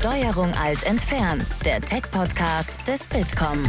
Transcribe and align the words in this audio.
Steuerung 0.00 0.54
alt 0.54 0.84
entfernen, 0.84 1.44
der 1.64 1.80
Tech-Podcast 1.80 2.86
des 2.86 3.04
Bitkom. 3.04 3.64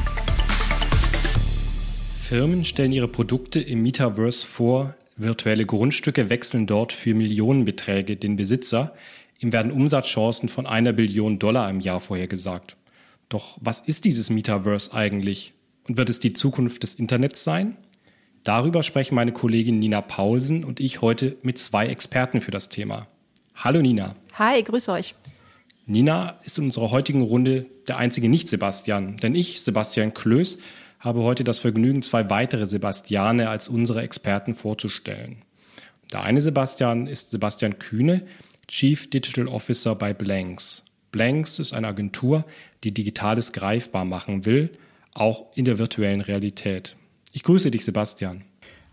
Firmen 2.16 2.64
stellen 2.64 2.92
ihre 2.92 3.08
Produkte 3.08 3.60
im 3.60 3.82
Metaverse 3.82 4.46
vor, 4.46 4.94
virtuelle 5.16 5.66
Grundstücke 5.66 6.30
wechseln 6.30 6.68
dort 6.68 6.94
für 6.94 7.16
Millionenbeträge 7.16 8.16
den 8.16 8.36
Besitzer, 8.36 8.94
ihm 9.40 9.52
werden 9.52 9.72
Umsatzchancen 9.72 10.50
von 10.50 10.68
einer 10.68 10.94
Billion 10.94 11.40
Dollar 11.40 11.68
im 11.68 11.80
Jahr 11.80 12.00
vorhergesagt. 12.00 12.76
Doch 13.28 13.58
was 13.60 13.80
ist 13.80 14.06
dieses 14.06 14.30
Metaverse 14.30 14.94
eigentlich? 14.94 15.56
Und 15.88 15.98
wird 15.98 16.10
es 16.10 16.20
die 16.20 16.34
Zukunft 16.34 16.84
des 16.84 16.94
Internets 16.94 17.44
sein? 17.44 17.76
Darüber 18.44 18.84
sprechen 18.84 19.16
meine 19.16 19.32
Kollegin 19.32 19.80
Nina 19.80 20.02
Paulsen 20.02 20.64
und 20.64 20.80
ich 20.80 21.02
heute 21.02 21.38
mit 21.42 21.58
zwei 21.58 21.88
Experten 21.88 22.40
für 22.40 22.52
das 22.52 22.70
Thema. 22.70 23.08
Hallo 23.56 23.82
Nina. 23.82 24.16
Hi, 24.38 24.62
grüß 24.62 24.90
euch. 24.90 25.16
Nina 25.90 26.40
ist 26.44 26.60
in 26.60 26.66
unserer 26.66 26.92
heutigen 26.92 27.24
Runde 27.24 27.66
der 27.88 27.98
einzige 27.98 28.30
Nicht-Sebastian, 28.30 29.18
denn 29.18 29.34
ich, 29.34 29.64
Sebastian 29.64 30.14
Klöß, 30.14 30.60
habe 31.00 31.24
heute 31.24 31.44
das 31.44 31.58
Vergnügen, 31.58 32.04
zwei 32.04 32.30
weitere 32.30 32.68
Sebastiane 32.68 33.50
als 33.50 33.70
unsere 33.70 34.04
Experten 34.04 34.54
vorzustellen. 34.54 35.42
Der 36.14 36.22
eine 36.22 36.42
Sebastian 36.42 37.08
ist 37.08 37.32
Sebastian 37.32 37.80
Kühne, 37.80 38.22
Chief 38.68 39.10
Digital 39.10 39.48
Officer 39.48 39.96
bei 39.96 40.14
Blanks. 40.14 40.86
Blanks 41.12 41.58
ist 41.58 41.74
eine 41.74 41.88
Agentur, 41.88 42.46
die 42.84 42.94
Digitales 42.94 43.52
greifbar 43.52 44.06
machen 44.06 44.46
will, 44.46 44.70
auch 45.16 45.48
in 45.56 45.66
der 45.66 45.80
virtuellen 45.80 46.22
Realität. 46.22 46.98
Ich 47.34 47.42
grüße 47.42 47.72
dich, 47.72 47.84
Sebastian. 47.84 48.44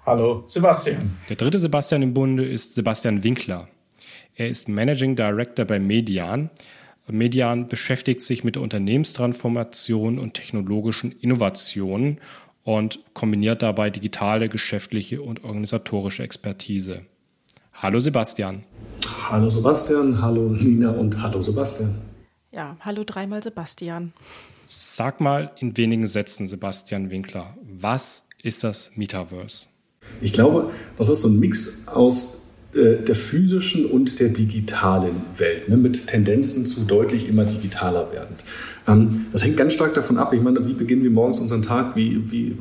Hallo, 0.06 0.44
Sebastian. 0.46 1.18
Der 1.28 1.36
dritte 1.36 1.58
Sebastian 1.58 2.00
im 2.00 2.14
Bunde 2.14 2.46
ist 2.46 2.74
Sebastian 2.74 3.22
Winkler. 3.22 3.68
Er 4.34 4.48
ist 4.48 4.68
Managing 4.68 5.14
Director 5.14 5.66
bei 5.66 5.78
Median. 5.78 6.48
Median 7.08 7.68
beschäftigt 7.68 8.20
sich 8.20 8.42
mit 8.42 8.56
der 8.56 8.62
Unternehmenstransformation 8.62 10.18
und 10.18 10.34
technologischen 10.34 11.12
Innovationen 11.12 12.18
und 12.64 12.98
kombiniert 13.14 13.62
dabei 13.62 13.90
digitale, 13.90 14.48
geschäftliche 14.48 15.22
und 15.22 15.44
organisatorische 15.44 16.24
Expertise. 16.24 17.02
Hallo 17.74 18.00
Sebastian. 18.00 18.64
Hallo 19.30 19.48
Sebastian, 19.50 20.20
hallo 20.20 20.48
Nina 20.48 20.90
und 20.90 21.22
hallo 21.22 21.42
Sebastian. 21.42 21.94
Ja, 22.50 22.76
hallo 22.80 23.04
dreimal 23.04 23.42
Sebastian. 23.42 24.12
Sag 24.64 25.20
mal 25.20 25.52
in 25.60 25.76
wenigen 25.76 26.08
Sätzen, 26.08 26.48
Sebastian 26.48 27.10
Winkler, 27.10 27.56
was 27.62 28.24
ist 28.42 28.64
das 28.64 28.90
Metaverse? 28.96 29.68
Ich 30.20 30.32
glaube, 30.32 30.72
das 30.96 31.08
ist 31.08 31.20
so 31.20 31.28
ein 31.28 31.38
Mix 31.38 31.86
aus 31.86 32.40
der 32.76 33.14
physischen 33.14 33.86
und 33.86 34.20
der 34.20 34.28
digitalen 34.28 35.22
Welt, 35.36 35.68
ne, 35.68 35.76
mit 35.76 36.06
Tendenzen 36.06 36.66
zu 36.66 36.82
deutlich 36.82 37.28
immer 37.28 37.44
digitaler 37.44 38.12
werdend. 38.12 38.44
Ähm, 38.86 39.26
das 39.32 39.44
hängt 39.44 39.56
ganz 39.56 39.72
stark 39.72 39.94
davon 39.94 40.18
ab, 40.18 40.32
ich 40.32 40.40
meine, 40.40 40.66
wie 40.66 40.72
beginnen 40.72 41.02
wir 41.02 41.10
morgens 41.10 41.40
unseren 41.40 41.62
Tag, 41.62 41.96
wie, 41.96 42.20
wie 42.30 42.56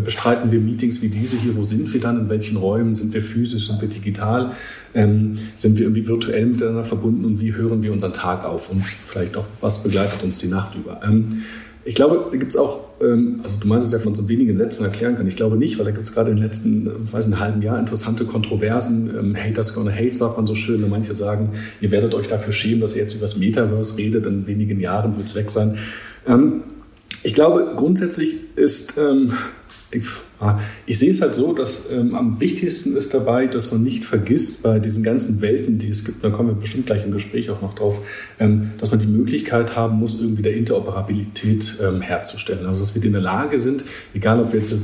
bestreiten 0.00 0.52
wir 0.52 0.60
Meetings 0.60 1.00
wie 1.02 1.08
diese 1.08 1.36
hier, 1.36 1.56
wo 1.56 1.64
sind 1.64 1.92
wir 1.92 2.00
dann, 2.00 2.18
in 2.18 2.28
welchen 2.28 2.56
Räumen, 2.56 2.94
sind 2.94 3.14
wir 3.14 3.22
physisch, 3.22 3.68
sind 3.68 3.80
wir 3.80 3.88
digital, 3.88 4.52
ähm, 4.94 5.38
sind 5.56 5.78
wir 5.78 5.86
irgendwie 5.86 6.06
virtuell 6.06 6.46
miteinander 6.46 6.84
verbunden? 6.84 7.24
Und 7.24 7.40
wie 7.40 7.54
hören 7.54 7.82
wir 7.82 7.92
unseren 7.92 8.12
Tag 8.12 8.44
auf? 8.44 8.70
Und 8.70 8.84
vielleicht 8.84 9.36
auch, 9.36 9.46
was 9.60 9.82
begleitet 9.82 10.22
uns 10.22 10.38
die 10.38 10.48
Nacht 10.48 10.74
über. 10.74 11.00
Ähm, 11.04 11.42
ich 11.84 11.94
glaube, 11.94 12.28
da 12.30 12.36
gibt 12.36 12.52
es 12.52 12.56
auch, 12.56 12.80
ähm, 13.00 13.40
also 13.42 13.56
du 13.58 13.66
meinst 13.66 13.86
es 13.86 13.92
ja, 13.92 13.98
von 13.98 14.14
so 14.14 14.28
wenigen 14.28 14.54
Sätzen 14.54 14.84
erklären 14.84 15.16
kann. 15.16 15.26
Ich 15.26 15.36
glaube 15.36 15.56
nicht, 15.56 15.78
weil 15.78 15.86
da 15.86 15.90
gibt 15.90 16.04
es 16.04 16.12
gerade 16.12 16.30
in 16.30 16.36
den 16.36 16.44
letzten, 16.44 16.86
äh, 16.86 17.12
weiß 17.12 17.26
nicht, 17.26 17.40
halben 17.40 17.62
Jahr 17.62 17.78
interessante 17.78 18.24
Kontroversen. 18.24 19.10
Ähm, 19.18 19.36
Haters 19.36 19.74
gonna 19.74 19.90
hate, 19.90 20.12
sagt 20.12 20.36
man 20.36 20.46
so 20.46 20.54
schön. 20.54 20.84
Und 20.84 20.90
manche 20.90 21.14
sagen, 21.14 21.50
ihr 21.80 21.90
werdet 21.90 22.14
euch 22.14 22.26
dafür 22.26 22.52
schämen, 22.52 22.80
dass 22.80 22.94
ihr 22.94 23.02
jetzt 23.02 23.14
über 23.14 23.22
das 23.22 23.36
Metaverse 23.36 23.96
redet. 23.96 24.26
In 24.26 24.46
wenigen 24.46 24.80
Jahren 24.80 25.16
wird 25.16 25.28
es 25.28 25.34
weg 25.34 25.50
sein. 25.50 25.78
Ähm, 26.26 26.62
ich 27.22 27.34
glaube, 27.34 27.72
grundsätzlich 27.76 28.36
ist 28.56 28.94
ich, 29.90 30.04
ich, 30.86 30.98
sehe 30.98 31.10
es 31.10 31.20
halt 31.20 31.34
so, 31.34 31.52
dass 31.52 31.90
ähm, 31.92 32.14
am 32.14 32.40
wichtigsten 32.40 32.96
ist 32.96 33.12
dabei, 33.12 33.46
dass 33.46 33.72
man 33.72 33.82
nicht 33.82 34.06
vergisst, 34.06 34.62
bei 34.62 34.78
diesen 34.78 35.02
ganzen 35.02 35.42
Welten, 35.42 35.78
die 35.78 35.90
es 35.90 36.04
gibt, 36.04 36.24
da 36.24 36.30
kommen 36.30 36.48
wir 36.48 36.54
bestimmt 36.54 36.86
gleich 36.86 37.04
im 37.04 37.12
Gespräch 37.12 37.50
auch 37.50 37.60
noch 37.60 37.74
drauf, 37.74 38.00
ähm, 38.38 38.70
dass 38.78 38.90
man 38.90 39.00
die 39.00 39.06
Möglichkeit 39.06 39.76
haben 39.76 39.98
muss, 39.98 40.18
irgendwie 40.18 40.40
der 40.40 40.56
Interoperabilität 40.56 41.76
ähm, 41.82 42.00
herzustellen. 42.00 42.64
Also 42.64 42.80
dass 42.80 42.94
wir 42.94 43.04
in 43.04 43.12
der 43.12 43.20
Lage 43.20 43.58
sind, 43.58 43.84
egal 44.14 44.40
ob 44.40 44.52
wir 44.52 44.60
jetzt 44.60 44.72
äh, 44.72 44.78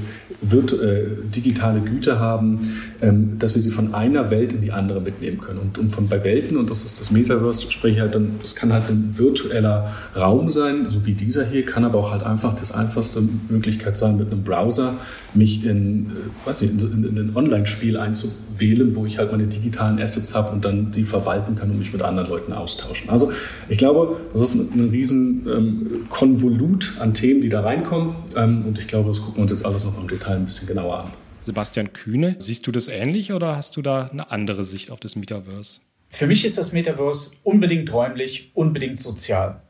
digitale 1.34 1.80
Güter 1.80 2.18
haben, 2.18 2.60
ähm, 3.00 3.38
dass 3.38 3.54
wir 3.54 3.62
sie 3.62 3.70
von 3.70 3.94
einer 3.94 4.30
Welt 4.30 4.52
in 4.52 4.60
die 4.60 4.72
andere 4.72 5.00
mitnehmen 5.00 5.38
können. 5.38 5.58
Und, 5.58 5.78
und 5.78 5.90
von 5.90 6.06
bei 6.08 6.22
Welten, 6.22 6.58
und 6.58 6.70
das 6.70 6.84
ist 6.84 7.00
das 7.00 7.10
Metaverse, 7.10 7.72
spreche 7.72 8.02
halt 8.02 8.14
dann, 8.14 8.32
das 8.42 8.54
kann 8.54 8.74
halt 8.74 8.90
ein 8.90 9.14
virtueller 9.16 9.94
Raum 10.14 10.50
sein, 10.50 10.86
so 10.90 11.06
wie 11.06 11.14
dieser 11.14 11.46
hier, 11.46 11.64
kann 11.64 11.84
aber 11.84 11.98
auch 11.98 12.10
halt 12.10 12.24
einfach 12.24 12.52
das 12.52 12.72
einfachste 12.72 13.22
Möglichkeit 13.48 13.96
sein, 13.96 14.18
mit 14.18 14.30
einem 14.30 14.42
Browser 14.42 14.98
mich 15.34 15.45
in, 15.64 16.06
äh, 16.06 16.46
weiß 16.46 16.60
nicht, 16.62 16.72
in, 16.72 17.04
in, 17.04 17.16
in 17.16 17.18
ein 17.18 17.36
Online-Spiel 17.36 17.96
einzuwählen, 17.96 18.94
wo 18.94 19.06
ich 19.06 19.18
halt 19.18 19.32
meine 19.32 19.46
digitalen 19.46 20.00
Assets 20.00 20.34
habe 20.34 20.52
und 20.52 20.64
dann 20.64 20.90
die 20.90 21.04
verwalten 21.04 21.54
kann 21.54 21.70
und 21.70 21.78
mich 21.78 21.92
mit 21.92 22.02
anderen 22.02 22.28
Leuten 22.28 22.52
austauschen. 22.52 23.10
Also 23.10 23.32
ich 23.68 23.78
glaube, 23.78 24.16
das 24.32 24.40
ist 24.40 24.54
ein, 24.54 24.80
ein 24.80 24.88
riesen 24.90 25.46
ähm, 25.48 26.06
Konvolut 26.10 26.94
an 26.98 27.14
Themen, 27.14 27.40
die 27.40 27.48
da 27.48 27.60
reinkommen. 27.60 28.16
Ähm, 28.36 28.64
und 28.66 28.78
ich 28.78 28.88
glaube, 28.88 29.08
das 29.08 29.20
gucken 29.20 29.36
wir 29.36 29.42
uns 29.42 29.52
jetzt 29.52 29.64
alles 29.64 29.84
noch 29.84 29.98
im 30.00 30.08
Detail 30.08 30.36
ein 30.36 30.44
bisschen 30.44 30.66
genauer 30.66 31.04
an. 31.04 31.12
Sebastian 31.40 31.92
Kühne, 31.92 32.34
siehst 32.38 32.66
du 32.66 32.72
das 32.72 32.88
ähnlich 32.88 33.32
oder 33.32 33.56
hast 33.56 33.76
du 33.76 33.82
da 33.82 34.08
eine 34.08 34.32
andere 34.32 34.64
Sicht 34.64 34.90
auf 34.90 34.98
das 34.98 35.14
Metaverse? 35.14 35.80
Für 36.08 36.26
mich 36.26 36.44
ist 36.44 36.58
das 36.58 36.72
Metaverse 36.72 37.32
unbedingt 37.44 37.92
räumlich, 37.92 38.50
unbedingt 38.54 39.00
sozial. 39.00 39.62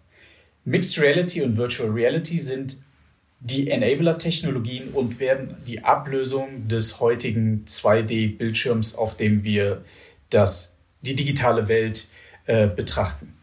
Mixed 0.64 1.00
Reality 1.00 1.42
und 1.42 1.56
Virtual 1.56 1.90
Reality 1.90 2.38
sind 2.38 2.78
die 3.40 3.70
Enabler-Technologien 3.70 4.88
und 4.90 5.20
werden 5.20 5.56
die 5.66 5.84
Ablösung 5.84 6.68
des 6.68 7.00
heutigen 7.00 7.64
2D-Bildschirms, 7.66 8.94
auf 8.94 9.16
dem 9.16 9.44
wir 9.44 9.82
das, 10.30 10.76
die 11.02 11.14
digitale 11.14 11.68
Welt 11.68 12.08
äh, 12.46 12.66
betrachten. 12.66 13.34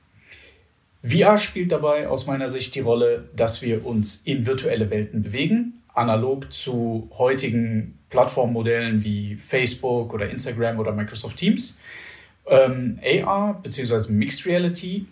VR 1.03 1.37
spielt 1.37 1.71
dabei 1.71 2.07
aus 2.07 2.27
meiner 2.27 2.47
Sicht 2.47 2.75
die 2.75 2.79
Rolle, 2.79 3.29
dass 3.35 3.61
wir 3.61 3.85
uns 3.85 4.21
in 4.23 4.45
virtuelle 4.45 4.89
Welten 4.89 5.23
bewegen, 5.23 5.81
analog 5.93 6.51
zu 6.51 7.09
heutigen 7.17 7.99
Plattformmodellen 8.09 9.03
wie 9.03 9.35
Facebook 9.35 10.13
oder 10.13 10.29
Instagram 10.29 10.79
oder 10.79 10.91
Microsoft 10.91 11.37
Teams. 11.37 11.77
Ähm, 12.47 12.99
AR 13.25 13.61
bzw. 13.61 14.11
Mixed 14.11 14.45
Reality 14.45 15.05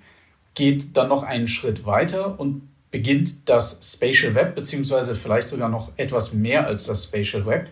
geht 0.54 0.96
dann 0.96 1.10
noch 1.10 1.24
einen 1.24 1.48
Schritt 1.48 1.86
weiter 1.86 2.40
und 2.40 2.62
beginnt 2.92 3.50
das 3.50 3.94
Spatial 3.94 4.36
Web, 4.36 4.56
beziehungsweise 4.56 5.16
vielleicht 5.16 5.48
sogar 5.48 5.70
noch 5.70 5.92
etwas 5.98 6.34
mehr 6.34 6.68
als 6.68 6.86
das 6.86 7.06
Spatial 7.06 7.46
Web. 7.46 7.70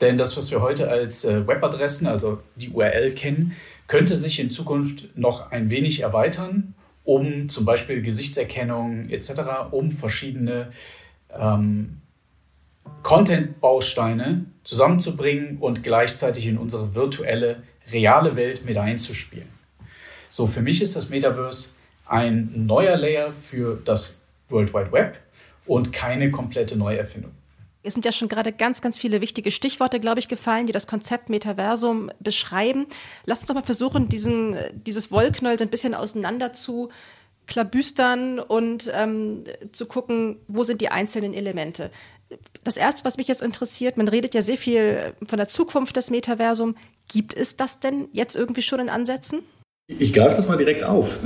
Denn 0.00 0.18
das, 0.18 0.36
was 0.36 0.50
wir 0.50 0.60
heute 0.60 0.90
als 0.90 1.24
äh, 1.24 1.46
Webadressen, 1.46 2.06
also 2.06 2.40
die 2.56 2.70
URL 2.70 3.12
kennen, 3.12 3.54
könnte 3.86 4.16
sich 4.16 4.40
in 4.40 4.50
Zukunft 4.50 5.16
noch 5.16 5.50
ein 5.50 5.70
wenig 5.70 6.00
erweitern, 6.00 6.74
um 7.04 7.48
zum 7.48 7.64
Beispiel 7.64 8.02
Gesichtserkennung 8.02 9.10
etc., 9.10 9.32
um 9.70 9.90
verschiedene 9.90 10.72
ähm, 11.30 12.00
Content-Bausteine 13.02 14.46
zusammenzubringen 14.62 15.58
und 15.58 15.82
gleichzeitig 15.82 16.46
in 16.46 16.56
unsere 16.56 16.94
virtuelle, 16.94 17.62
reale 17.92 18.34
Welt 18.36 18.64
mit 18.64 18.78
einzuspielen. 18.78 19.48
So, 20.30 20.46
für 20.46 20.62
mich 20.62 20.80
ist 20.82 20.96
das 20.96 21.10
Metaverse 21.10 21.74
ein 22.06 22.66
neuer 22.66 22.96
Layer 22.96 23.30
für 23.30 23.80
das 23.84 24.23
World 24.54 24.72
Wide 24.72 24.92
Web 24.92 25.20
und 25.66 25.92
keine 25.92 26.30
komplette 26.30 26.78
Neuerfindung. 26.78 27.32
Es 27.82 27.92
sind 27.92 28.06
ja 28.06 28.12
schon 28.12 28.28
gerade 28.28 28.50
ganz, 28.50 28.80
ganz 28.80 28.98
viele 28.98 29.20
wichtige 29.20 29.50
Stichworte, 29.50 30.00
glaube 30.00 30.18
ich, 30.18 30.28
gefallen, 30.28 30.66
die 30.66 30.72
das 30.72 30.86
Konzept 30.86 31.28
Metaversum 31.28 32.10
beschreiben. 32.18 32.86
Lass 33.26 33.40
uns 33.40 33.48
doch 33.48 33.54
mal 33.54 33.62
versuchen, 33.62 34.08
diesen, 34.08 34.56
dieses 34.72 35.12
Wollknäuel 35.12 35.58
so 35.58 35.64
ein 35.64 35.70
bisschen 35.70 35.94
auseinander 35.94 36.54
zu 36.54 36.88
klabüstern 37.46 38.38
und 38.38 38.90
ähm, 38.94 39.44
zu 39.72 39.84
gucken, 39.84 40.36
wo 40.48 40.64
sind 40.64 40.80
die 40.80 40.88
einzelnen 40.88 41.34
Elemente. 41.34 41.90
Das 42.64 42.78
Erste, 42.78 43.04
was 43.04 43.18
mich 43.18 43.28
jetzt 43.28 43.42
interessiert, 43.42 43.98
man 43.98 44.08
redet 44.08 44.34
ja 44.34 44.40
sehr 44.40 44.56
viel 44.56 45.12
von 45.28 45.36
der 45.36 45.48
Zukunft 45.48 45.94
des 45.96 46.10
Metaversum. 46.10 46.76
Gibt 47.12 47.34
es 47.34 47.58
das 47.58 47.80
denn 47.80 48.08
jetzt 48.12 48.34
irgendwie 48.34 48.62
schon 48.62 48.80
in 48.80 48.88
Ansätzen? 48.88 49.40
Ich 49.86 50.14
greife 50.14 50.36
das 50.36 50.48
mal 50.48 50.56
direkt 50.56 50.82
auf. 50.82 51.18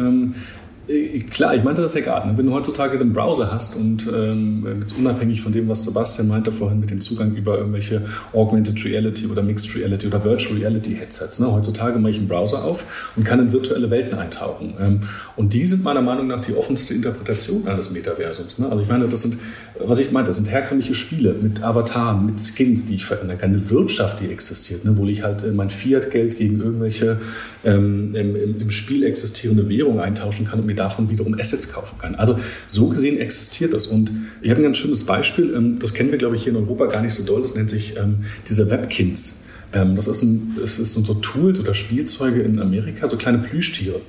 Äh, 0.88 1.18
klar, 1.20 1.54
ich 1.54 1.62
meinte 1.62 1.82
das 1.82 1.94
ja 1.94 2.00
gerade. 2.00 2.28
Ne? 2.28 2.38
Wenn 2.38 2.46
du 2.46 2.52
heutzutage 2.52 2.98
den 2.98 3.12
Browser 3.12 3.52
hast 3.52 3.76
und 3.76 4.06
ähm, 4.12 4.66
jetzt 4.80 4.96
unabhängig 4.96 5.42
von 5.42 5.52
dem, 5.52 5.68
was 5.68 5.84
Sebastian 5.84 6.28
meinte 6.28 6.50
vorhin 6.52 6.80
mit 6.80 6.90
dem 6.90 7.00
Zugang 7.00 7.34
über 7.34 7.58
irgendwelche 7.58 8.02
Augmented 8.32 8.84
Reality 8.84 9.26
oder 9.26 9.42
Mixed 9.42 9.74
Reality 9.76 10.06
oder 10.06 10.24
Virtual 10.24 10.58
Reality 10.58 10.94
Headsets. 10.94 11.38
Ne? 11.40 11.52
Heutzutage 11.52 11.98
mache 11.98 12.12
ich 12.12 12.18
einen 12.18 12.28
Browser 12.28 12.64
auf 12.64 12.86
und 13.16 13.24
kann 13.24 13.38
in 13.40 13.52
virtuelle 13.52 13.90
Welten 13.90 14.18
eintauchen. 14.18 14.74
Ähm, 14.80 15.00
und 15.36 15.54
die 15.54 15.66
sind 15.66 15.84
meiner 15.84 16.02
Meinung 16.02 16.26
nach 16.26 16.40
die 16.40 16.54
offenste 16.54 16.94
Interpretation 16.94 17.66
eines 17.68 17.90
Metaversums. 17.90 18.58
Ne? 18.58 18.68
Also 18.68 18.82
ich 18.82 18.88
meine, 18.88 19.08
das 19.08 19.22
sind, 19.22 19.38
was 19.78 19.98
ich 19.98 20.10
meinte, 20.10 20.28
das 20.28 20.36
sind 20.36 20.50
herkömmliche 20.50 20.94
Spiele 20.94 21.34
mit 21.34 21.62
Avataren, 21.62 22.24
mit 22.24 22.40
Skins, 22.40 22.86
die 22.86 22.94
ich 22.94 23.04
verändern 23.04 23.38
kann, 23.38 23.50
eine 23.50 23.70
Wirtschaft, 23.70 24.20
die 24.20 24.26
existiert, 24.30 24.84
ne? 24.84 24.96
wo 24.96 25.06
ich 25.06 25.22
halt 25.22 25.44
äh, 25.44 25.48
mein 25.48 25.70
Fiat-Geld 25.70 26.38
gegen 26.38 26.60
irgendwelche 26.60 27.20
ähm, 27.64 28.14
im, 28.14 28.60
im, 28.60 28.70
Spiel 28.70 29.04
existierende 29.04 29.68
Währung 29.68 30.00
eintauschen 30.00 30.46
kann 30.46 30.60
und 30.60 30.66
mir 30.66 30.74
davon 30.78 31.10
wiederum 31.10 31.38
Assets 31.38 31.72
kaufen 31.72 31.98
kann. 31.98 32.14
Also 32.14 32.38
so 32.66 32.88
gesehen 32.88 33.18
existiert 33.18 33.72
das. 33.72 33.86
Und 33.86 34.10
ich 34.40 34.50
habe 34.50 34.60
ein 34.60 34.64
ganz 34.64 34.78
schönes 34.78 35.04
Beispiel, 35.04 35.54
ähm, 35.54 35.78
das 35.78 35.94
kennen 35.94 36.10
wir, 36.10 36.18
glaube 36.18 36.36
ich, 36.36 36.44
hier 36.44 36.52
in 36.52 36.58
Europa 36.58 36.86
gar 36.86 37.02
nicht 37.02 37.14
so 37.14 37.24
doll, 37.24 37.42
das 37.42 37.54
nennt 37.54 37.70
sich 37.70 37.96
ähm, 37.96 38.24
diese 38.48 38.70
Webkins. 38.70 39.44
Ähm, 39.72 39.96
das, 39.96 40.06
ist 40.06 40.22
ein, 40.22 40.56
das 40.58 40.78
ist 40.78 40.94
so 40.94 41.14
Tools 41.14 41.60
oder 41.60 41.74
Spielzeuge 41.74 42.40
in 42.40 42.58
Amerika, 42.58 43.06
so 43.08 43.16
kleine 43.16 43.38
Plüschtiere. 43.38 44.00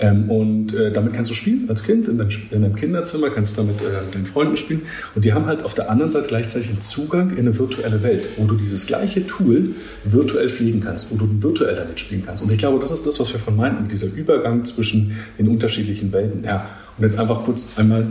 Ähm, 0.00 0.30
und 0.30 0.74
äh, 0.74 0.90
damit 0.90 1.12
kannst 1.12 1.30
du 1.30 1.34
spielen 1.34 1.66
als 1.68 1.84
Kind 1.84 2.08
in 2.08 2.16
deinem, 2.16 2.30
in 2.50 2.62
deinem 2.62 2.74
Kinderzimmer, 2.74 3.28
kannst 3.28 3.58
damit 3.58 3.82
äh, 3.82 4.04
mit 4.06 4.14
deinen 4.14 4.26
Freunden 4.26 4.56
spielen. 4.56 4.82
Und 5.14 5.26
die 5.26 5.34
haben 5.34 5.44
halt 5.44 5.62
auf 5.62 5.74
der 5.74 5.90
anderen 5.90 6.10
Seite 6.10 6.28
gleichzeitig 6.28 6.80
Zugang 6.80 7.30
in 7.32 7.40
eine 7.40 7.58
virtuelle 7.58 8.02
Welt, 8.02 8.30
wo 8.38 8.46
du 8.46 8.54
dieses 8.54 8.86
gleiche 8.86 9.26
Tool 9.26 9.74
virtuell 10.04 10.48
pflegen 10.48 10.80
kannst, 10.80 11.12
wo 11.12 11.16
du 11.16 11.28
virtuell 11.42 11.76
damit 11.76 12.00
spielen 12.00 12.22
kannst. 12.24 12.42
Und 12.42 12.50
ich 12.50 12.56
glaube, 12.56 12.78
das 12.80 12.90
ist 12.90 13.06
das, 13.06 13.20
was 13.20 13.30
wir 13.32 13.38
von 13.38 13.54
meinten, 13.56 13.88
dieser 13.88 14.06
Übergang 14.06 14.64
zwischen 14.64 15.16
den 15.38 15.48
unterschiedlichen 15.48 16.12
Welten. 16.12 16.44
Ja, 16.44 16.66
und 16.96 17.04
jetzt 17.04 17.18
einfach 17.18 17.44
kurz 17.44 17.76
einmal 17.76 18.06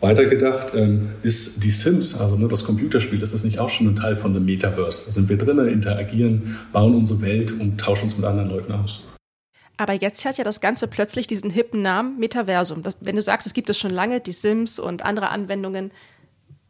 weitergedacht, 0.00 0.72
ähm, 0.74 1.08
ist 1.22 1.62
die 1.62 1.70
Sims, 1.70 2.18
also 2.18 2.36
ne, 2.36 2.48
das 2.48 2.64
Computerspiel, 2.64 3.22
ist 3.22 3.34
das 3.34 3.44
nicht 3.44 3.58
auch 3.58 3.68
schon 3.68 3.88
ein 3.88 3.96
Teil 3.96 4.16
von 4.16 4.32
dem 4.32 4.46
Metaverse? 4.46 5.06
Da 5.06 5.12
sind 5.12 5.28
wir 5.28 5.36
drinnen, 5.36 5.68
interagieren, 5.68 6.56
bauen 6.72 6.94
unsere 6.94 7.20
Welt 7.20 7.52
und 7.52 7.78
tauschen 7.78 8.04
uns 8.04 8.16
mit 8.16 8.24
anderen 8.24 8.48
Leuten 8.48 8.72
aus. 8.72 9.04
Aber 9.76 9.92
jetzt 9.92 10.24
hat 10.24 10.38
ja 10.38 10.44
das 10.44 10.60
Ganze 10.60 10.86
plötzlich 10.86 11.26
diesen 11.26 11.50
hippen 11.50 11.82
Namen 11.82 12.18
Metaversum. 12.18 12.82
Das, 12.82 12.96
wenn 13.00 13.16
du 13.16 13.22
sagst, 13.22 13.46
es 13.46 13.54
gibt 13.54 13.70
es 13.70 13.78
schon 13.78 13.90
lange, 13.90 14.20
die 14.20 14.32
Sims 14.32 14.78
und 14.78 15.02
andere 15.02 15.30
Anwendungen, 15.30 15.90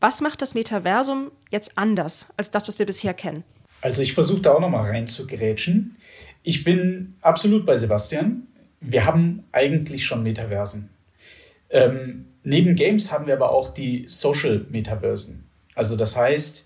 was 0.01 0.21
macht 0.21 0.43
das 0.43 0.55
Metaversum 0.55 1.31
jetzt 1.51 1.77
anders 1.77 2.27
als 2.37 2.51
das, 2.51 2.69
was 2.69 2.79
wir 2.79 2.87
bisher 2.87 3.15
kennen? 3.15 3.45
Also 3.81 4.03
ich 4.03 4.15
versuche 4.15 4.41
da 4.41 4.55
auch 4.55 4.61
nochmal 4.61 4.91
reinzugrätschen. 4.91 5.97
Ich 6.43 6.65
bin 6.65 7.15
absolut 7.21 7.67
bei 7.67 7.77
Sebastian. 7.77 8.47
Wir 8.81 9.05
haben 9.05 9.45
eigentlich 9.53 10.05
schon 10.05 10.23
Metaversen. 10.23 10.91
Ähm, 11.71 12.27
neben 12.43 12.77
Games 12.77 13.13
haben 13.13 13.27
wir 13.27 13.35
aber 13.35 13.51
auch 13.51 13.73
die 13.73 14.07
Social 14.09 14.67
Metaversen. 14.71 15.45
Also 15.75 15.97
das 15.97 16.17
heißt, 16.17 16.64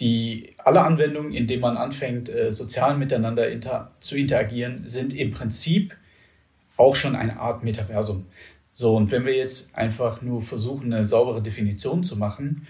die, 0.00 0.54
alle 0.58 0.82
Anwendungen, 0.82 1.32
in 1.32 1.46
denen 1.46 1.62
man 1.62 1.76
anfängt, 1.76 2.28
äh, 2.28 2.52
sozial 2.52 2.96
miteinander 2.96 3.48
inter, 3.48 3.92
zu 4.00 4.16
interagieren, 4.16 4.82
sind 4.86 5.12
im 5.14 5.30
Prinzip 5.30 5.96
auch 6.76 6.96
schon 6.96 7.14
eine 7.14 7.38
Art 7.38 7.62
Metaversum. 7.62 8.26
So, 8.72 8.96
und 8.96 9.12
wenn 9.12 9.24
wir 9.24 9.36
jetzt 9.36 9.76
einfach 9.76 10.20
nur 10.20 10.42
versuchen, 10.42 10.92
eine 10.92 11.04
saubere 11.04 11.40
Definition 11.40 12.02
zu 12.02 12.16
machen, 12.16 12.66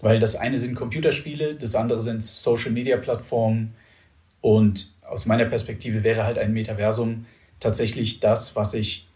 weil 0.00 0.20
das 0.20 0.36
eine 0.36 0.58
sind 0.58 0.74
Computerspiele, 0.74 1.54
das 1.54 1.74
andere 1.74 2.02
sind 2.02 2.22
Social-Media-Plattformen 2.22 3.74
und 4.42 4.94
aus 5.06 5.24
meiner 5.24 5.46
Perspektive 5.46 6.04
wäre 6.04 6.24
halt 6.24 6.38
ein 6.38 6.52
Metaversum 6.52 7.24
tatsächlich 7.60 8.20
das, 8.20 8.54
was 8.56 8.74
ich 8.74 9.08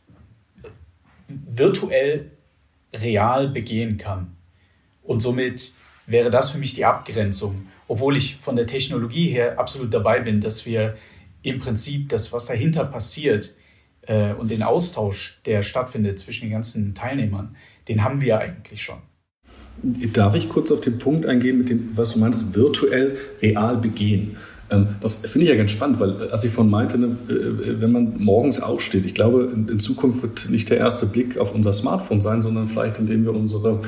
virtuell 1.28 2.30
real 2.94 3.48
begehen 3.48 3.98
kann. 3.98 4.34
Und 5.02 5.20
somit 5.20 5.72
wäre 6.06 6.30
das 6.30 6.50
für 6.50 6.58
mich 6.58 6.74
die 6.74 6.84
Abgrenzung, 6.84 7.66
obwohl 7.88 8.16
ich 8.16 8.36
von 8.36 8.56
der 8.56 8.66
Technologie 8.66 9.28
her 9.30 9.58
absolut 9.58 9.92
dabei 9.92 10.20
bin, 10.20 10.40
dass 10.40 10.66
wir 10.66 10.94
im 11.42 11.58
Prinzip 11.58 12.08
das, 12.08 12.32
was 12.32 12.46
dahinter 12.46 12.84
passiert 12.84 13.54
äh, 14.02 14.32
und 14.34 14.50
den 14.50 14.62
Austausch, 14.62 15.40
der 15.44 15.62
stattfindet 15.62 16.18
zwischen 16.18 16.42
den 16.42 16.52
ganzen 16.52 16.94
Teilnehmern, 16.94 17.56
den 17.88 18.04
haben 18.04 18.20
wir 18.20 18.38
eigentlich 18.38 18.82
schon. 18.82 18.98
Darf 20.12 20.34
ich 20.34 20.48
kurz 20.48 20.70
auf 20.70 20.80
den 20.80 20.98
Punkt 20.98 21.26
eingehen, 21.26 21.58
mit 21.58 21.70
dem, 21.70 21.96
was 21.96 22.12
du 22.12 22.18
meintest, 22.18 22.54
virtuell 22.54 23.16
real 23.40 23.76
begehen? 23.78 24.36
Ähm, 24.70 24.88
das 25.00 25.16
finde 25.16 25.44
ich 25.44 25.50
ja 25.50 25.56
ganz 25.56 25.70
spannend, 25.70 25.98
weil 25.98 26.30
als 26.30 26.44
ich 26.44 26.52
von 26.52 26.70
meinte, 26.70 26.98
ne, 26.98 27.16
äh, 27.28 27.80
wenn 27.80 27.90
man 27.90 28.22
morgens 28.22 28.60
aufsteht, 28.60 29.06
ich 29.06 29.14
glaube, 29.14 29.52
in 29.52 29.80
Zukunft 29.80 30.22
wird 30.22 30.50
nicht 30.50 30.70
der 30.70 30.78
erste 30.78 31.06
Blick 31.06 31.38
auf 31.38 31.54
unser 31.54 31.72
Smartphone 31.72 32.20
sein, 32.20 32.42
sondern 32.42 32.68
vielleicht 32.68 32.98
indem 32.98 33.24
wir 33.24 33.34
unsere 33.34 33.80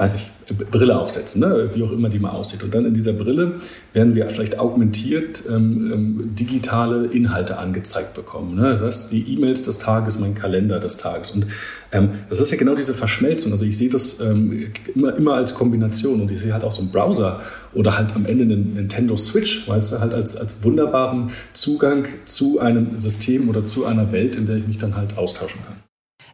weiß 0.00 0.14
ich, 0.14 0.30
Brille 0.70 0.98
aufsetzen, 0.98 1.42
ne? 1.42 1.68
wie 1.74 1.82
auch 1.82 1.92
immer 1.92 2.08
die 2.08 2.18
mal 2.18 2.30
aussieht. 2.30 2.62
Und 2.62 2.74
dann 2.74 2.86
in 2.86 2.94
dieser 2.94 3.12
Brille 3.12 3.56
werden 3.92 4.14
wir 4.14 4.26
vielleicht 4.30 4.58
augmentiert 4.58 5.44
ähm, 5.46 5.92
ähm, 5.92 6.34
digitale 6.34 7.04
Inhalte 7.08 7.58
angezeigt 7.58 8.14
bekommen. 8.14 8.54
Ne? 8.54 8.78
Das 8.80 9.10
die 9.10 9.30
E-Mails 9.34 9.62
des 9.62 9.78
Tages, 9.78 10.18
mein 10.18 10.34
Kalender 10.34 10.80
des 10.80 10.96
Tages. 10.96 11.32
Und 11.32 11.48
ähm, 11.92 12.12
das 12.30 12.40
ist 12.40 12.50
ja 12.50 12.56
genau 12.56 12.74
diese 12.74 12.94
Verschmelzung. 12.94 13.52
Also 13.52 13.66
ich 13.66 13.76
sehe 13.76 13.90
das 13.90 14.20
ähm, 14.20 14.72
immer, 14.94 15.14
immer 15.14 15.34
als 15.34 15.54
Kombination 15.54 16.22
und 16.22 16.30
ich 16.30 16.40
sehe 16.40 16.54
halt 16.54 16.64
auch 16.64 16.72
so 16.72 16.80
einen 16.80 16.92
Browser 16.92 17.42
oder 17.74 17.98
halt 17.98 18.16
am 18.16 18.24
Ende 18.24 18.44
einen 18.44 18.72
Nintendo 18.72 19.18
Switch, 19.18 19.68
weißt 19.68 19.92
du, 19.92 20.00
halt 20.00 20.14
als, 20.14 20.34
als 20.34 20.64
wunderbaren 20.64 21.30
Zugang 21.52 22.08
zu 22.24 22.58
einem 22.58 22.96
System 22.96 23.50
oder 23.50 23.66
zu 23.66 23.84
einer 23.84 24.12
Welt, 24.12 24.36
in 24.36 24.46
der 24.46 24.56
ich 24.56 24.66
mich 24.66 24.78
dann 24.78 24.96
halt 24.96 25.18
austauschen 25.18 25.60
kann. 25.66 25.89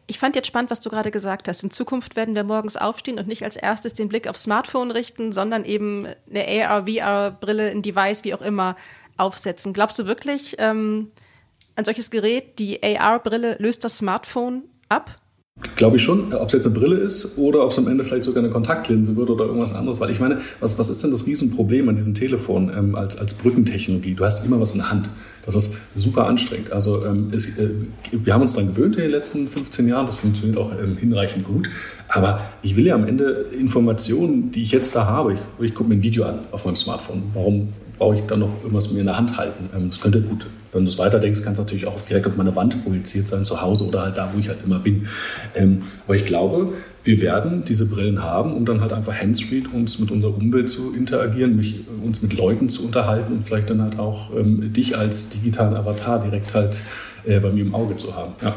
Ich 0.09 0.19
fand 0.19 0.37
jetzt 0.37 0.47
spannend, 0.47 0.71
was 0.71 0.79
du 0.79 0.89
gerade 0.89 1.11
gesagt 1.11 1.49
hast. 1.49 1.63
In 1.63 1.71
Zukunft 1.71 2.15
werden 2.15 2.33
wir 2.33 2.45
morgens 2.45 2.77
aufstehen 2.77 3.19
und 3.19 3.27
nicht 3.27 3.43
als 3.43 3.57
erstes 3.57 3.93
den 3.93 4.07
Blick 4.07 4.29
aufs 4.29 4.43
Smartphone 4.43 4.89
richten, 4.89 5.33
sondern 5.33 5.65
eben 5.65 6.07
eine 6.29 6.65
AR, 6.65 6.87
VR-Brille, 6.87 7.71
ein 7.71 7.81
Device, 7.81 8.23
wie 8.23 8.33
auch 8.33 8.41
immer, 8.41 8.77
aufsetzen. 9.17 9.73
Glaubst 9.73 9.99
du 9.99 10.07
wirklich, 10.07 10.55
ähm, 10.59 11.11
ein 11.75 11.83
solches 11.83 12.09
Gerät, 12.09 12.57
die 12.57 12.81
AR-Brille, 12.81 13.57
löst 13.59 13.83
das 13.83 13.97
Smartphone 13.97 14.63
ab? 14.87 15.19
Glaube 15.75 15.97
ich 15.97 16.03
schon, 16.03 16.33
ob 16.33 16.47
es 16.47 16.53
jetzt 16.53 16.67
eine 16.67 16.75
Brille 16.75 16.97
ist 16.97 17.37
oder 17.37 17.63
ob 17.63 17.71
es 17.71 17.79
am 17.79 17.87
Ende 17.87 18.03
vielleicht 18.03 18.25
sogar 18.25 18.43
eine 18.43 18.51
Kontaktlinse 18.51 19.15
wird 19.15 19.31
oder 19.31 19.45
irgendwas 19.45 19.73
anderes. 19.73 19.99
Weil 19.99 20.11
ich 20.11 20.19
meine, 20.19 20.39
was, 20.59 20.77
was 20.77 20.91
ist 20.91 21.03
denn 21.03 21.09
das 21.09 21.25
Riesenproblem 21.25 21.89
an 21.89 21.95
diesem 21.95 22.13
Telefon 22.13 22.71
ähm, 22.75 22.95
als, 22.95 23.17
als 23.17 23.33
Brückentechnologie? 23.33 24.13
Du 24.13 24.23
hast 24.23 24.45
immer 24.45 24.61
was 24.61 24.73
in 24.73 24.79
der 24.79 24.91
Hand. 24.91 25.09
Das 25.45 25.55
ist 25.55 25.77
super 25.95 26.27
anstrengend. 26.27 26.71
Also 26.71 27.03
ähm, 27.05 27.29
es, 27.31 27.57
äh, 27.57 27.69
wir 28.11 28.33
haben 28.35 28.41
uns 28.41 28.53
daran 28.53 28.75
gewöhnt 28.75 28.97
in 28.97 29.03
den 29.03 29.11
letzten 29.11 29.47
15 29.47 29.87
Jahren. 29.87 30.05
Das 30.05 30.17
funktioniert 30.17 30.59
auch 30.59 30.71
ähm, 30.79 30.95
hinreichend 30.95 31.45
gut. 31.45 31.69
Aber 32.07 32.41
ich 32.61 32.75
will 32.75 32.85
ja 32.85 32.93
am 32.93 33.07
Ende 33.07 33.47
Informationen, 33.57 34.51
die 34.51 34.61
ich 34.61 34.71
jetzt 34.71 34.95
da 34.95 35.07
habe. 35.07 35.33
Ich, 35.33 35.39
ich 35.59 35.73
gucke 35.73 35.89
mir 35.89 35.95
ein 35.95 36.03
Video 36.03 36.25
an 36.25 36.41
auf 36.51 36.65
meinem 36.65 36.75
Smartphone. 36.75 37.23
Warum 37.33 37.69
brauche 37.97 38.15
ich 38.15 38.21
dann 38.21 38.39
noch 38.39 38.61
irgendwas 38.61 38.91
mir 38.91 38.99
in 38.99 39.07
der 39.07 39.17
Hand 39.17 39.37
halten? 39.37 39.69
Ähm, 39.75 39.89
das 39.89 39.99
könnte 39.99 40.21
gut 40.21 40.47
wenn 40.77 40.85
du 40.85 40.91
es 40.91 40.97
weiterdenkst, 40.97 41.43
kann 41.43 41.53
es 41.53 41.59
natürlich 41.59 41.87
auch 41.87 41.99
direkt 42.01 42.27
auf 42.27 42.35
meine 42.35 42.55
Wand 42.55 42.83
projiziert 42.83 43.27
sein, 43.27 43.43
zu 43.43 43.61
Hause 43.61 43.87
oder 43.87 44.03
halt 44.03 44.17
da, 44.17 44.29
wo 44.33 44.39
ich 44.39 44.49
halt 44.49 44.63
immer 44.63 44.79
bin. 44.79 45.07
Ähm, 45.55 45.83
aber 46.05 46.15
ich 46.15 46.25
glaube, 46.25 46.73
wir 47.03 47.21
werden 47.21 47.63
diese 47.63 47.87
Brillen 47.87 48.21
haben, 48.21 48.53
um 48.53 48.65
dann 48.65 48.81
halt 48.81 48.93
einfach 48.93 49.15
handsfree 49.19 49.63
uns 49.73 49.97
mit 49.97 50.11
unserer 50.11 50.35
Umwelt 50.35 50.69
zu 50.69 50.93
interagieren, 50.93 51.55
mich, 51.55 51.85
uns 52.03 52.21
mit 52.21 52.33
Leuten 52.33 52.69
zu 52.69 52.85
unterhalten 52.85 53.33
und 53.33 53.43
vielleicht 53.43 53.69
dann 53.69 53.81
halt 53.81 53.99
auch 53.99 54.31
ähm, 54.35 54.71
dich 54.71 54.97
als 54.97 55.29
digitalen 55.29 55.75
Avatar 55.75 56.19
direkt 56.19 56.53
halt 56.53 56.81
äh, 57.25 57.39
bei 57.39 57.51
mir 57.51 57.61
im 57.61 57.73
Auge 57.73 57.97
zu 57.97 58.15
haben. 58.15 58.33
Ja. 58.43 58.55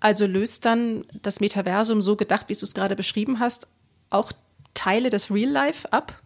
Also 0.00 0.26
löst 0.26 0.64
dann 0.64 1.04
das 1.22 1.40
Metaversum 1.40 2.00
so 2.00 2.16
gedacht, 2.16 2.48
wie 2.48 2.54
du 2.54 2.64
es 2.64 2.74
gerade 2.74 2.96
beschrieben 2.96 3.40
hast, 3.40 3.66
auch 4.08 4.32
Teile 4.74 5.10
des 5.10 5.30
Real 5.30 5.50
Life 5.50 5.92
ab? 5.92 6.22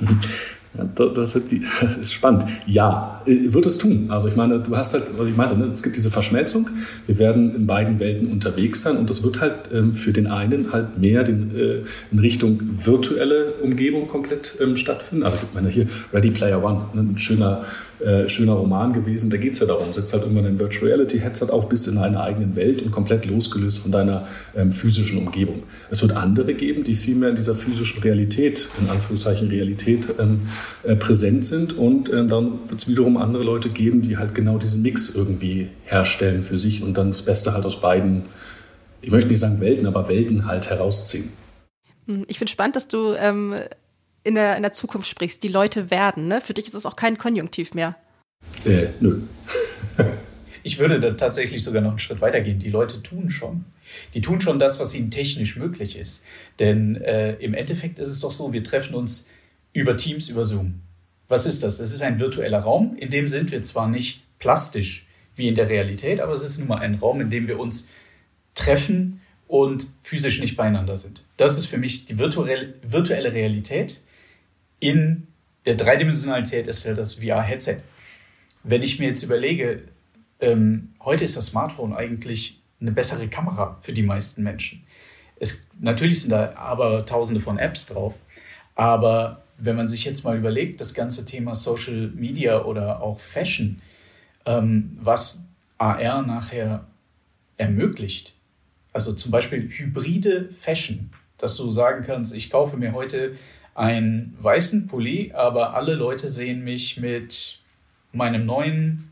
Das 0.76 1.36
ist 2.00 2.12
spannend. 2.12 2.44
Ja, 2.66 3.22
äh, 3.26 3.52
wird 3.52 3.66
es 3.66 3.78
tun. 3.78 4.06
Also 4.08 4.26
ich 4.26 4.34
meine, 4.34 4.58
du 4.58 4.76
hast 4.76 4.94
halt, 4.94 5.04
was 5.16 5.28
ich 5.28 5.36
meinte, 5.36 5.56
ne, 5.56 5.66
es 5.66 5.82
gibt 5.84 5.94
diese 5.94 6.10
Verschmelzung. 6.10 6.68
Wir 7.06 7.18
werden 7.18 7.54
in 7.54 7.66
beiden 7.66 8.00
Welten 8.00 8.30
unterwegs 8.30 8.82
sein 8.82 8.96
und 8.96 9.08
das 9.08 9.22
wird 9.22 9.40
halt 9.40 9.70
ähm, 9.72 9.92
für 9.92 10.12
den 10.12 10.26
einen 10.26 10.72
halt 10.72 10.98
mehr 10.98 11.26
äh, 11.28 11.82
in 12.10 12.18
Richtung 12.18 12.60
virtuelle 12.84 13.52
Umgebung 13.62 14.08
komplett 14.08 14.58
ähm, 14.60 14.76
stattfinden. 14.76 15.24
Also 15.24 15.36
ich 15.36 15.54
meine 15.54 15.68
hier 15.68 15.86
Ready 16.12 16.30
Player 16.30 16.62
One, 16.62 16.86
ne, 16.92 17.02
ein 17.02 17.18
schöner, 17.18 17.64
äh, 18.00 18.28
schöner 18.28 18.54
Roman 18.54 18.92
gewesen. 18.92 19.30
Da 19.30 19.36
geht 19.36 19.54
es 19.54 19.60
ja 19.60 19.66
darum, 19.66 19.92
setzt 19.92 20.12
halt 20.12 20.24
irgendwann 20.24 20.46
ein 20.46 20.58
Virtual 20.58 20.86
Reality 20.86 21.20
Headset 21.20 21.46
auf, 21.50 21.68
bist 21.68 21.86
in 21.88 21.98
einer 21.98 22.22
eigenen 22.22 22.56
Welt 22.56 22.82
und 22.82 22.90
komplett 22.90 23.26
losgelöst 23.26 23.78
von 23.78 23.92
deiner 23.92 24.26
ähm, 24.56 24.72
physischen 24.72 25.18
Umgebung. 25.18 25.62
Es 25.90 26.02
wird 26.02 26.12
andere 26.12 26.54
geben, 26.54 26.84
die 26.84 26.94
viel 26.94 27.14
mehr 27.14 27.30
in 27.30 27.36
dieser 27.36 27.54
physischen 27.54 28.02
Realität, 28.02 28.68
in 28.80 28.90
Anführungszeichen 28.90 29.48
Realität, 29.48 30.06
ähm, 30.18 30.42
äh, 30.82 30.96
präsent 30.96 31.44
sind 31.44 31.76
und 31.76 32.08
äh, 32.08 32.26
dann 32.26 32.58
wird 32.68 32.80
es 32.80 32.88
wiederum 32.88 33.16
andere 33.16 33.44
Leute 33.44 33.68
geben, 33.68 34.02
die 34.02 34.16
halt 34.16 34.34
genau 34.34 34.58
diesen 34.58 34.82
Mix 34.82 35.14
irgendwie 35.14 35.68
herstellen 35.84 36.42
für 36.42 36.58
sich 36.58 36.82
und 36.82 36.98
dann 36.98 37.08
das 37.08 37.22
Beste 37.22 37.52
halt 37.52 37.64
aus 37.64 37.80
beiden, 37.80 38.24
ich 39.02 39.10
möchte 39.10 39.28
nicht 39.28 39.40
sagen 39.40 39.60
Welten, 39.60 39.86
aber 39.86 40.08
Welten 40.08 40.46
halt 40.46 40.70
herausziehen. 40.70 41.30
Hm, 42.06 42.22
ich 42.26 42.38
finde 42.38 42.50
spannend, 42.50 42.76
dass 42.76 42.88
du 42.88 43.14
ähm, 43.14 43.54
in, 44.24 44.34
der, 44.34 44.56
in 44.56 44.62
der 44.62 44.72
Zukunft 44.72 45.08
sprichst. 45.08 45.42
Die 45.42 45.48
Leute 45.48 45.90
werden, 45.90 46.26
ne? 46.26 46.40
Für 46.40 46.54
dich 46.54 46.66
ist 46.66 46.74
es 46.74 46.86
auch 46.86 46.96
kein 46.96 47.18
Konjunktiv 47.18 47.74
mehr. 47.74 47.96
Äh, 48.64 48.88
nö. 49.00 49.22
ich 50.62 50.78
würde 50.78 50.98
da 50.98 51.12
tatsächlich 51.12 51.62
sogar 51.62 51.82
noch 51.82 51.90
einen 51.90 51.98
Schritt 51.98 52.20
weitergehen. 52.20 52.58
Die 52.58 52.70
Leute 52.70 53.02
tun 53.02 53.30
schon. 53.30 53.66
Die 54.14 54.20
tun 54.20 54.40
schon 54.40 54.58
das, 54.58 54.80
was 54.80 54.94
ihnen 54.94 55.10
technisch 55.10 55.56
möglich 55.56 55.98
ist. 55.98 56.24
Denn 56.58 56.96
äh, 56.96 57.34
im 57.34 57.54
Endeffekt 57.54 57.98
ist 57.98 58.08
es 58.08 58.20
doch 58.20 58.32
so, 58.32 58.52
wir 58.52 58.64
treffen 58.64 58.94
uns 58.94 59.28
über 59.72 59.96
Teams, 59.96 60.28
über 60.28 60.44
Zoom. 60.44 60.80
Was 61.28 61.46
ist 61.46 61.62
das? 61.62 61.80
Es 61.80 61.92
ist 61.92 62.02
ein 62.02 62.18
virtueller 62.18 62.60
Raum, 62.60 62.96
in 62.96 63.10
dem 63.10 63.28
sind 63.28 63.50
wir 63.50 63.62
zwar 63.62 63.88
nicht 63.88 64.24
plastisch 64.38 65.06
wie 65.34 65.48
in 65.48 65.54
der 65.54 65.68
Realität, 65.68 66.20
aber 66.20 66.32
es 66.32 66.42
ist 66.42 66.58
nun 66.58 66.68
mal 66.68 66.78
ein 66.78 66.94
Raum, 66.94 67.20
in 67.20 67.30
dem 67.30 67.48
wir 67.48 67.58
uns 67.58 67.88
treffen 68.54 69.20
und 69.48 69.86
physisch 70.02 70.40
nicht 70.40 70.56
beieinander 70.56 70.96
sind. 70.96 71.24
Das 71.36 71.58
ist 71.58 71.66
für 71.66 71.78
mich 71.78 72.06
die 72.06 72.18
virtuelle, 72.18 72.74
virtuelle 72.82 73.32
Realität. 73.32 74.00
In 74.84 75.28
der 75.64 75.76
Dreidimensionalität 75.76 76.68
ist 76.68 76.84
ja 76.84 76.92
das 76.92 77.14
VR-Headset. 77.14 77.78
Wenn 78.64 78.82
ich 78.82 78.98
mir 78.98 79.08
jetzt 79.08 79.22
überlege, 79.22 79.80
ähm, 80.40 80.92
heute 81.00 81.24
ist 81.24 81.38
das 81.38 81.46
Smartphone 81.46 81.94
eigentlich 81.94 82.60
eine 82.82 82.92
bessere 82.92 83.28
Kamera 83.28 83.78
für 83.80 83.94
die 83.94 84.02
meisten 84.02 84.42
Menschen. 84.42 84.84
Es, 85.40 85.66
natürlich 85.80 86.20
sind 86.20 86.32
da 86.32 86.52
aber 86.56 87.06
tausende 87.06 87.40
von 87.40 87.58
Apps 87.58 87.86
drauf, 87.86 88.12
aber 88.74 89.42
wenn 89.56 89.74
man 89.74 89.88
sich 89.88 90.04
jetzt 90.04 90.22
mal 90.22 90.36
überlegt, 90.36 90.82
das 90.82 90.92
ganze 90.92 91.24
Thema 91.24 91.54
Social 91.54 92.08
Media 92.14 92.62
oder 92.64 93.00
auch 93.02 93.18
Fashion, 93.18 93.80
ähm, 94.44 94.98
was 95.00 95.44
AR 95.78 96.20
nachher 96.26 96.86
ermöglicht, 97.56 98.34
also 98.92 99.14
zum 99.14 99.30
Beispiel 99.30 99.66
hybride 99.66 100.50
Fashion, 100.50 101.10
dass 101.38 101.56
du 101.56 101.70
sagen 101.70 102.04
kannst, 102.04 102.34
ich 102.34 102.50
kaufe 102.50 102.76
mir 102.76 102.92
heute 102.92 103.34
einen 103.74 104.36
weißen 104.40 104.86
Pulli, 104.86 105.32
aber 105.34 105.74
alle 105.74 105.94
Leute 105.94 106.28
sehen 106.28 106.62
mich 106.64 106.98
mit 106.98 107.58
meinem 108.12 108.46
neuen 108.46 109.10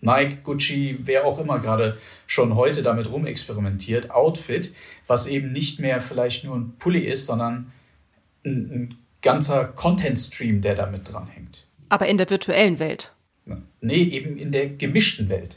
Nike, 0.00 0.38
Gucci, 0.42 0.98
wer 1.02 1.24
auch 1.24 1.38
immer 1.38 1.58
gerade 1.58 1.96
schon 2.26 2.54
heute 2.54 2.82
damit 2.82 3.10
rumexperimentiert, 3.10 4.10
Outfit, 4.10 4.74
was 5.06 5.26
eben 5.26 5.52
nicht 5.52 5.80
mehr 5.80 6.00
vielleicht 6.00 6.44
nur 6.44 6.56
ein 6.56 6.74
Pulli 6.78 7.00
ist, 7.00 7.26
sondern 7.26 7.72
ein, 8.44 8.70
ein 8.70 8.94
ganzer 9.22 9.64
Content-Stream, 9.64 10.60
der 10.60 10.74
damit 10.74 11.10
dranhängt. 11.10 11.66
Aber 11.88 12.06
in 12.06 12.18
der 12.18 12.28
virtuellen 12.28 12.78
Welt? 12.78 13.12
Nee, 13.80 14.02
eben 14.02 14.36
in 14.36 14.52
der 14.52 14.68
gemischten 14.68 15.28
Welt. 15.28 15.56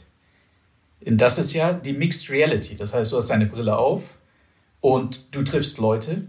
Das 1.00 1.38
ist 1.38 1.52
ja 1.54 1.72
die 1.72 1.92
Mixed 1.92 2.30
Reality. 2.30 2.76
Das 2.76 2.94
heißt, 2.94 3.12
du 3.12 3.16
hast 3.16 3.30
deine 3.30 3.46
Brille 3.46 3.76
auf 3.76 4.18
und 4.80 5.34
du 5.34 5.42
triffst 5.42 5.78
Leute 5.78 6.28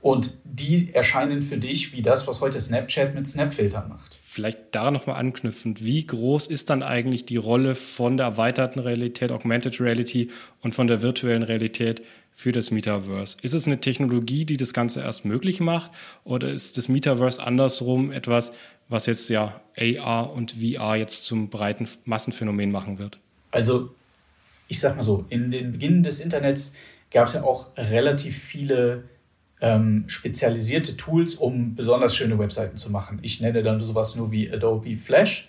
und 0.00 0.38
die 0.44 0.90
erscheinen 0.94 1.42
für 1.42 1.58
dich 1.58 1.92
wie 1.92 2.02
das, 2.02 2.26
was 2.26 2.40
heute 2.40 2.60
Snapchat 2.60 3.14
mit 3.14 3.26
Snapfiltern 3.26 3.88
macht. 3.88 4.20
Vielleicht 4.24 4.58
daran 4.72 4.94
nochmal 4.94 5.16
anknüpfend, 5.16 5.84
wie 5.84 6.06
groß 6.06 6.46
ist 6.46 6.70
dann 6.70 6.82
eigentlich 6.82 7.26
die 7.26 7.36
Rolle 7.36 7.74
von 7.74 8.16
der 8.16 8.26
erweiterten 8.26 8.78
Realität, 8.78 9.32
Augmented 9.32 9.80
Reality 9.80 10.28
und 10.62 10.74
von 10.74 10.86
der 10.86 11.02
virtuellen 11.02 11.42
Realität 11.42 12.02
für 12.38 12.52
das 12.52 12.70
Metaverse? 12.70 13.38
Ist 13.42 13.54
es 13.54 13.66
eine 13.66 13.80
Technologie, 13.80 14.44
die 14.44 14.56
das 14.56 14.72
Ganze 14.72 15.00
erst 15.00 15.24
möglich 15.24 15.58
macht 15.58 15.90
oder 16.22 16.48
ist 16.48 16.78
das 16.78 16.88
Metaverse 16.88 17.42
andersrum 17.42 18.12
etwas, 18.12 18.52
was 18.88 19.06
jetzt 19.06 19.28
ja 19.28 19.60
AR 19.76 20.32
und 20.32 20.52
VR 20.52 20.94
jetzt 20.94 21.24
zum 21.24 21.50
breiten 21.50 21.88
Massenphänomen 22.04 22.70
machen 22.70 23.00
wird? 23.00 23.18
Also 23.50 23.92
ich 24.68 24.78
sag 24.78 24.96
mal 24.96 25.02
so, 25.02 25.24
in 25.30 25.50
den 25.50 25.72
Beginn 25.72 26.04
des 26.04 26.20
Internets 26.20 26.74
gab 27.10 27.26
es 27.26 27.34
ja 27.34 27.42
auch 27.42 27.66
relativ 27.76 28.38
viele 28.38 29.02
ähm, 29.60 30.04
spezialisierte 30.06 30.96
Tools, 30.96 31.34
um 31.34 31.74
besonders 31.74 32.14
schöne 32.14 32.38
Webseiten 32.38 32.76
zu 32.76 32.90
machen. 32.90 33.18
Ich 33.22 33.40
nenne 33.40 33.62
dann 33.62 33.80
sowas 33.80 34.14
nur 34.14 34.30
wie 34.30 34.50
Adobe 34.50 34.96
Flash. 34.96 35.48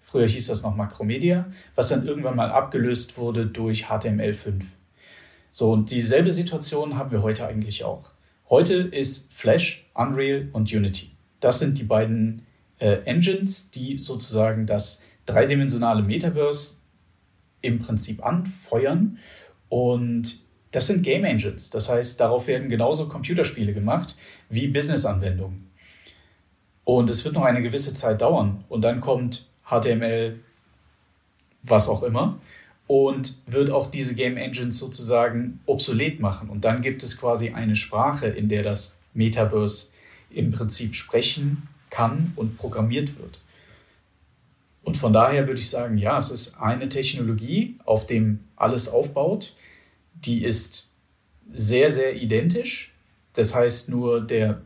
Früher 0.00 0.26
hieß 0.26 0.46
das 0.46 0.62
noch 0.62 0.74
Macromedia, 0.74 1.46
was 1.74 1.88
dann 1.88 2.06
irgendwann 2.06 2.36
mal 2.36 2.50
abgelöst 2.50 3.18
wurde 3.18 3.46
durch 3.46 3.86
HTML5. 3.86 4.62
So, 5.50 5.72
und 5.72 5.90
dieselbe 5.90 6.30
Situation 6.30 6.96
haben 6.96 7.10
wir 7.10 7.22
heute 7.22 7.46
eigentlich 7.46 7.84
auch. 7.84 8.10
Heute 8.48 8.74
ist 8.74 9.32
Flash, 9.32 9.90
Unreal 9.94 10.48
und 10.52 10.72
Unity. 10.72 11.10
Das 11.40 11.58
sind 11.58 11.78
die 11.78 11.84
beiden 11.84 12.46
äh, 12.78 13.02
Engines, 13.04 13.70
die 13.70 13.98
sozusagen 13.98 14.66
das 14.66 15.02
dreidimensionale 15.26 16.02
Metaverse 16.02 16.76
im 17.60 17.78
Prinzip 17.78 18.24
anfeuern. 18.24 19.18
Und 19.68 20.47
das 20.72 20.86
sind 20.86 21.02
Game 21.02 21.24
Engines. 21.24 21.70
Das 21.70 21.88
heißt, 21.88 22.20
darauf 22.20 22.46
werden 22.46 22.68
genauso 22.68 23.08
Computerspiele 23.08 23.72
gemacht 23.72 24.16
wie 24.48 24.68
Business-Anwendungen. 24.68 25.68
Und 26.84 27.10
es 27.10 27.24
wird 27.24 27.34
noch 27.34 27.42
eine 27.44 27.62
gewisse 27.62 27.94
Zeit 27.94 28.20
dauern. 28.20 28.64
Und 28.68 28.82
dann 28.82 29.00
kommt 29.00 29.48
HTML, 29.64 30.38
was 31.62 31.88
auch 31.88 32.02
immer, 32.02 32.38
und 32.86 33.42
wird 33.46 33.70
auch 33.70 33.90
diese 33.90 34.14
Game 34.14 34.36
Engines 34.36 34.78
sozusagen 34.78 35.60
obsolet 35.66 36.20
machen. 36.20 36.48
Und 36.48 36.64
dann 36.64 36.80
gibt 36.80 37.02
es 37.02 37.18
quasi 37.18 37.50
eine 37.50 37.76
Sprache, 37.76 38.26
in 38.26 38.48
der 38.48 38.62
das 38.62 38.98
Metaverse 39.12 39.88
im 40.30 40.50
Prinzip 40.50 40.94
sprechen 40.94 41.68
kann 41.90 42.32
und 42.36 42.56
programmiert 42.56 43.18
wird. 43.18 43.40
Und 44.82 44.96
von 44.96 45.12
daher 45.12 45.46
würde 45.46 45.60
ich 45.60 45.68
sagen, 45.68 45.98
ja, 45.98 46.16
es 46.18 46.30
ist 46.30 46.58
eine 46.58 46.88
Technologie, 46.88 47.76
auf 47.84 48.06
dem 48.06 48.40
alles 48.56 48.88
aufbaut 48.88 49.54
die 50.24 50.44
ist 50.44 50.90
sehr, 51.52 51.90
sehr 51.90 52.14
identisch. 52.16 52.94
Das 53.34 53.54
heißt, 53.54 53.88
nur 53.88 54.20
der 54.20 54.60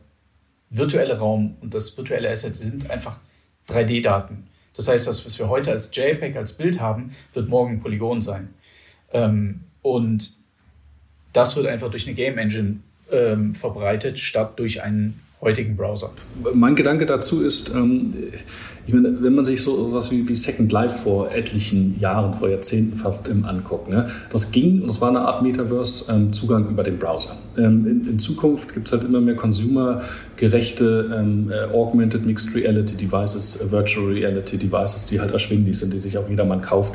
virtuelle 0.71 1.19
Raum 1.19 1.57
und 1.61 1.75
das 1.75 1.97
virtuelle 1.97 2.31
Asset 2.31 2.57
sind 2.57 2.91
einfach 2.91 3.19
3D-Daten. 3.69 4.47
Das 4.75 4.89
heißt, 4.89 5.07
das, 5.07 5.25
was 5.27 5.39
wir 5.39 5.49
heute 5.49 5.71
als 5.71 5.95
JPEG, 5.95 6.37
als 6.37 6.55
Bild 6.55 6.81
haben, 6.81 7.15
wird 7.35 7.49
morgen 7.49 7.73
ein 7.73 7.81
Polygon 7.81 8.23
sein. 8.23 8.55
Ähm, 9.13 9.61
und 9.83 10.35
das 11.33 11.57
wird 11.57 11.67
einfach 11.67 11.91
durch 11.91 12.07
eine 12.07 12.15
Game 12.15 12.39
Engine 12.39 12.81
ähm, 13.11 13.55
verbreitet, 13.55 14.19
statt 14.19 14.59
durch 14.59 14.83
einen 14.83 15.21
heutigen 15.41 15.77
Browser. 15.77 16.13
Mein 16.55 16.77
Gedanke 16.77 17.05
dazu 17.05 17.43
ist, 17.43 17.69
ähm, 17.71 18.15
ich 18.87 18.93
meine, 18.93 19.23
wenn 19.23 19.35
man 19.35 19.45
sich 19.45 19.63
so 19.63 19.87
etwas 19.87 20.11
wie, 20.11 20.29
wie, 20.29 20.35
Second 20.35 20.73
Life 20.73 21.05
vor 21.05 21.31
etlichen 21.31 21.99
Jahren, 22.01 22.35
vor 22.35 22.49
Jahrzehnten 22.49 22.97
fast 22.97 23.29
ähm, 23.29 23.45
anguckt, 23.45 23.89
ne, 23.89 24.09
das 24.31 24.51
ging 24.51 24.83
und 24.83 24.89
das 24.89 25.01
war 25.01 25.11
eine 25.11 25.21
Art 25.21 25.43
Metaverse-Zugang 25.43 26.65
ähm, 26.65 26.71
über 26.71 26.83
den 26.83 26.99
Browser. 26.99 27.37
Ähm, 27.57 27.87
in, 27.87 28.09
in, 28.09 28.19
Zukunft 28.19 28.75
gibt 28.75 28.89
es 28.89 28.93
halt 28.93 29.05
immer 29.05 29.21
mehr 29.21 29.37
consumergerechte 29.37 31.15
ähm, 31.17 31.51
äh, 31.51 31.73
Augmented 31.73 32.27
Mixed 32.27 32.55
Reality 32.57 32.97
Devices, 32.97 33.61
äh, 33.61 33.71
Virtual 33.71 34.07
Reality 34.07 34.59
Devices, 34.59 35.07
die 35.07 35.21
halt 35.21 35.33
erschwinglich 35.33 35.79
sind, 35.79 35.93
die 35.93 36.01
sich 36.01 36.19
auch 36.19 36.29
jedermann 36.29 36.61
kauft. 36.61 36.95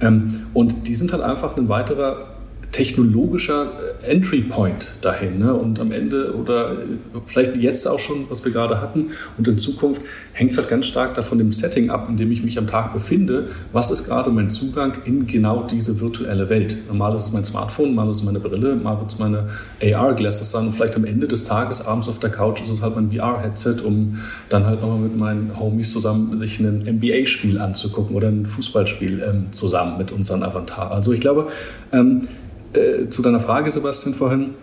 Ähm, 0.00 0.46
und 0.54 0.88
die 0.88 0.94
sind 0.94 1.12
halt 1.12 1.22
einfach 1.22 1.56
ein 1.56 1.68
weiterer 1.68 2.35
technologischer 2.72 3.72
äh, 4.02 4.06
Entry 4.06 4.42
Point 4.42 4.98
dahin. 5.00 5.38
Ne? 5.38 5.54
Und 5.54 5.80
am 5.80 5.92
Ende 5.92 6.34
oder 6.34 6.72
äh, 6.72 6.76
vielleicht 7.24 7.56
jetzt 7.56 7.86
auch 7.86 7.98
schon, 7.98 8.26
was 8.28 8.44
wir 8.44 8.52
gerade 8.52 8.80
hatten, 8.80 9.10
und 9.38 9.48
in 9.48 9.58
Zukunft 9.58 10.02
hängt 10.32 10.52
es 10.52 10.58
halt 10.58 10.68
ganz 10.68 10.86
stark 10.86 11.14
davon 11.14 11.38
dem 11.38 11.52
Setting 11.52 11.88
ab, 11.88 12.08
in 12.10 12.16
dem 12.18 12.30
ich 12.30 12.42
mich 12.42 12.58
am 12.58 12.66
Tag 12.66 12.92
befinde. 12.92 13.48
Was 13.72 13.90
ist 13.90 14.04
gerade 14.04 14.30
mein 14.30 14.50
Zugang 14.50 14.98
in 15.06 15.26
genau 15.26 15.62
diese 15.62 16.00
virtuelle 16.00 16.50
Welt? 16.50 16.76
Mal 16.92 17.14
ist 17.16 17.24
es 17.24 17.32
mein 17.32 17.44
Smartphone, 17.44 17.94
mal 17.94 18.10
ist 18.10 18.18
es 18.18 18.22
meine 18.22 18.40
Brille, 18.40 18.76
mal 18.76 18.98
wird 18.98 19.10
es 19.10 19.18
meine 19.18 19.48
AR-Glasses 19.82 20.50
sein 20.50 20.66
und 20.66 20.72
vielleicht 20.72 20.96
am 20.96 21.04
Ende 21.04 21.26
des 21.26 21.44
Tages 21.44 21.84
abends 21.84 22.08
auf 22.08 22.18
der 22.18 22.30
Couch 22.30 22.60
ist 22.60 22.68
es 22.68 22.82
halt 22.82 22.96
mein 22.96 23.10
VR-Headset, 23.10 23.76
um 23.82 24.18
dann 24.50 24.66
halt 24.66 24.82
nochmal 24.82 24.98
mit 24.98 25.16
meinen 25.16 25.58
Homies 25.58 25.92
zusammen 25.92 26.36
sich 26.36 26.60
ein 26.60 26.84
NBA-Spiel 26.84 27.58
anzugucken 27.58 28.14
oder 28.14 28.28
ein 28.28 28.44
Fußballspiel 28.44 29.22
ähm, 29.26 29.52
zusammen 29.52 29.96
mit 29.96 30.12
unseren 30.12 30.42
Avatar. 30.42 30.90
Also 30.90 31.12
ich 31.12 31.20
glaube, 31.20 31.48
ähm, 31.92 32.28
äh, 32.76 33.08
zu 33.08 33.22
deiner 33.22 33.40
Frage, 33.40 33.70
Sebastian, 33.70 34.14
vorhin. 34.14 34.54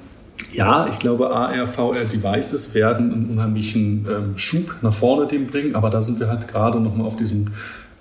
Ja, 0.51 0.87
ich 0.91 0.99
glaube, 0.99 1.31
AR, 1.31 1.67
VR 1.67 2.05
Devices 2.05 2.73
werden 2.73 3.11
einen 3.11 3.29
unheimlichen 3.29 4.05
ähm, 4.09 4.37
Schub 4.37 4.75
nach 4.81 4.93
vorne 4.93 5.27
dem 5.27 5.47
bringen, 5.47 5.75
aber 5.75 5.89
da 5.89 6.01
sind 6.01 6.19
wir 6.19 6.27
halt 6.27 6.47
gerade 6.47 6.79
nochmal 6.79 7.07
auf 7.07 7.15
diesem, 7.15 7.47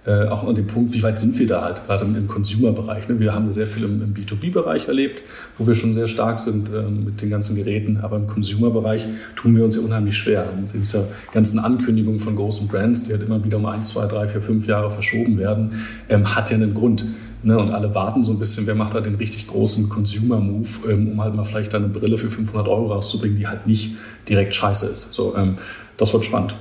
äh, 0.05 0.27
auch 0.27 0.47
an 0.47 0.55
dem 0.55 0.67
Punkt, 0.67 0.93
wie 0.93 1.03
weit 1.03 1.21
sind 1.21 1.39
wir 1.39 1.47
da 1.47 1.63
halt 1.63 1.85
gerade 1.87 2.05
im, 2.05 2.17
im 2.17 2.29
Consumer-Bereich. 2.29 3.09
Ne? 3.09 3.21
Wir 3.21 3.35
haben 3.35 3.53
sehr 3.53 3.67
viel 3.67 3.85
im, 3.85 4.03
im 4.03 4.15
B2B-Bereich 4.15 4.89
erlebt, 4.89 5.23
wo 5.59 5.67
wir 5.67 5.75
schon 5.75 5.93
sehr 5.93 6.09
stark 6.09 6.41
sind 6.41 6.71
ähm, 6.75 7.05
mit 7.05 7.23
den 7.23 7.31
ganzen 7.31 7.55
Geräten, 7.55 7.99
aber 8.03 8.17
im 8.17 8.27
Consumer-Bereich 8.27 9.07
tun 9.37 9.55
wir 9.57 9.65
uns 9.65 9.77
ja 9.77 9.83
unheimlich 9.83 10.17
schwer. 10.17 10.49
Und 10.57 10.73
diese 10.73 11.09
ganzen 11.33 11.59
Ankündigungen 11.59 12.19
von 12.19 12.35
großen 12.35 12.67
Brands, 12.67 13.05
die 13.05 13.13
halt 13.13 13.23
immer 13.23 13.45
wieder 13.45 13.59
um 13.59 13.67
ein, 13.67 13.83
zwei, 13.83 14.07
drei, 14.07 14.27
vier, 14.27 14.43
fünf 14.43 14.67
Jahre 14.67 14.91
verschoben 14.91 15.39
werden, 15.39 15.73
ähm, 16.09 16.35
hat 16.35 16.51
ja 16.51 16.57
einen 16.57 16.75
Grund. 16.75 17.05
Ne, 17.45 17.59
und 17.59 17.71
alle 17.71 17.93
warten 17.95 18.23
so 18.23 18.33
ein 18.33 18.39
bisschen, 18.39 18.67
wer 18.69 18.77
macht 18.77 18.95
da 18.95 19.01
den 19.01 19.17
richtig 19.17 19.49
großen 19.49 19.89
Consumer-Move, 19.89 20.69
ähm, 20.89 21.09
um 21.09 21.21
halt 21.21 21.35
mal 21.35 21.45
vielleicht 21.45 21.75
eine 21.75 21.89
Brille 21.89 22.17
für 22.17 22.31
500 22.31 22.69
Euro 22.69 22.93
rauszubringen, 22.93 23.37
die 23.37 23.49
halt 23.49 23.67
nicht 23.67 23.97
direkt 24.29 24.55
scheiße 24.55 24.87
ist. 24.87 25.13
So, 25.13 25.35
ähm, 25.37 25.59
das 25.97 26.13
wird 26.13 26.25
spannend. 26.25 26.55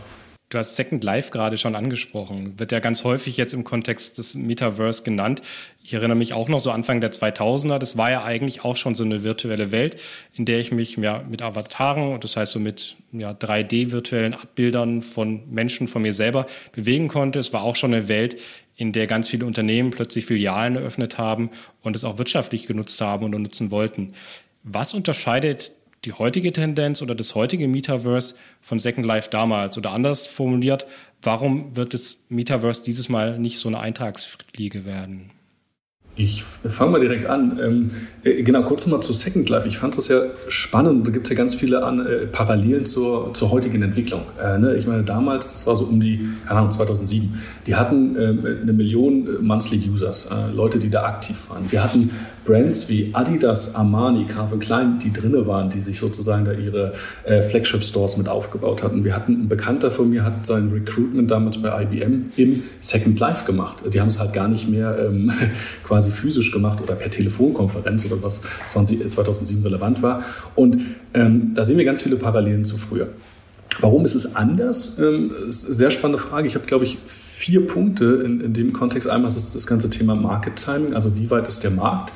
Du 0.51 0.57
hast 0.57 0.75
Second 0.75 1.01
Life 1.01 1.31
gerade 1.31 1.57
schon 1.57 1.75
angesprochen. 1.75 2.59
Wird 2.59 2.73
ja 2.73 2.79
ganz 2.79 3.05
häufig 3.05 3.37
jetzt 3.37 3.53
im 3.53 3.63
Kontext 3.63 4.17
des 4.17 4.35
Metaverse 4.35 5.03
genannt. 5.03 5.41
Ich 5.81 5.93
erinnere 5.93 6.17
mich 6.17 6.33
auch 6.33 6.49
noch 6.49 6.59
so 6.59 6.71
Anfang 6.71 6.99
der 6.99 7.09
2000er. 7.11 7.77
Das 7.77 7.95
war 7.95 8.11
ja 8.11 8.25
eigentlich 8.25 8.65
auch 8.65 8.75
schon 8.75 8.93
so 8.93 9.05
eine 9.05 9.23
virtuelle 9.23 9.71
Welt, 9.71 9.95
in 10.33 10.43
der 10.43 10.59
ich 10.59 10.73
mich 10.73 10.97
ja, 10.97 11.23
mit 11.29 11.41
Avataren, 11.41 12.19
das 12.19 12.35
heißt 12.35 12.51
so 12.51 12.59
mit 12.59 12.97
ja, 13.13 13.31
3D-virtuellen 13.31 14.33
Abbildern 14.33 15.01
von 15.01 15.49
Menschen, 15.49 15.87
von 15.87 16.01
mir 16.01 16.11
selber 16.11 16.47
bewegen 16.73 17.07
konnte. 17.07 17.39
Es 17.39 17.53
war 17.53 17.63
auch 17.63 17.77
schon 17.77 17.93
eine 17.93 18.09
Welt, 18.09 18.35
in 18.81 18.93
der 18.93 19.05
ganz 19.05 19.29
viele 19.29 19.45
Unternehmen 19.45 19.91
plötzlich 19.91 20.25
Filialen 20.25 20.75
eröffnet 20.75 21.19
haben 21.19 21.51
und 21.83 21.95
es 21.95 22.03
auch 22.03 22.17
wirtschaftlich 22.17 22.65
genutzt 22.65 22.99
haben 22.99 23.23
und 23.23 23.39
nutzen 23.39 23.69
wollten. 23.69 24.15
Was 24.63 24.95
unterscheidet 24.95 25.73
die 26.03 26.13
heutige 26.13 26.51
Tendenz 26.51 27.03
oder 27.03 27.13
das 27.13 27.35
heutige 27.35 27.67
Metaverse 27.67 28.33
von 28.59 28.79
Second 28.79 29.05
Life 29.05 29.29
damals? 29.29 29.77
Oder 29.77 29.91
anders 29.91 30.25
formuliert, 30.25 30.87
warum 31.21 31.75
wird 31.75 31.93
das 31.93 32.23
Metaverse 32.29 32.83
dieses 32.83 33.07
Mal 33.07 33.37
nicht 33.37 33.59
so 33.59 33.69
eine 33.69 33.79
Eintagsfliege 33.79 34.83
werden? 34.83 35.29
Ich 36.17 36.43
fange 36.43 36.91
mal 36.91 36.99
direkt 36.99 37.25
an. 37.29 37.57
Ähm, 37.63 37.91
äh, 38.23 38.43
genau, 38.43 38.63
kurz 38.63 38.85
nochmal 38.85 39.01
zu 39.01 39.13
Second 39.13 39.47
Life. 39.49 39.67
Ich 39.67 39.77
fand 39.77 39.97
das 39.97 40.09
ja 40.09 40.21
spannend. 40.49 41.07
Da 41.07 41.11
gibt 41.11 41.25
es 41.25 41.29
ja 41.29 41.37
ganz 41.37 41.55
viele 41.55 41.85
an, 41.85 42.05
äh, 42.05 42.27
Parallelen 42.27 42.83
zur, 42.85 43.33
zur 43.33 43.51
heutigen 43.51 43.81
Entwicklung. 43.81 44.21
Äh, 44.41 44.57
ne? 44.57 44.75
Ich 44.75 44.85
meine, 44.85 45.03
damals, 45.03 45.53
das 45.53 45.65
war 45.67 45.75
so 45.75 45.85
um 45.85 46.01
die, 46.01 46.27
keine 46.45 46.59
Ahnung, 46.59 46.71
2007, 46.71 47.41
die 47.65 47.75
hatten 47.75 48.17
ähm, 48.19 48.45
eine 48.61 48.73
Million 48.73 49.25
äh, 49.25 49.41
Monthly 49.41 49.89
Users, 49.89 50.29
äh, 50.31 50.53
Leute, 50.53 50.79
die 50.79 50.89
da 50.89 51.05
aktiv 51.05 51.49
waren. 51.49 51.71
Wir 51.71 51.83
hatten 51.83 52.11
Brands 52.45 52.89
wie 52.89 53.11
Adidas, 53.13 53.75
Armani, 53.75 54.25
Calvin 54.25 54.59
Klein, 54.59 54.99
die 54.99 55.13
drinne 55.13 55.45
waren, 55.47 55.69
die 55.69 55.81
sich 55.81 55.99
sozusagen 55.99 56.45
da 56.45 56.53
ihre 56.53 56.93
äh, 57.23 57.41
Flagship-Stores 57.41 58.17
mit 58.17 58.27
aufgebaut 58.27 58.83
hatten. 58.83 59.03
Wir 59.03 59.15
hatten, 59.15 59.43
ein 59.43 59.49
Bekannter 59.49 59.91
von 59.91 60.09
mir 60.09 60.23
hat 60.23 60.45
sein 60.45 60.69
Recruitment 60.69 61.29
damals 61.29 61.61
bei 61.61 61.83
IBM 61.83 62.31
im 62.37 62.63
Second 62.79 63.19
Life 63.19 63.45
gemacht. 63.45 63.83
Die 63.93 63.99
haben 63.99 64.07
es 64.07 64.19
halt 64.19 64.33
gar 64.33 64.47
nicht 64.47 64.67
mehr 64.69 64.97
ähm, 64.99 65.31
quasi 65.83 66.11
physisch 66.11 66.51
gemacht 66.51 66.79
oder 66.81 66.95
per 66.95 67.11
Telefonkonferenz 67.11 68.05
oder 68.05 68.21
was 68.23 68.41
20, 68.69 69.07
2007 69.09 69.63
relevant 69.63 70.01
war. 70.01 70.23
Und 70.55 70.77
ähm, 71.13 71.51
da 71.53 71.63
sehen 71.63 71.77
wir 71.77 71.85
ganz 71.85 72.01
viele 72.01 72.15
Parallelen 72.15 72.65
zu 72.65 72.77
früher. 72.77 73.09
Warum 73.79 74.05
ist 74.05 74.15
es 74.15 74.35
anders? 74.35 74.99
Ähm, 74.99 75.31
ist 75.47 75.65
eine 75.65 75.73
sehr 75.73 75.91
spannende 75.91 76.21
Frage. 76.21 76.47
Ich 76.47 76.55
habe, 76.55 76.65
glaube 76.65 76.85
ich, 76.85 76.99
vier 77.05 77.65
Punkte 77.65 78.21
in, 78.25 78.41
in 78.41 78.53
dem 78.53 78.73
Kontext. 78.73 79.09
Einmal 79.09 79.29
ist 79.29 79.35
das, 79.37 79.53
das 79.53 79.65
ganze 79.65 79.89
Thema 79.89 80.15
Market 80.15 80.57
Timing, 80.57 80.93
also 80.93 81.15
wie 81.15 81.29
weit 81.31 81.47
ist 81.47 81.63
der 81.63 81.71
Markt. 81.71 82.13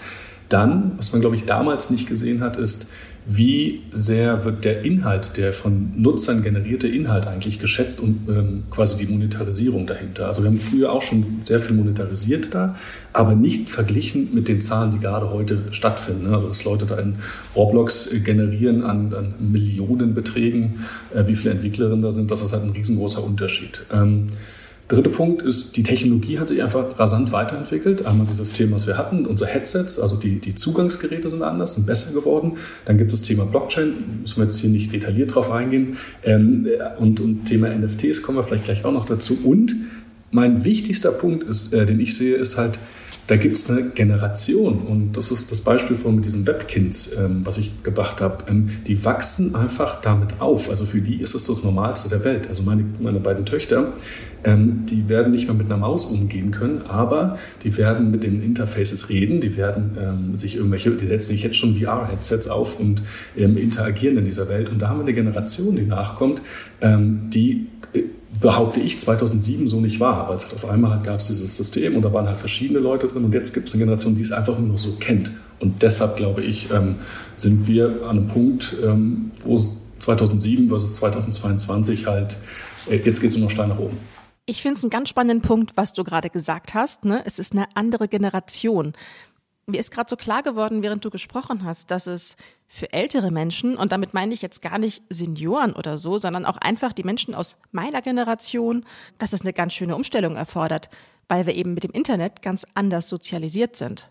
Dann, 0.50 0.92
was 0.98 1.12
man, 1.12 1.22
glaube 1.22 1.36
ich, 1.36 1.46
damals 1.46 1.90
nicht 1.90 2.08
gesehen 2.08 2.42
hat, 2.42 2.58
ist, 2.58 2.88
wie 3.28 3.82
sehr 3.92 4.46
wird 4.46 4.66
der 4.66 4.84
Inhalt, 4.84 5.38
der 5.38 5.52
von 5.52 5.94
Nutzern 6.00 6.44
generierte 6.44 6.88
Inhalt 6.88 7.26
eigentlich 7.26 7.60
geschätzt 7.60 8.00
und 8.00 8.30
ähm, 8.30 8.64
quasi 8.70 9.04
die 9.04 9.12
Monetarisierung 9.12 9.88
dahinter. 9.88 10.28
Also 10.28 10.44
wir 10.44 10.50
haben 10.50 10.60
früher 10.60 10.92
auch 10.92 11.02
schon 11.02 11.40
sehr 11.42 11.60
viel 11.60 11.76
monetarisiert 11.76 12.54
da, 12.54 12.76
aber 13.14 13.34
nicht 13.34 13.70
verglichen 13.70 14.34
mit 14.34 14.48
den 14.48 14.62
Zahlen, 14.62 14.92
die 14.92 15.00
gerade 15.00 15.32
heute 15.32 15.58
stattfinden. 15.72 16.34
Also 16.34 16.48
dass 16.48 16.64
Leute 16.66 16.86
da 16.86 17.00
in 17.00 17.16
Roblox 17.56 18.12
generieren 18.24 18.84
an, 18.84 19.14
an 19.14 19.34
Millionenbeträgen, 19.40 20.86
äh, 21.14 21.28
wie 21.28 21.36
viele 21.36 21.56
Entwicklerinnen 21.56 22.04
da 22.04 22.12
sind, 22.12 22.30
das 22.30 22.44
ist 22.44 22.54
halt 22.54 22.64
ein 22.64 22.72
riesengroßer 22.72 23.24
Unterschied. 23.24 23.86
Ähm, 23.92 24.28
Dritter 24.88 25.10
Punkt 25.10 25.42
ist, 25.42 25.76
die 25.78 25.84
Technologie 25.84 26.38
hat 26.38 26.48
sich 26.48 26.62
einfach 26.62 27.00
rasant 27.00 27.32
weiterentwickelt. 27.32 28.06
Einmal 28.06 28.28
dieses 28.28 28.52
Thema, 28.52 28.76
was 28.76 28.86
wir 28.86 28.98
hatten, 28.98 29.26
unsere 29.26 29.50
Headsets, 29.50 30.00
also 30.00 30.16
die, 30.16 30.40
die 30.40 30.54
Zugangsgeräte 30.54 31.32
sind 31.32 31.42
anders, 31.42 31.74
sind 31.74 31.88
besser 31.88 32.14
geworden. 32.14 32.58
Dann 32.86 33.00
gibt 33.00 33.12
es 33.12 33.20
das 33.20 33.28
Thema 33.28 33.46
Blockchain, 33.46 33.94
müssen 34.22 34.38
wir 34.38 34.44
jetzt 34.44 34.60
hier 34.60 34.70
nicht 34.70 34.94
detailliert 34.94 35.34
drauf 35.34 35.50
eingehen. 35.50 35.98
Ähm, 36.24 36.68
und, 37.00 37.20
und 37.20 37.46
Thema 37.46 37.74
NFTs 37.74 38.22
kommen 38.22 38.38
wir 38.38 38.44
vielleicht 38.44 38.66
gleich 38.66 38.86
auch 38.86 38.92
noch 38.92 39.06
dazu. 39.06 39.40
Und 39.44 39.76
mein 40.30 40.66
wichtigster 40.66 41.12
Punkt 41.12 41.44
ist, 41.44 41.74
äh, 41.74 41.88
den 41.88 42.00
ich 42.00 42.16
sehe, 42.16 42.36
ist 42.36 42.58
halt, 42.58 42.78
da 43.28 43.38
gibt 43.38 43.56
es 43.56 43.70
eine 43.70 43.90
Generation 43.90 44.82
und 44.82 45.18
das 45.18 45.32
ist 45.32 45.52
das 45.52 45.62
Beispiel 45.62 45.96
von 45.96 46.22
diesen 46.22 46.46
Webkinds, 46.46 47.14
ähm, 47.14 47.42
was 47.44 47.58
ich 47.58 47.82
gebracht 47.82 48.22
habe. 48.22 48.46
Ähm, 48.48 48.70
die 48.86 49.04
wachsen 49.04 49.56
einfach 49.56 50.02
damit 50.02 50.42
auf. 50.42 50.70
Also 50.70 50.86
für 50.86 51.02
die 51.02 51.22
ist 51.22 51.34
es 51.34 51.46
das 51.46 51.64
Normalste 51.64 52.10
der 52.10 52.24
Welt. 52.24 52.48
Also 52.48 52.62
meine, 52.62 52.86
meine 53.00 53.20
beiden 53.20 53.46
Töchter, 53.46 53.94
ähm, 54.46 54.86
die 54.86 55.10
werden 55.10 55.32
nicht 55.32 55.48
mehr 55.48 55.56
mit 55.56 55.66
einer 55.66 55.78
Maus 55.78 56.06
umgehen 56.06 56.52
können, 56.52 56.84
aber 56.88 57.38
die 57.64 57.76
werden 57.78 58.12
mit 58.12 58.24
den 58.24 58.42
Interfaces 58.42 59.10
reden, 59.10 59.42
die 59.42 59.58
werden 59.58 59.98
ähm, 60.00 60.36
sich 60.36 60.56
irgendwelche, 60.56 60.92
die 60.92 61.08
setzen 61.08 61.32
sich 61.32 61.44
jetzt 61.44 61.58
schon 61.58 61.76
VR-Headsets 61.76 62.48
auf 62.48 62.80
und 62.80 63.02
ähm, 63.36 63.58
interagieren 63.58 64.18
in 64.18 64.24
dieser 64.24 64.48
Welt. 64.48 64.70
Und 64.70 64.82
da 64.82 64.90
haben 64.90 65.00
wir 65.00 65.04
eine 65.04 65.14
Generation, 65.14 65.76
die 65.76 65.86
nachkommt, 65.86 66.42
ähm, 66.80 67.30
die 67.32 67.68
äh, 67.94 68.04
behaupte 68.40 68.82
ich, 68.82 69.00
2007 69.00 69.68
so 69.68 69.82
nicht 69.82 70.00
war, 70.00 70.30
weil 70.30 70.36
es 70.36 70.44
halt 70.44 70.54
auf 70.54 70.70
einmal 70.70 70.92
halt 70.92 71.04
gab 71.04 71.20
es 71.20 71.28
dieses 71.28 71.58
System 71.58 71.96
und 71.96 72.04
da 72.04 72.14
waren 72.14 72.28
halt 72.28 72.38
verschiedene 72.38 72.80
Leute 72.80 73.08
drin 73.08 73.26
und 73.26 73.34
jetzt 73.34 73.54
gibt 73.54 73.68
es 73.68 73.74
eine 73.74 73.84
Generation, 73.84 74.16
die 74.16 74.22
es 74.22 74.32
einfach 74.32 74.60
nur 74.60 74.68
noch 74.68 74.78
so 74.78 74.92
kennt. 75.00 75.32
Und 75.60 75.82
deshalb 75.82 76.18
glaube 76.18 76.44
ich, 76.44 76.70
ähm, 76.72 76.96
sind 77.36 77.68
wir 77.68 78.04
an 78.04 78.18
einem 78.18 78.28
Punkt, 78.28 78.76
ähm, 78.84 79.32
wo 79.44 79.60
2007 80.00 80.68
versus 80.68 80.94
2022 80.96 82.06
halt, 82.06 82.38
äh, 82.90 82.98
jetzt 82.98 83.22
geht 83.22 83.32
es 83.32 83.38
nur 83.38 83.46
noch 83.46 83.52
steil 83.52 83.70
nach 83.70 83.80
oben. 83.80 83.98
Ich 84.48 84.62
finde 84.62 84.78
es 84.78 84.84
einen 84.84 84.92
ganz 84.92 85.10
spannenden 85.10 85.42
Punkt, 85.42 85.76
was 85.76 85.94
du 85.94 86.04
gerade 86.04 86.30
gesagt 86.30 86.76
hast. 86.76 87.04
Ne? 87.04 87.24
Es 87.26 87.40
ist 87.40 87.54
eine 87.54 87.68
andere 87.76 88.08
Generation. 88.08 88.94
Mir 89.66 89.80
ist 89.80 89.90
gerade 89.90 90.08
so 90.08 90.16
klar 90.16 90.44
geworden, 90.44 90.84
während 90.84 91.04
du 91.04 91.10
gesprochen 91.10 91.64
hast, 91.64 91.90
dass 91.90 92.06
es 92.06 92.36
für 92.68 92.94
ältere 92.94 93.32
Menschen, 93.32 93.76
und 93.76 93.92
damit 93.92 94.14
meine 94.14 94.36
ich 94.36 94.44
jetzt 94.44 94.62
gar 94.62 94.78
nicht 94.78 95.02
Senioren 95.10 95.74
oder 95.74 95.98
so, 95.98 96.20
sondern 96.20 96.46
auch 96.46 96.58
einfach 96.58 96.94
die 96.94 97.02
Menschen 97.02 97.34
aus 97.34 97.58
meiner 97.72 98.04
Generation, 98.04 98.86
dass 99.18 99.34
es 99.34 99.42
eine 99.42 99.54
ganz 99.54 99.74
schöne 99.74 99.96
Umstellung 99.96 100.36
erfordert, 100.36 100.90
weil 101.28 101.48
wir 101.48 101.56
eben 101.56 101.74
mit 101.74 101.84
dem 101.84 101.92
Internet 101.92 102.44
ganz 102.44 102.68
anders 102.76 103.10
sozialisiert 103.10 103.76
sind. 103.76 104.08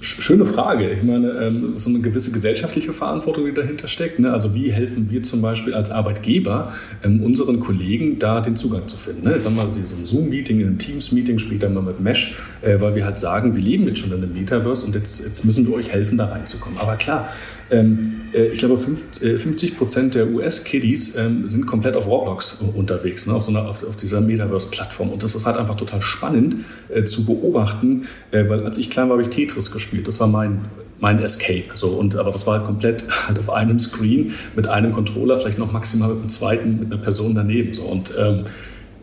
Schöne 0.00 0.44
Frage. 0.44 0.90
Ich 0.90 1.04
meine, 1.04 1.30
ähm, 1.40 1.76
so 1.76 1.88
eine 1.88 2.00
gewisse 2.00 2.32
gesellschaftliche 2.32 2.92
Verantwortung, 2.92 3.44
die 3.44 3.54
dahinter 3.54 3.86
steckt. 3.86 4.18
Ne? 4.18 4.32
Also 4.32 4.52
wie 4.52 4.72
helfen 4.72 5.08
wir 5.08 5.22
zum 5.22 5.40
Beispiel 5.40 5.72
als 5.72 5.92
Arbeitgeber 5.92 6.72
ähm, 7.04 7.22
unseren 7.22 7.60
Kollegen 7.60 8.18
da 8.18 8.40
den 8.40 8.56
Zugang 8.56 8.88
zu 8.88 8.96
finden? 8.96 9.22
Ne? 9.22 9.34
Jetzt 9.34 9.46
haben 9.46 9.54
wir 9.54 9.84
so 9.84 9.94
ein 9.94 10.04
Zoom-Meeting, 10.04 10.60
ein 10.66 10.78
Teams-Meeting, 10.78 11.38
später 11.38 11.70
mal 11.70 11.80
mit 11.80 12.00
Mesh, 12.00 12.36
äh, 12.62 12.80
weil 12.80 12.96
wir 12.96 13.04
halt 13.04 13.20
sagen, 13.20 13.54
wir 13.54 13.62
leben 13.62 13.86
jetzt 13.86 14.00
schon 14.00 14.10
in 14.10 14.16
einem 14.16 14.32
Metaverse 14.32 14.84
und 14.84 14.96
jetzt, 14.96 15.24
jetzt 15.24 15.44
müssen 15.44 15.64
wir 15.68 15.74
euch 15.74 15.92
helfen, 15.92 16.18
da 16.18 16.26
reinzukommen. 16.26 16.80
Aber 16.80 16.96
klar, 16.96 17.28
ähm, 17.70 18.16
äh, 18.20 18.23
ich 18.34 18.58
glaube, 18.58 18.76
50 18.76 19.22
äh, 19.22 19.74
Prozent 19.74 20.14
der 20.14 20.28
US-Kiddies 20.28 21.16
ähm, 21.16 21.48
sind 21.48 21.66
komplett 21.66 21.96
auf 21.96 22.06
Roblox 22.06 22.60
unterwegs, 22.74 23.26
ne, 23.26 23.34
auf, 23.34 23.44
so 23.44 23.50
einer, 23.50 23.68
auf, 23.68 23.96
dieser 23.96 24.20
Metaverse-Plattform. 24.20 25.10
Und 25.10 25.22
das 25.22 25.34
ist 25.34 25.46
halt 25.46 25.56
einfach 25.56 25.76
total 25.76 26.00
spannend 26.02 26.56
äh, 26.88 27.04
zu 27.04 27.24
beobachten, 27.24 28.06
äh, 28.32 28.48
weil 28.48 28.64
als 28.64 28.78
ich 28.78 28.90
klein 28.90 29.08
war, 29.08 29.16
habe 29.16 29.22
ich 29.22 29.28
Tetris 29.28 29.70
gespielt. 29.70 30.08
Das 30.08 30.18
war 30.18 30.26
mein, 30.26 30.64
mein 30.98 31.20
Escape. 31.20 31.64
So. 31.74 31.90
Und, 31.90 32.16
aber 32.16 32.32
das 32.32 32.46
war 32.46 32.54
halt 32.54 32.64
komplett 32.64 33.06
halt 33.28 33.38
auf 33.38 33.50
einem 33.50 33.78
Screen 33.78 34.32
mit 34.56 34.66
einem 34.66 34.92
Controller, 34.92 35.36
vielleicht 35.36 35.58
noch 35.58 35.70
maximal 35.70 36.08
mit 36.08 36.18
einem 36.18 36.28
zweiten, 36.28 36.80
mit 36.80 36.92
einer 36.92 37.00
Person 37.00 37.34
daneben. 37.34 37.72
So. 37.72 37.84
Und 37.84 38.12
ähm, 38.18 38.44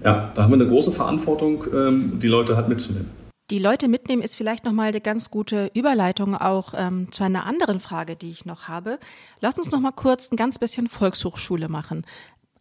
ja, 0.03 0.31
da 0.33 0.43
haben 0.43 0.51
wir 0.51 0.55
eine 0.55 0.67
große 0.67 0.91
Verantwortung, 0.91 1.63
ähm, 1.73 2.19
die 2.21 2.27
Leute 2.27 2.57
halt 2.57 2.67
mitzunehmen. 2.67 3.20
Die 3.51 3.59
Leute 3.59 3.89
mitnehmen 3.89 4.21
ist 4.21 4.37
vielleicht 4.37 4.63
nochmal 4.63 4.87
eine 4.87 5.01
ganz 5.01 5.29
gute 5.29 5.71
Überleitung 5.73 6.35
auch 6.35 6.73
ähm, 6.73 7.11
zu 7.11 7.25
einer 7.25 7.45
anderen 7.45 7.81
Frage, 7.81 8.15
die 8.15 8.31
ich 8.31 8.45
noch 8.45 8.69
habe. 8.69 8.97
Lass 9.41 9.57
uns 9.57 9.69
noch 9.71 9.81
mal 9.81 9.91
kurz 9.91 10.31
ein 10.31 10.37
ganz 10.37 10.57
bisschen 10.57 10.87
Volkshochschule 10.87 11.67
machen. 11.67 12.05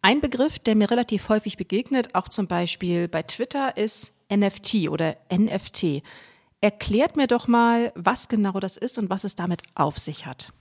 Ein 0.01 0.19
Begriff, 0.19 0.59
der 0.59 0.75
mir 0.75 0.91
relativ 0.91 1.29
häufig 1.29 1.55
begegnet, 1.55 2.13
auch 2.13 2.27
zum 2.27 2.47
Beispiel 2.47 3.07
bei 3.07 3.23
Twitter, 3.23 3.77
ist 3.77 4.11
NFT 4.29 4.89
oder 4.89 5.15
NFT. 5.33 6.03
Erklärt 6.59 7.15
mir 7.15 7.27
doch 7.27 7.47
mal, 7.47 7.93
was 7.95 8.27
genau 8.27 8.59
das 8.59 8.75
ist 8.75 8.97
und 8.97 9.09
was 9.09 9.23
es 9.23 9.37
damit 9.37 9.61
auf 9.75 9.97
sich 9.97 10.25
hat. 10.25 10.51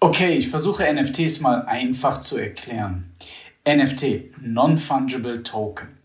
Okay, 0.00 0.38
ich 0.38 0.48
versuche 0.48 0.90
NFTs 0.90 1.40
mal 1.40 1.66
einfach 1.66 2.22
zu 2.22 2.38
erklären. 2.38 3.12
NFT, 3.68 4.40
Non-Fungible 4.40 5.42
Token. 5.42 5.99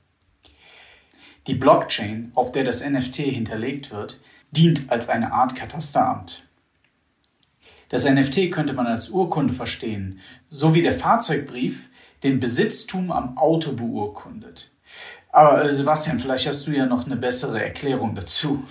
Die 1.48 1.56
Blockchain, 1.56 2.32
auf 2.36 2.52
der 2.52 2.64
das 2.64 2.88
NFT 2.88 3.18
hinterlegt 3.18 3.92
wird, 3.92 4.20
dient 4.52 4.90
als 4.90 5.10
eine 5.10 5.32
Art 5.32 5.56
Katasteramt. 5.56 6.44
Das 7.90 8.10
NFT 8.10 8.52
könnte 8.52 8.74
man 8.74 8.88
als 8.88 9.10
Urkunde 9.10 9.54
verstehen, 9.54 10.20
so 10.50 10.74
wie 10.74 10.82
der 10.82 10.94
Fahrzeugbrief 10.94 11.88
den 12.24 12.40
Besitztum 12.40 13.12
am 13.12 13.38
Auto 13.38 13.74
beurkundet. 13.74 14.72
Aber 15.32 15.64
äh, 15.64 15.74
Sebastian, 15.74 16.20
vielleicht 16.20 16.48
hast 16.48 16.66
du 16.66 16.72
ja 16.72 16.86
noch 16.86 17.06
eine 17.06 17.16
bessere 17.16 17.64
Erklärung 17.64 18.16
dazu. 18.16 18.64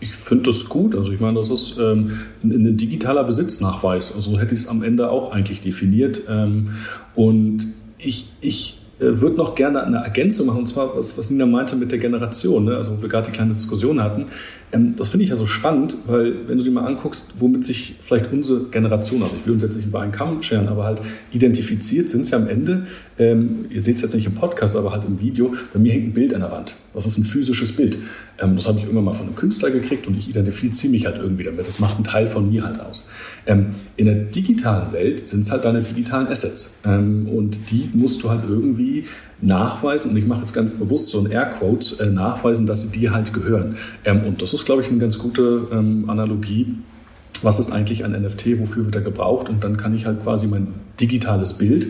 Ich 0.00 0.10
finde 0.10 0.44
das 0.44 0.68
gut. 0.68 0.94
Also 0.94 1.12
ich 1.12 1.20
meine, 1.20 1.38
das 1.38 1.50
ist 1.50 1.78
ähm, 1.78 2.20
ein, 2.42 2.76
digitaler 2.76 3.24
Besitznachweis. 3.24 4.14
Also 4.14 4.38
hätte 4.40 4.54
ich 4.54 4.60
es 4.60 4.68
am 4.68 4.82
Ende 4.82 5.10
auch 5.10 5.30
eigentlich 5.30 5.60
definiert. 5.60 6.22
Ähm, 6.28 6.74
und 7.14 7.66
ich, 7.98 8.32
ich 8.40 8.81
würde 9.02 9.36
noch 9.36 9.54
gerne 9.54 9.82
eine 9.82 9.98
Ergänzung 9.98 10.46
machen, 10.46 10.60
und 10.60 10.66
zwar, 10.66 10.96
was, 10.96 11.16
was 11.18 11.30
Nina 11.30 11.46
meinte 11.46 11.76
mit 11.76 11.92
der 11.92 11.98
Generation, 11.98 12.64
ne? 12.64 12.76
also 12.76 12.96
wo 12.96 13.02
wir 13.02 13.08
gerade 13.08 13.26
die 13.26 13.32
kleine 13.32 13.52
Diskussion 13.52 14.02
hatten. 14.02 14.26
Ähm, 14.72 14.94
das 14.96 15.10
finde 15.10 15.24
ich 15.24 15.30
ja 15.30 15.36
so 15.36 15.46
spannend, 15.46 15.96
weil 16.06 16.48
wenn 16.48 16.58
du 16.58 16.64
dir 16.64 16.70
mal 16.70 16.86
anguckst, 16.86 17.34
womit 17.38 17.64
sich 17.64 17.96
vielleicht 18.00 18.32
unsere 18.32 18.64
Generation, 18.64 19.22
also 19.22 19.36
ich 19.38 19.46
will 19.46 19.52
uns 19.54 19.62
jetzt 19.62 19.76
nicht 19.76 19.86
über 19.86 20.00
einen 20.00 20.12
Kamm 20.12 20.42
scheren, 20.42 20.68
aber 20.68 20.84
halt 20.84 21.00
identifiziert 21.30 22.08
sind 22.08 22.26
sie 22.26 22.34
am 22.34 22.48
Ende, 22.48 22.86
ähm, 23.18 23.66
ihr 23.68 23.82
seht 23.82 23.96
es 23.96 24.02
jetzt 24.02 24.14
nicht 24.14 24.26
im 24.26 24.34
Podcast, 24.34 24.76
aber 24.76 24.92
halt 24.92 25.04
im 25.04 25.20
Video, 25.20 25.54
bei 25.72 25.78
mir 25.78 25.92
hängt 25.92 26.08
ein 26.08 26.12
Bild 26.12 26.34
an 26.34 26.40
der 26.40 26.50
Wand. 26.50 26.76
Das 26.94 27.06
ist 27.06 27.18
ein 27.18 27.24
physisches 27.24 27.72
Bild. 27.72 27.98
Ähm, 28.40 28.56
das 28.56 28.66
habe 28.66 28.78
ich 28.78 28.84
irgendwann 28.84 29.04
mal 29.04 29.12
von 29.12 29.26
einem 29.26 29.36
Künstler 29.36 29.70
gekriegt 29.70 30.06
und 30.06 30.16
ich 30.16 30.28
identifiziere 30.28 30.90
mich 30.90 31.06
halt 31.06 31.16
irgendwie 31.16 31.44
damit. 31.44 31.66
Das 31.66 31.78
macht 31.78 31.96
einen 31.96 32.04
Teil 32.04 32.26
von 32.26 32.50
mir 32.50 32.64
halt 32.64 32.80
aus. 32.80 33.10
Ähm, 33.46 33.66
in 33.96 34.06
der 34.06 34.16
digitalen 34.16 34.92
Welt 34.92 35.28
sind 35.28 35.40
es 35.40 35.50
halt 35.50 35.64
deine 35.64 35.82
digitalen 35.82 36.28
Assets. 36.28 36.80
Ähm, 36.84 37.28
und 37.28 37.70
die 37.70 37.90
musst 37.92 38.22
du 38.22 38.30
halt 38.30 38.44
irgendwie 38.48 39.04
nachweisen, 39.42 40.10
und 40.10 40.16
ich 40.16 40.26
mache 40.26 40.40
jetzt 40.40 40.52
ganz 40.52 40.74
bewusst 40.74 41.06
so 41.06 41.20
ein 41.20 41.30
Airquote, 41.30 42.02
äh, 42.02 42.06
nachweisen, 42.06 42.66
dass 42.66 42.82
sie 42.82 42.98
dir 42.98 43.12
halt 43.12 43.32
gehören. 43.32 43.76
Ähm, 44.04 44.24
und 44.24 44.42
das 44.42 44.54
ist, 44.54 44.64
glaube 44.64 44.82
ich, 44.82 44.88
eine 44.88 44.98
ganz 44.98 45.18
gute 45.18 45.68
ähm, 45.72 46.08
Analogie. 46.08 46.74
Was 47.42 47.58
ist 47.58 47.72
eigentlich 47.72 48.04
ein 48.04 48.12
NFT? 48.12 48.60
Wofür 48.60 48.84
wird 48.84 48.94
er 48.94 49.02
gebraucht? 49.02 49.48
Und 49.48 49.64
dann 49.64 49.76
kann 49.76 49.94
ich 49.94 50.06
halt 50.06 50.22
quasi 50.22 50.46
mein 50.46 50.68
digitales 51.00 51.54
Bild 51.54 51.88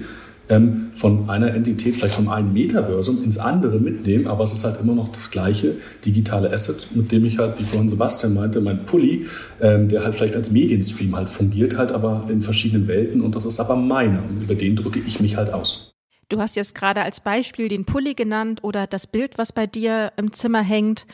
ähm, 0.48 0.90
von 0.94 1.30
einer 1.30 1.54
Entität, 1.54 1.94
vielleicht 1.94 2.14
von 2.14 2.28
einem 2.28 2.52
Metaversum 2.52 3.22
ins 3.22 3.38
andere 3.38 3.78
mitnehmen, 3.78 4.26
aber 4.26 4.44
es 4.44 4.52
ist 4.52 4.64
halt 4.64 4.80
immer 4.80 4.94
noch 4.94 5.08
das 5.08 5.30
gleiche 5.30 5.76
digitale 6.04 6.52
Asset, 6.52 6.88
mit 6.94 7.12
dem 7.12 7.24
ich 7.24 7.38
halt, 7.38 7.58
wie 7.58 7.64
vorhin 7.64 7.88
Sebastian 7.88 8.34
meinte, 8.34 8.60
mein 8.60 8.84
Pulli, 8.84 9.26
ähm, 9.60 9.88
der 9.88 10.04
halt 10.04 10.14
vielleicht 10.14 10.36
als 10.36 10.50
Medienstream 10.50 11.16
halt 11.16 11.30
fungiert, 11.30 11.78
halt 11.78 11.92
aber 11.92 12.26
in 12.28 12.42
verschiedenen 12.42 12.88
Welten 12.88 13.20
und 13.20 13.36
das 13.36 13.46
ist 13.46 13.60
aber 13.60 13.76
meiner 13.76 14.22
und 14.28 14.42
über 14.42 14.54
den 14.54 14.76
drücke 14.76 15.00
ich 15.06 15.20
mich 15.20 15.36
halt 15.36 15.52
aus. 15.52 15.91
Du 16.32 16.40
hast 16.40 16.56
jetzt 16.56 16.74
gerade 16.74 17.02
als 17.02 17.20
Beispiel 17.20 17.68
den 17.68 17.84
Pulli 17.84 18.14
genannt 18.14 18.64
oder 18.64 18.86
das 18.86 19.06
Bild, 19.06 19.36
was 19.36 19.52
bei 19.52 19.66
dir 19.66 20.14
im 20.16 20.32
Zimmer 20.32 20.62
hängt. 20.62 21.04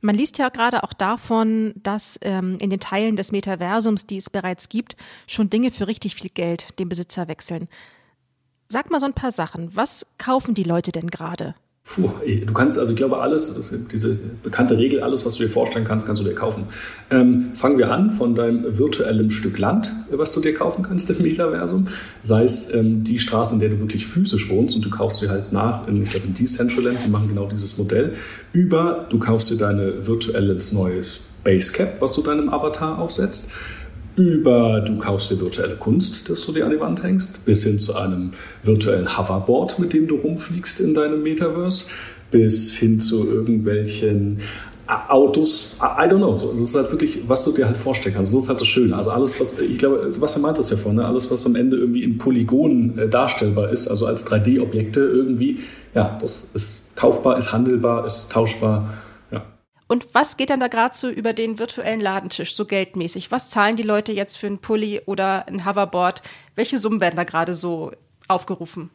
Man 0.00 0.14
liest 0.14 0.38
ja 0.38 0.48
gerade 0.48 0.82
auch 0.82 0.94
davon, 0.94 1.74
dass 1.76 2.18
ähm, 2.22 2.56
in 2.58 2.70
den 2.70 2.80
Teilen 2.80 3.16
des 3.16 3.32
Metaversums, 3.32 4.06
die 4.06 4.16
es 4.16 4.30
bereits 4.30 4.70
gibt, 4.70 4.96
schon 5.26 5.50
Dinge 5.50 5.72
für 5.72 5.88
richtig 5.88 6.14
viel 6.14 6.30
Geld 6.30 6.78
den 6.78 6.88
Besitzer 6.88 7.28
wechseln. 7.28 7.68
Sag 8.66 8.90
mal 8.90 8.98
so 8.98 9.04
ein 9.04 9.12
paar 9.12 9.30
Sachen. 9.30 9.76
Was 9.76 10.06
kaufen 10.16 10.54
die 10.54 10.64
Leute 10.64 10.90
denn 10.90 11.10
gerade? 11.10 11.54
Puh, 11.84 12.10
du 12.46 12.52
kannst, 12.54 12.78
also 12.78 12.92
ich 12.92 12.96
glaube, 12.96 13.18
alles, 13.18 13.54
diese 13.92 14.16
bekannte 14.42 14.78
Regel, 14.78 15.02
alles, 15.02 15.26
was 15.26 15.34
du 15.34 15.42
dir 15.42 15.50
vorstellen 15.50 15.84
kannst, 15.84 16.06
kannst 16.06 16.22
du 16.22 16.24
dir 16.24 16.34
kaufen. 16.34 16.64
Ähm, 17.10 17.50
fangen 17.54 17.76
wir 17.76 17.90
an 17.90 18.12
von 18.12 18.34
deinem 18.34 18.78
virtuellen 18.78 19.30
Stück 19.30 19.58
Land, 19.58 19.92
was 20.10 20.32
du 20.32 20.40
dir 20.40 20.54
kaufen 20.54 20.82
kannst 20.84 21.10
im 21.10 21.20
Metaversum. 21.20 21.88
Sei 22.22 22.44
es 22.44 22.72
ähm, 22.72 23.04
die 23.04 23.18
Straße, 23.18 23.54
in 23.54 23.60
der 23.60 23.70
du 23.70 23.80
wirklich 23.80 24.06
physisch 24.06 24.48
wohnst 24.48 24.76
und 24.76 24.84
du 24.84 24.90
kaufst 24.90 25.18
sie 25.18 25.28
halt 25.28 25.52
nach, 25.52 25.86
in, 25.88 26.02
ich 26.02 26.10
glaube, 26.10 26.28
in 26.28 26.34
Decentraland, 26.34 26.98
die 27.04 27.10
machen 27.10 27.28
genau 27.28 27.46
dieses 27.46 27.76
Modell. 27.76 28.14
Über, 28.52 29.06
du 29.10 29.18
kaufst 29.18 29.50
dir 29.50 29.56
deine 29.56 30.06
virtuelles 30.06 30.72
neues 30.72 31.20
Basecap, 31.44 32.00
was 32.00 32.12
du 32.12 32.22
deinem 32.22 32.48
Avatar 32.48 32.98
aufsetzt 32.98 33.52
über 34.16 34.80
du 34.80 34.98
kaufst 34.98 35.30
dir 35.30 35.40
virtuelle 35.40 35.76
Kunst, 35.76 36.28
das 36.28 36.44
du 36.44 36.52
dir 36.52 36.64
an 36.64 36.70
die 36.70 36.80
Wand 36.80 37.02
hängst, 37.02 37.44
bis 37.44 37.64
hin 37.64 37.78
zu 37.78 37.94
einem 37.94 38.32
virtuellen 38.62 39.16
Hoverboard, 39.16 39.78
mit 39.78 39.92
dem 39.92 40.06
du 40.06 40.16
rumfliegst 40.16 40.80
in 40.80 40.94
deinem 40.94 41.22
Metaverse, 41.22 41.86
bis 42.30 42.74
hin 42.74 43.00
zu 43.00 43.26
irgendwelchen 43.26 44.38
Autos, 45.08 45.76
I 45.80 46.06
don't 46.06 46.18
know. 46.18 46.32
das 46.32 46.42
ist 46.42 46.74
halt 46.74 46.90
wirklich, 46.90 47.22
was 47.26 47.44
du 47.44 47.52
dir 47.52 47.66
halt 47.66 47.76
vorstellen 47.76 48.14
kannst. 48.14 48.34
Das 48.34 48.42
ist 48.42 48.48
halt 48.48 48.60
das 48.60 48.68
Schöne. 48.68 48.96
Also 48.96 49.10
alles, 49.10 49.40
was, 49.40 49.58
ich 49.58 49.78
glaube, 49.78 50.06
Sebastian 50.10 50.42
meint 50.42 50.58
das 50.58 50.70
ja 50.70 50.76
vorne, 50.76 51.06
alles, 51.06 51.30
was 51.30 51.46
am 51.46 51.56
Ende 51.56 51.76
irgendwie 51.76 52.02
in 52.02 52.18
Polygonen 52.18 52.98
äh, 52.98 53.08
darstellbar 53.08 53.70
ist, 53.70 53.88
also 53.88 54.06
als 54.06 54.26
3D-Objekte 54.30 55.00
irgendwie, 55.00 55.60
ja, 55.94 56.18
das 56.20 56.48
ist 56.52 56.94
kaufbar, 56.96 57.38
ist 57.38 57.52
handelbar, 57.52 58.04
ist 58.04 58.32
tauschbar 58.32 58.92
und 59.92 60.14
was 60.14 60.38
geht 60.38 60.48
dann 60.48 60.60
da 60.60 60.68
gerade 60.68 60.96
so 60.96 61.10
über 61.10 61.34
den 61.34 61.58
virtuellen 61.58 62.00
Ladentisch, 62.00 62.56
so 62.56 62.64
geldmäßig? 62.64 63.30
Was 63.30 63.50
zahlen 63.50 63.76
die 63.76 63.82
Leute 63.82 64.10
jetzt 64.12 64.38
für 64.38 64.46
einen 64.46 64.56
Pulli 64.56 65.02
oder 65.04 65.46
ein 65.46 65.66
Hoverboard? 65.66 66.22
Welche 66.54 66.78
Summen 66.78 67.02
werden 67.02 67.16
da 67.16 67.24
gerade 67.24 67.52
so 67.52 67.92
aufgerufen? 68.26 68.88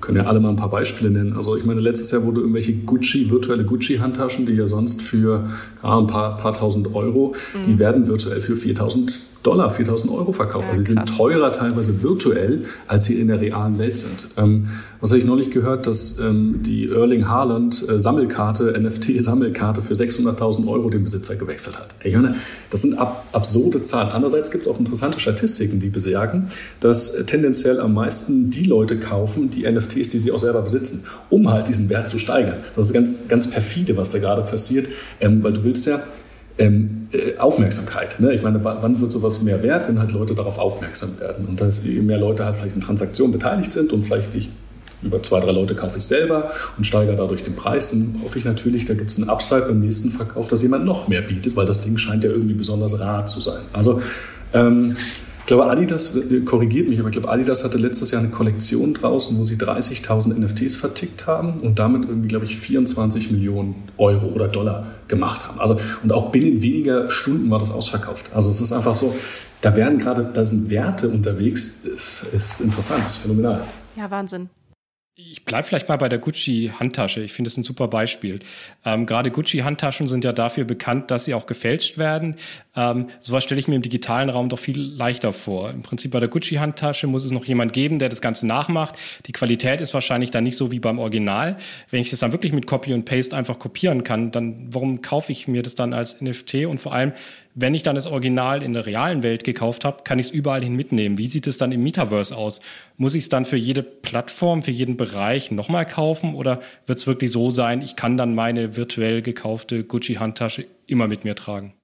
können 0.00 0.18
ja 0.18 0.26
alle 0.26 0.38
mal 0.38 0.50
ein 0.50 0.56
paar 0.56 0.70
Beispiele 0.70 1.10
nennen. 1.10 1.32
Also 1.32 1.56
ich 1.56 1.64
meine, 1.64 1.80
letztes 1.80 2.12
Jahr 2.12 2.22
wurde 2.22 2.40
irgendwelche 2.40 2.72
Gucci, 2.72 3.30
virtuelle 3.30 3.64
Gucci-Handtaschen, 3.64 4.46
die 4.46 4.52
ja 4.52 4.68
sonst 4.68 5.02
für 5.02 5.50
ja, 5.82 5.98
ein 5.98 6.06
paar, 6.06 6.36
paar 6.36 6.54
tausend 6.54 6.94
Euro, 6.94 7.34
mhm. 7.52 7.62
die 7.64 7.80
werden 7.80 8.06
virtuell 8.06 8.40
für 8.40 8.54
4000 8.54 9.18
Dollar, 9.42 9.70
4000 9.70 10.12
Euro 10.12 10.32
verkauft. 10.32 10.64
Ja, 10.64 10.70
also 10.70 10.80
sie 10.80 10.88
sind 10.88 11.16
teurer 11.16 11.52
teilweise 11.52 12.02
virtuell, 12.02 12.64
als 12.88 13.04
sie 13.04 13.20
in 13.20 13.28
der 13.28 13.40
realen 13.40 13.78
Welt 13.78 13.96
sind. 13.96 14.28
Ähm, 14.36 14.68
was 15.00 15.10
habe 15.10 15.18
ich 15.18 15.24
neulich 15.24 15.52
gehört, 15.52 15.86
dass 15.86 16.18
ähm, 16.18 16.60
die 16.62 16.88
Erling 16.90 17.28
Haaland 17.28 17.88
äh, 17.88 18.00
Sammelkarte, 18.00 18.72
NFT-Sammelkarte 18.78 19.80
für 19.80 19.94
600.000 19.94 20.66
Euro 20.66 20.90
den 20.90 21.04
Besitzer 21.04 21.36
gewechselt 21.36 21.78
hat. 21.78 21.94
Ich 22.02 22.14
meine, 22.14 22.34
das 22.70 22.82
sind 22.82 22.98
ab, 22.98 23.26
absurde 23.32 23.80
Zahlen. 23.82 24.10
Andererseits 24.10 24.50
gibt 24.50 24.66
es 24.66 24.70
auch 24.70 24.78
interessante 24.78 25.20
Statistiken, 25.20 25.78
die 25.78 25.88
besagen, 25.88 26.48
dass 26.80 27.10
äh, 27.10 27.24
tendenziell 27.24 27.80
am 27.80 27.94
meisten 27.94 28.50
die 28.50 28.64
Leute 28.64 28.98
kaufen, 28.98 29.50
die 29.50 29.70
NFTs, 29.70 30.08
die 30.08 30.18
sie 30.18 30.32
auch 30.32 30.40
selber 30.40 30.62
besitzen, 30.62 31.06
um 31.30 31.48
halt 31.48 31.68
diesen 31.68 31.88
Wert 31.88 32.08
zu 32.08 32.18
steigern. 32.18 32.58
Das 32.74 32.86
ist 32.86 32.92
ganz, 32.92 33.28
ganz 33.28 33.48
perfide, 33.48 33.96
was 33.96 34.10
da 34.10 34.18
gerade 34.18 34.42
passiert, 34.42 34.88
ähm, 35.20 35.44
weil 35.44 35.52
du 35.52 35.62
willst 35.62 35.86
ja 35.86 36.02
ähm, 36.58 37.08
äh, 37.12 37.38
Aufmerksamkeit. 37.38 38.20
Ne? 38.20 38.34
Ich 38.34 38.42
meine, 38.42 38.62
wann 38.62 39.00
wird 39.00 39.12
sowas 39.12 39.42
mehr 39.42 39.62
wert, 39.62 39.88
wenn 39.88 39.98
halt 39.98 40.12
Leute 40.12 40.34
darauf 40.34 40.58
aufmerksam 40.58 41.18
werden 41.20 41.46
und 41.46 41.60
dass 41.60 41.84
mehr 41.84 42.18
Leute 42.18 42.44
halt 42.44 42.56
vielleicht 42.56 42.74
in 42.74 42.80
Transaktionen 42.80 43.32
beteiligt 43.32 43.72
sind 43.72 43.92
und 43.92 44.04
vielleicht 44.04 44.34
ich 44.34 44.50
über 45.02 45.22
zwei, 45.22 45.38
drei 45.40 45.52
Leute 45.52 45.74
kaufe 45.74 45.98
ich 45.98 46.04
selber 46.04 46.50
und 46.76 46.84
steigere 46.84 47.14
dadurch 47.14 47.44
den 47.44 47.54
Preis. 47.54 47.90
Dann 47.90 48.20
hoffe 48.22 48.38
ich 48.38 48.44
natürlich, 48.44 48.84
da 48.84 48.94
gibt 48.94 49.10
es 49.10 49.18
einen 49.18 49.28
Upside 49.28 49.62
beim 49.62 49.80
nächsten 49.80 50.10
Verkauf, 50.10 50.48
dass 50.48 50.62
jemand 50.62 50.84
noch 50.84 51.06
mehr 51.06 51.22
bietet, 51.22 51.54
weil 51.56 51.66
das 51.66 51.80
Ding 51.80 51.96
scheint 51.98 52.24
ja 52.24 52.30
irgendwie 52.30 52.54
besonders 52.54 52.98
rar 52.98 53.26
zu 53.26 53.40
sein. 53.40 53.62
Also 53.72 54.02
ähm, 54.52 54.96
glaube, 55.48 55.66
Adidas 55.66 56.14
äh, 56.14 56.40
korrigiert 56.40 56.88
mich, 56.88 57.00
aber 57.00 57.08
ich 57.08 57.14
glaube, 57.14 57.28
Adidas 57.28 57.64
hatte 57.64 57.78
letztes 57.78 58.12
Jahr 58.12 58.22
eine 58.22 58.30
Kollektion 58.30 58.94
draußen, 58.94 59.36
wo 59.38 59.44
sie 59.44 59.56
30.000 59.56 60.34
NFTs 60.38 60.76
vertickt 60.76 61.26
haben 61.26 61.60
und 61.60 61.78
damit 61.78 62.08
irgendwie, 62.08 62.28
glaube 62.28 62.44
ich, 62.44 62.56
24 62.56 63.30
Millionen 63.32 63.74
Euro 63.96 64.28
oder 64.28 64.46
Dollar 64.46 64.86
gemacht 65.08 65.48
haben. 65.48 65.58
Also, 65.58 65.80
und 66.02 66.12
auch 66.12 66.30
binnen 66.30 66.62
weniger 66.62 67.10
Stunden 67.10 67.50
war 67.50 67.58
das 67.58 67.72
ausverkauft. 67.72 68.30
Also 68.34 68.50
es 68.50 68.60
ist 68.60 68.72
einfach 68.72 68.94
so, 68.94 69.14
da 69.60 69.74
werden 69.74 69.98
gerade, 69.98 70.30
da 70.32 70.44
sind 70.44 70.70
Werte 70.70 71.08
unterwegs, 71.08 71.84
ist, 71.84 72.26
ist 72.32 72.60
interessant, 72.60 73.06
ist 73.06 73.16
phänomenal. 73.16 73.62
Ja, 73.96 74.10
Wahnsinn. 74.10 74.50
Ich 75.20 75.44
bleibe 75.44 75.66
vielleicht 75.66 75.88
mal 75.88 75.96
bei 75.96 76.08
der 76.08 76.20
Gucci-Handtasche. 76.20 77.20
Ich 77.22 77.32
finde 77.32 77.48
es 77.48 77.56
ein 77.56 77.64
super 77.64 77.88
Beispiel. 77.88 78.38
Ähm, 78.84 79.04
Gerade 79.04 79.32
Gucci-Handtaschen 79.32 80.06
sind 80.06 80.22
ja 80.22 80.32
dafür 80.32 80.62
bekannt, 80.62 81.10
dass 81.10 81.24
sie 81.24 81.34
auch 81.34 81.46
gefälscht 81.46 81.98
werden. 81.98 82.36
Ähm, 82.76 83.08
sowas 83.18 83.42
stelle 83.42 83.58
ich 83.58 83.66
mir 83.66 83.74
im 83.74 83.82
digitalen 83.82 84.30
Raum 84.30 84.48
doch 84.48 84.60
viel 84.60 84.80
leichter 84.80 85.32
vor. 85.32 85.70
Im 85.70 85.82
Prinzip 85.82 86.12
bei 86.12 86.20
der 86.20 86.28
Gucci-Handtasche 86.28 87.08
muss 87.08 87.24
es 87.24 87.32
noch 87.32 87.44
jemand 87.46 87.72
geben, 87.72 87.98
der 87.98 88.10
das 88.10 88.20
Ganze 88.20 88.46
nachmacht. 88.46 88.94
Die 89.26 89.32
Qualität 89.32 89.80
ist 89.80 89.92
wahrscheinlich 89.92 90.30
dann 90.30 90.44
nicht 90.44 90.56
so 90.56 90.70
wie 90.70 90.78
beim 90.78 91.00
Original. 91.00 91.56
Wenn 91.90 92.00
ich 92.00 92.10
das 92.10 92.20
dann 92.20 92.30
wirklich 92.30 92.52
mit 92.52 92.68
Copy 92.68 92.94
und 92.94 93.04
Paste 93.04 93.36
einfach 93.36 93.58
kopieren 93.58 94.04
kann, 94.04 94.30
dann 94.30 94.68
warum 94.70 95.02
kaufe 95.02 95.32
ich 95.32 95.48
mir 95.48 95.64
das 95.64 95.74
dann 95.74 95.94
als 95.94 96.20
NFT? 96.20 96.66
Und 96.66 96.78
vor 96.78 96.92
allem, 96.92 97.12
wenn 97.60 97.74
ich 97.74 97.82
dann 97.82 97.96
das 97.96 98.06
Original 98.06 98.62
in 98.62 98.72
der 98.72 98.86
realen 98.86 99.24
Welt 99.24 99.42
gekauft 99.42 99.84
habe, 99.84 100.04
kann 100.04 100.20
ich 100.20 100.26
es 100.26 100.32
überall 100.32 100.62
hin 100.62 100.76
mitnehmen. 100.76 101.18
Wie 101.18 101.26
sieht 101.26 101.48
es 101.48 101.58
dann 101.58 101.72
im 101.72 101.82
Metaverse 101.82 102.36
aus? 102.36 102.60
Muss 102.96 103.16
ich 103.16 103.24
es 103.24 103.28
dann 103.28 103.44
für 103.44 103.56
jede 103.56 103.82
Plattform, 103.82 104.62
für 104.62 104.70
jeden 104.70 104.96
Bereich 104.96 105.50
nochmal 105.50 105.84
kaufen 105.84 106.34
oder 106.34 106.60
wird 106.86 106.98
es 106.98 107.06
wirklich 107.08 107.32
so 107.32 107.50
sein, 107.50 107.82
ich 107.82 107.96
kann 107.96 108.16
dann 108.16 108.34
meine 108.36 108.76
virtuell 108.76 109.22
gekaufte 109.22 109.82
Gucci-Handtasche 109.82 110.66
immer 110.86 111.08
mit 111.08 111.24
mir 111.24 111.34
tragen? 111.34 111.74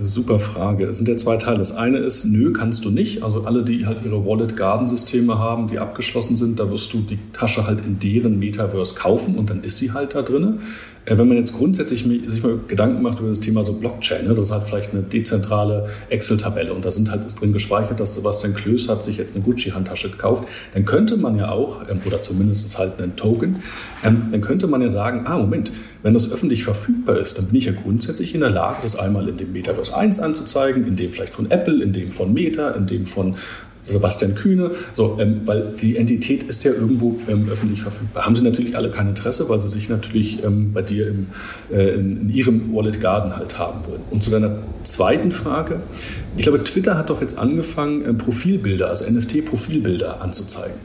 Super 0.00 0.40
Frage. 0.40 0.86
Es 0.86 0.98
sind 0.98 1.08
ja 1.08 1.16
zwei 1.16 1.36
Teile. 1.36 1.58
Das 1.58 1.76
eine 1.76 1.98
ist, 1.98 2.24
nö, 2.24 2.52
kannst 2.52 2.84
du 2.84 2.90
nicht. 2.90 3.22
Also 3.22 3.44
alle, 3.44 3.62
die 3.62 3.86
halt 3.86 4.04
ihre 4.04 4.26
Wallet-Garden-Systeme 4.26 5.38
haben, 5.38 5.68
die 5.68 5.78
abgeschlossen 5.78 6.34
sind, 6.34 6.58
da 6.58 6.68
wirst 6.70 6.92
du 6.92 7.00
die 7.00 7.18
Tasche 7.32 7.66
halt 7.66 7.80
in 7.80 8.00
deren 8.00 8.38
Metaverse 8.38 8.96
kaufen 8.96 9.36
und 9.36 9.50
dann 9.50 9.62
ist 9.62 9.78
sie 9.78 9.92
halt 9.92 10.14
da 10.14 10.22
drin. 10.22 10.60
Äh, 11.06 11.18
wenn 11.18 11.28
man 11.28 11.36
jetzt 11.36 11.56
grundsätzlich 11.56 12.04
sich 12.26 12.42
mal 12.42 12.58
Gedanken 12.66 13.02
macht 13.02 13.20
über 13.20 13.28
das 13.28 13.40
Thema 13.40 13.64
so 13.64 13.74
Blockchain, 13.74 14.26
ne, 14.26 14.34
das 14.34 14.46
ist 14.46 14.52
halt 14.52 14.64
vielleicht 14.64 14.92
eine 14.92 15.02
dezentrale 15.02 15.88
Excel-Tabelle 16.08 16.72
und 16.72 16.84
da 16.84 16.90
sind 16.90 17.10
halt 17.10 17.24
ist 17.24 17.40
drin 17.40 17.52
gespeichert, 17.52 18.00
dass 18.00 18.14
Sebastian 18.14 18.54
Klöß 18.54 18.88
hat 18.88 19.02
sich 19.02 19.16
jetzt 19.18 19.34
eine 19.34 19.44
Gucci-Handtasche 19.44 20.10
gekauft, 20.10 20.48
dann 20.72 20.84
könnte 20.84 21.16
man 21.16 21.36
ja 21.36 21.50
auch, 21.50 21.88
ähm, 21.88 22.00
oder 22.04 22.22
zumindest 22.22 22.78
halt 22.78 23.00
einen 23.00 23.16
Token, 23.16 23.56
ähm, 24.02 24.28
dann 24.30 24.40
könnte 24.40 24.66
man 24.66 24.80
ja 24.80 24.88
sagen, 24.88 25.26
ah 25.26 25.38
Moment, 25.38 25.72
wenn 26.02 26.14
das 26.14 26.30
öffentlich 26.30 26.64
verfügbar 26.64 27.18
ist, 27.18 27.38
dann 27.38 27.46
bin 27.46 27.56
ich 27.56 27.64
ja 27.66 27.72
grundsätzlich 27.72 28.34
in 28.34 28.40
der 28.40 28.50
Lage, 28.50 28.78
das 28.82 28.96
einmal 28.96 29.28
in 29.28 29.36
dem 29.36 29.52
Metaverse 29.52 29.96
1 29.96 30.20
anzuzeigen, 30.20 30.86
in 30.86 30.96
dem 30.96 31.12
vielleicht 31.12 31.34
von 31.34 31.50
Apple, 31.50 31.82
in 31.82 31.92
dem 31.92 32.10
von 32.10 32.32
Meta, 32.32 32.70
in 32.70 32.86
dem 32.86 33.06
von 33.06 33.36
Sebastian 33.84 34.34
Kühne, 34.34 34.72
so, 34.94 35.18
ähm, 35.20 35.42
weil 35.44 35.74
die 35.80 35.96
Entität 35.96 36.42
ist 36.42 36.64
ja 36.64 36.72
irgendwo 36.72 37.18
ähm, 37.28 37.48
öffentlich 37.50 37.82
verfügbar. 37.82 38.24
Haben 38.24 38.34
sie 38.34 38.42
natürlich 38.42 38.76
alle 38.76 38.90
kein 38.90 39.08
Interesse, 39.08 39.48
weil 39.48 39.60
sie 39.60 39.68
sich 39.68 39.88
natürlich 39.88 40.42
ähm, 40.42 40.72
bei 40.72 40.82
dir 40.82 41.08
im, 41.08 41.26
äh, 41.70 41.90
in, 41.94 42.22
in, 42.22 42.30
ihrem 42.30 42.74
Wallet 42.74 43.00
Garden 43.00 43.36
halt 43.36 43.58
haben 43.58 43.86
würden. 43.86 44.02
Und 44.10 44.22
zu 44.22 44.30
deiner 44.30 44.58
zweiten 44.84 45.32
Frage, 45.32 45.80
ich 46.36 46.44
glaube, 46.44 46.64
Twitter 46.64 46.96
hat 46.96 47.10
doch 47.10 47.20
jetzt 47.20 47.38
angefangen, 47.38 48.04
äh, 48.04 48.14
Profilbilder, 48.14 48.88
also 48.88 49.04
NFT-Profilbilder 49.04 50.22
anzuzeigen. 50.22 50.78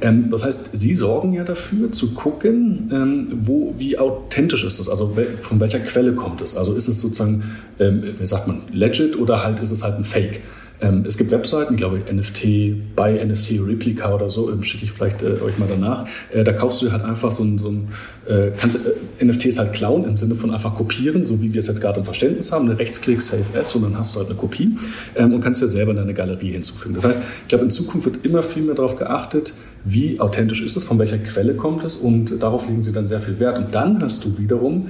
Ähm, 0.00 0.30
das 0.30 0.44
heißt, 0.44 0.70
Sie 0.72 0.94
sorgen 0.94 1.32
ja 1.32 1.44
dafür, 1.44 1.92
zu 1.92 2.14
gucken, 2.14 2.88
ähm, 2.92 3.28
wo, 3.42 3.74
wie 3.78 3.98
authentisch 3.98 4.64
ist 4.64 4.80
das, 4.80 4.88
also 4.88 5.16
von 5.40 5.60
welcher 5.60 5.80
Quelle 5.80 6.14
kommt 6.14 6.40
es. 6.40 6.56
Also 6.56 6.74
ist 6.74 6.88
es 6.88 7.00
sozusagen, 7.00 7.44
ähm, 7.78 8.02
wie 8.18 8.26
sagt 8.26 8.46
man, 8.48 8.62
legit 8.72 9.18
oder 9.18 9.44
halt 9.44 9.60
ist 9.60 9.70
es 9.70 9.84
halt 9.84 9.98
ein 9.98 10.04
Fake. 10.04 10.40
Ähm, 10.80 11.04
es 11.06 11.16
gibt 11.16 11.30
Webseiten, 11.30 11.76
glaube 11.76 11.98
ich, 11.98 12.12
NFT, 12.12 12.94
bei 12.96 13.22
NFT 13.24 13.60
Replica 13.60 14.14
oder 14.14 14.30
so, 14.30 14.50
ähm, 14.50 14.62
schicke 14.62 14.84
ich 14.84 14.92
vielleicht 14.92 15.22
äh, 15.22 15.40
euch 15.42 15.58
mal 15.58 15.68
danach. 15.68 16.06
Äh, 16.32 16.44
da 16.44 16.52
kaufst 16.52 16.82
du 16.82 16.90
halt 16.90 17.04
einfach 17.04 17.32
so 17.32 17.44
ein, 17.44 17.58
so 17.58 17.68
ein 17.68 17.88
äh, 18.26 18.50
kannst 18.56 18.78
äh, 18.86 19.24
NFTs 19.24 19.58
halt 19.58 19.72
klauen 19.72 20.04
im 20.04 20.16
Sinne 20.16 20.34
von 20.34 20.50
einfach 20.50 20.74
kopieren, 20.74 21.26
so 21.26 21.42
wie 21.42 21.52
wir 21.52 21.58
es 21.58 21.66
jetzt 21.66 21.80
gerade 21.80 21.98
im 22.00 22.04
Verständnis 22.04 22.52
haben, 22.52 22.68
eine 22.68 22.78
Rechtsklick 22.78 23.20
Save 23.20 23.58
S 23.58 23.74
und 23.74 23.82
dann 23.82 23.98
hast 23.98 24.14
du 24.14 24.20
halt 24.20 24.28
eine 24.28 24.38
Kopie 24.38 24.76
ähm, 25.16 25.34
und 25.34 25.40
kannst 25.40 25.60
dir 25.60 25.68
selber 25.68 25.94
deine 25.94 26.14
Galerie 26.14 26.52
hinzufügen. 26.52 26.94
Das 26.94 27.04
heißt, 27.04 27.22
ich 27.42 27.48
glaube, 27.48 27.64
in 27.64 27.70
Zukunft 27.70 28.06
wird 28.06 28.24
immer 28.24 28.42
viel 28.42 28.62
mehr 28.62 28.74
darauf 28.74 28.96
geachtet, 28.96 29.54
wie 29.84 30.20
authentisch 30.20 30.62
ist 30.62 30.76
es, 30.76 30.84
von 30.84 30.98
welcher 30.98 31.18
Quelle 31.18 31.54
kommt 31.54 31.84
es 31.84 31.96
und 31.96 32.42
darauf 32.42 32.68
legen 32.68 32.82
sie 32.82 32.92
dann 32.92 33.06
sehr 33.06 33.20
viel 33.20 33.38
Wert. 33.38 33.58
Und 33.58 33.74
dann 33.74 34.02
hast 34.02 34.24
du 34.24 34.38
wiederum 34.38 34.88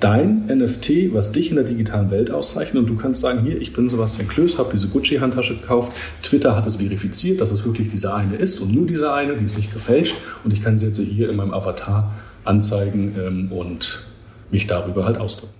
dein 0.00 0.46
NFT, 0.46 1.12
was 1.12 1.32
dich 1.32 1.50
in 1.50 1.56
der 1.56 1.64
digitalen 1.64 2.10
Welt 2.10 2.30
auszeichnet. 2.30 2.82
Und 2.82 2.86
du 2.88 2.96
kannst 2.96 3.20
sagen, 3.20 3.42
hier, 3.44 3.60
ich 3.60 3.72
bin 3.72 3.88
Sebastian 3.88 4.28
Klöß, 4.28 4.58
habe 4.58 4.70
diese 4.72 4.88
Gucci-Handtasche 4.88 5.56
gekauft. 5.56 5.92
Twitter 6.22 6.56
hat 6.56 6.66
es 6.66 6.76
verifiziert, 6.76 7.40
dass 7.40 7.52
es 7.52 7.64
wirklich 7.64 7.88
diese 7.88 8.14
eine 8.14 8.36
ist 8.36 8.60
und 8.60 8.72
nur 8.72 8.86
diese 8.86 9.12
eine, 9.12 9.36
die 9.36 9.44
ist 9.44 9.56
nicht 9.56 9.72
gefälscht. 9.72 10.16
Und 10.42 10.52
ich 10.52 10.62
kann 10.62 10.76
sie 10.76 10.86
jetzt 10.86 10.98
hier 10.98 11.28
in 11.28 11.36
meinem 11.36 11.52
Avatar 11.52 12.12
anzeigen 12.44 13.14
ähm, 13.18 13.52
und 13.52 14.02
mich 14.50 14.66
darüber 14.66 15.04
halt 15.04 15.18
ausdrücken. 15.18 15.54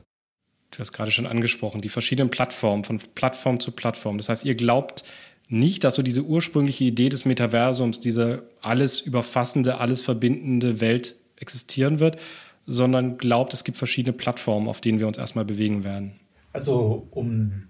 Du 0.70 0.79
hast 0.79 0.92
gerade 0.92 1.11
schon 1.11 1.26
angesprochen, 1.26 1.81
die 1.81 1.88
verschiedenen 1.88 2.31
Plattformen, 2.31 2.85
von 2.85 3.00
Plattform 3.14 3.61
zu 3.61 3.72
Plattform. 3.72 4.18
Das 4.18 4.29
heißt, 4.29 4.44
ihr 4.44 4.55
glaubt 4.55 5.05
nicht, 5.48 5.83
dass 5.83 5.96
so 5.96 6.03
diese 6.03 6.22
ursprüngliche 6.22 6.85
Idee 6.85 7.09
des 7.09 7.24
Metaversums, 7.24 8.00
diese 8.00 8.44
alles 8.62 9.00
überfassende, 9.00 9.79
alles 9.79 10.03
verbindende 10.03 10.81
Welt 10.81 11.16
existieren 11.37 11.98
wird, 11.98 12.18
sondern 12.66 13.18
glaubt, 13.18 13.55
es 13.55 13.64
gibt 13.64 13.77
verschiedene 13.77 14.12
Plattformen, 14.12 14.68
auf 14.68 14.81
denen 14.81 14.99
wir 14.99 15.07
uns 15.07 15.18
erstmal 15.18 15.44
bewegen 15.44 15.85
werden. 15.85 16.18
Also, 16.53 17.07
um, 17.11 17.68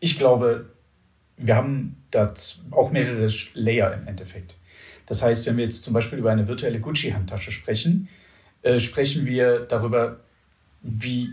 ich 0.00 0.18
glaube, 0.18 0.70
wir 1.36 1.56
haben 1.56 2.04
da 2.10 2.32
auch 2.70 2.90
mehrere 2.90 3.30
Layer 3.54 3.94
im 3.94 4.06
Endeffekt. 4.06 4.58
Das 5.06 5.22
heißt, 5.22 5.46
wenn 5.46 5.56
wir 5.56 5.64
jetzt 5.64 5.82
zum 5.82 5.92
Beispiel 5.92 6.18
über 6.18 6.30
eine 6.30 6.48
virtuelle 6.48 6.80
Gucci-Handtasche 6.80 7.52
sprechen, 7.52 8.08
äh, 8.62 8.80
sprechen 8.80 9.26
wir 9.26 9.60
darüber, 9.60 10.20
wie 10.82 11.30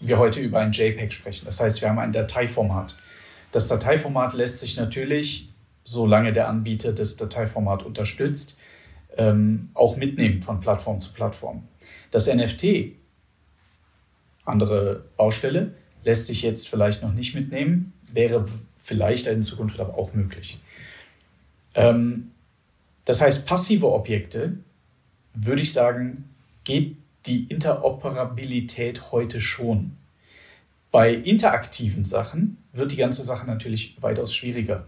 wir 0.00 0.18
heute 0.18 0.40
über 0.40 0.60
ein 0.60 0.72
JPEG 0.72 1.12
sprechen. 1.12 1.44
Das 1.44 1.60
heißt, 1.60 1.80
wir 1.80 1.88
haben 1.88 1.98
ein 1.98 2.12
Dateiformat. 2.12 2.96
Das 3.52 3.68
Dateiformat 3.68 4.34
lässt 4.34 4.60
sich 4.60 4.76
natürlich, 4.76 5.50
solange 5.84 6.32
der 6.32 6.48
Anbieter 6.48 6.92
das 6.92 7.16
Dateiformat 7.16 7.82
unterstützt, 7.82 8.58
ähm, 9.16 9.70
auch 9.74 9.96
mitnehmen 9.96 10.42
von 10.42 10.60
Plattform 10.60 11.00
zu 11.00 11.12
Plattform. 11.12 11.66
Das 12.10 12.26
NFT, 12.26 12.92
andere 14.44 15.04
Baustelle, 15.16 15.74
lässt 16.04 16.28
sich 16.28 16.42
jetzt 16.42 16.68
vielleicht 16.68 17.02
noch 17.02 17.12
nicht 17.12 17.34
mitnehmen, 17.34 17.92
wäre 18.12 18.46
vielleicht 18.76 19.26
in 19.26 19.42
Zukunft 19.42 19.80
aber 19.80 19.98
auch 19.98 20.14
möglich. 20.14 20.60
Ähm, 21.74 22.30
das 23.04 23.20
heißt, 23.20 23.46
passive 23.46 23.92
Objekte, 23.92 24.58
würde 25.34 25.62
ich 25.62 25.72
sagen, 25.72 26.30
geht 26.64 26.96
die 27.26 27.44
Interoperabilität 27.44 29.12
heute 29.12 29.40
schon. 29.40 29.96
Bei 30.90 31.12
interaktiven 31.12 32.04
Sachen 32.04 32.58
wird 32.72 32.92
die 32.92 32.96
ganze 32.96 33.22
Sache 33.22 33.46
natürlich 33.46 34.00
weitaus 34.00 34.34
schwieriger. 34.34 34.86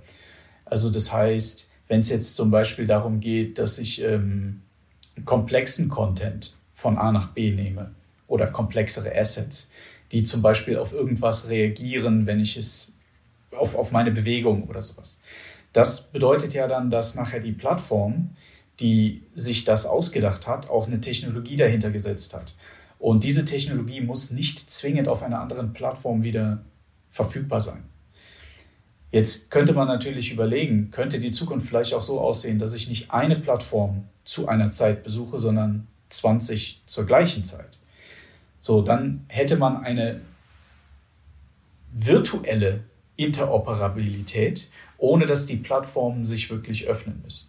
Also 0.64 0.90
das 0.90 1.12
heißt, 1.12 1.68
wenn 1.88 2.00
es 2.00 2.11
jetzt 2.11 2.37
zum 2.37 2.50
Beispiel 2.50 2.87
darum 2.87 3.20
geht, 3.20 3.58
dass 3.58 3.78
ich 3.78 4.02
ähm, 4.02 4.62
komplexen 5.24 5.88
Content 5.88 6.58
von 6.78 6.96
A 6.96 7.10
nach 7.10 7.32
B 7.32 7.50
nehme 7.50 7.90
oder 8.28 8.46
komplexere 8.46 9.12
Assets, 9.12 9.68
die 10.12 10.22
zum 10.22 10.42
Beispiel 10.42 10.76
auf 10.76 10.92
irgendwas 10.92 11.48
reagieren, 11.48 12.24
wenn 12.26 12.38
ich 12.38 12.56
es 12.56 12.92
auf, 13.50 13.74
auf 13.74 13.90
meine 13.90 14.12
Bewegung 14.12 14.62
oder 14.68 14.80
sowas. 14.80 15.20
Das 15.72 16.12
bedeutet 16.12 16.54
ja 16.54 16.68
dann, 16.68 16.88
dass 16.88 17.16
nachher 17.16 17.40
die 17.40 17.50
Plattform, 17.50 18.30
die 18.78 19.24
sich 19.34 19.64
das 19.64 19.86
ausgedacht 19.86 20.46
hat, 20.46 20.70
auch 20.70 20.86
eine 20.86 21.00
Technologie 21.00 21.56
dahinter 21.56 21.90
gesetzt 21.90 22.32
hat. 22.32 22.56
Und 23.00 23.24
diese 23.24 23.44
Technologie 23.44 24.00
muss 24.00 24.30
nicht 24.30 24.70
zwingend 24.70 25.08
auf 25.08 25.24
einer 25.24 25.40
anderen 25.40 25.72
Plattform 25.72 26.22
wieder 26.22 26.64
verfügbar 27.08 27.60
sein. 27.60 27.82
Jetzt 29.10 29.50
könnte 29.50 29.72
man 29.72 29.88
natürlich 29.88 30.30
überlegen, 30.30 30.92
könnte 30.92 31.18
die 31.18 31.32
Zukunft 31.32 31.66
vielleicht 31.66 31.92
auch 31.94 32.02
so 32.02 32.20
aussehen, 32.20 32.60
dass 32.60 32.72
ich 32.72 32.88
nicht 32.88 33.10
eine 33.10 33.34
Plattform 33.34 34.04
zu 34.22 34.46
einer 34.46 34.70
Zeit 34.70 35.02
besuche, 35.02 35.40
sondern 35.40 35.88
20 36.09 36.83
zur 36.87 37.07
gleichen 37.07 37.44
Zeit. 37.44 37.79
So, 38.59 38.83
dann 38.83 39.25
hätte 39.29 39.57
man 39.57 39.85
eine 39.85 40.21
virtuelle 41.92 42.81
Interoperabilität, 43.16 44.68
ohne 44.99 45.27
dass 45.27 45.47
die 45.47 45.57
Plattformen 45.57 46.25
sich 46.25 46.51
wirklich 46.51 46.87
öffnen 46.87 47.21
müssen. 47.23 47.49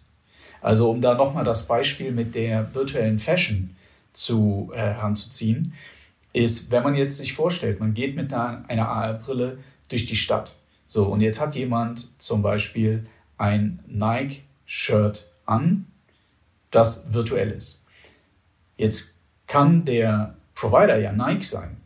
Also 0.62 0.90
um 0.90 1.00
da 1.00 1.14
nochmal 1.14 1.44
das 1.44 1.66
Beispiel 1.66 2.12
mit 2.12 2.34
der 2.34 2.74
virtuellen 2.74 3.18
Fashion 3.18 3.76
zu, 4.12 4.70
äh, 4.74 4.78
heranzuziehen, 4.78 5.72
ist, 6.32 6.70
wenn 6.70 6.82
man 6.82 6.94
jetzt 6.94 7.18
sich 7.18 7.32
vorstellt, 7.32 7.80
man 7.80 7.94
geht 7.94 8.14
mit 8.14 8.32
einer, 8.32 8.64
einer 8.68 8.88
AR-Brille 8.88 9.58
durch 9.88 10.06
die 10.06 10.16
Stadt. 10.16 10.56
So, 10.84 11.06
und 11.06 11.20
jetzt 11.20 11.40
hat 11.40 11.54
jemand 11.54 12.20
zum 12.20 12.42
Beispiel 12.42 13.04
ein 13.38 13.80
Nike-Shirt 13.86 15.28
an, 15.46 15.86
das 16.70 17.12
virtuell 17.12 17.50
ist. 17.50 17.84
Jetzt 18.80 19.18
kann 19.46 19.84
der 19.84 20.36
Provider 20.54 20.98
ja 20.98 21.12
Nike 21.12 21.44
sein. 21.44 21.76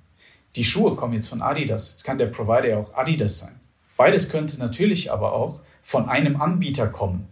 Die 0.54 0.62
Schuhe 0.62 0.94
kommen 0.94 1.14
jetzt 1.14 1.26
von 1.26 1.42
Adidas. 1.42 1.90
Jetzt 1.90 2.04
kann 2.04 2.18
der 2.18 2.26
Provider 2.26 2.68
ja 2.68 2.78
auch 2.78 2.94
Adidas 2.94 3.40
sein. 3.40 3.58
Beides 3.96 4.28
könnte 4.28 4.60
natürlich 4.60 5.10
aber 5.10 5.32
auch 5.32 5.58
von 5.82 6.08
einem 6.08 6.40
Anbieter 6.40 6.86
kommen. 6.86 7.26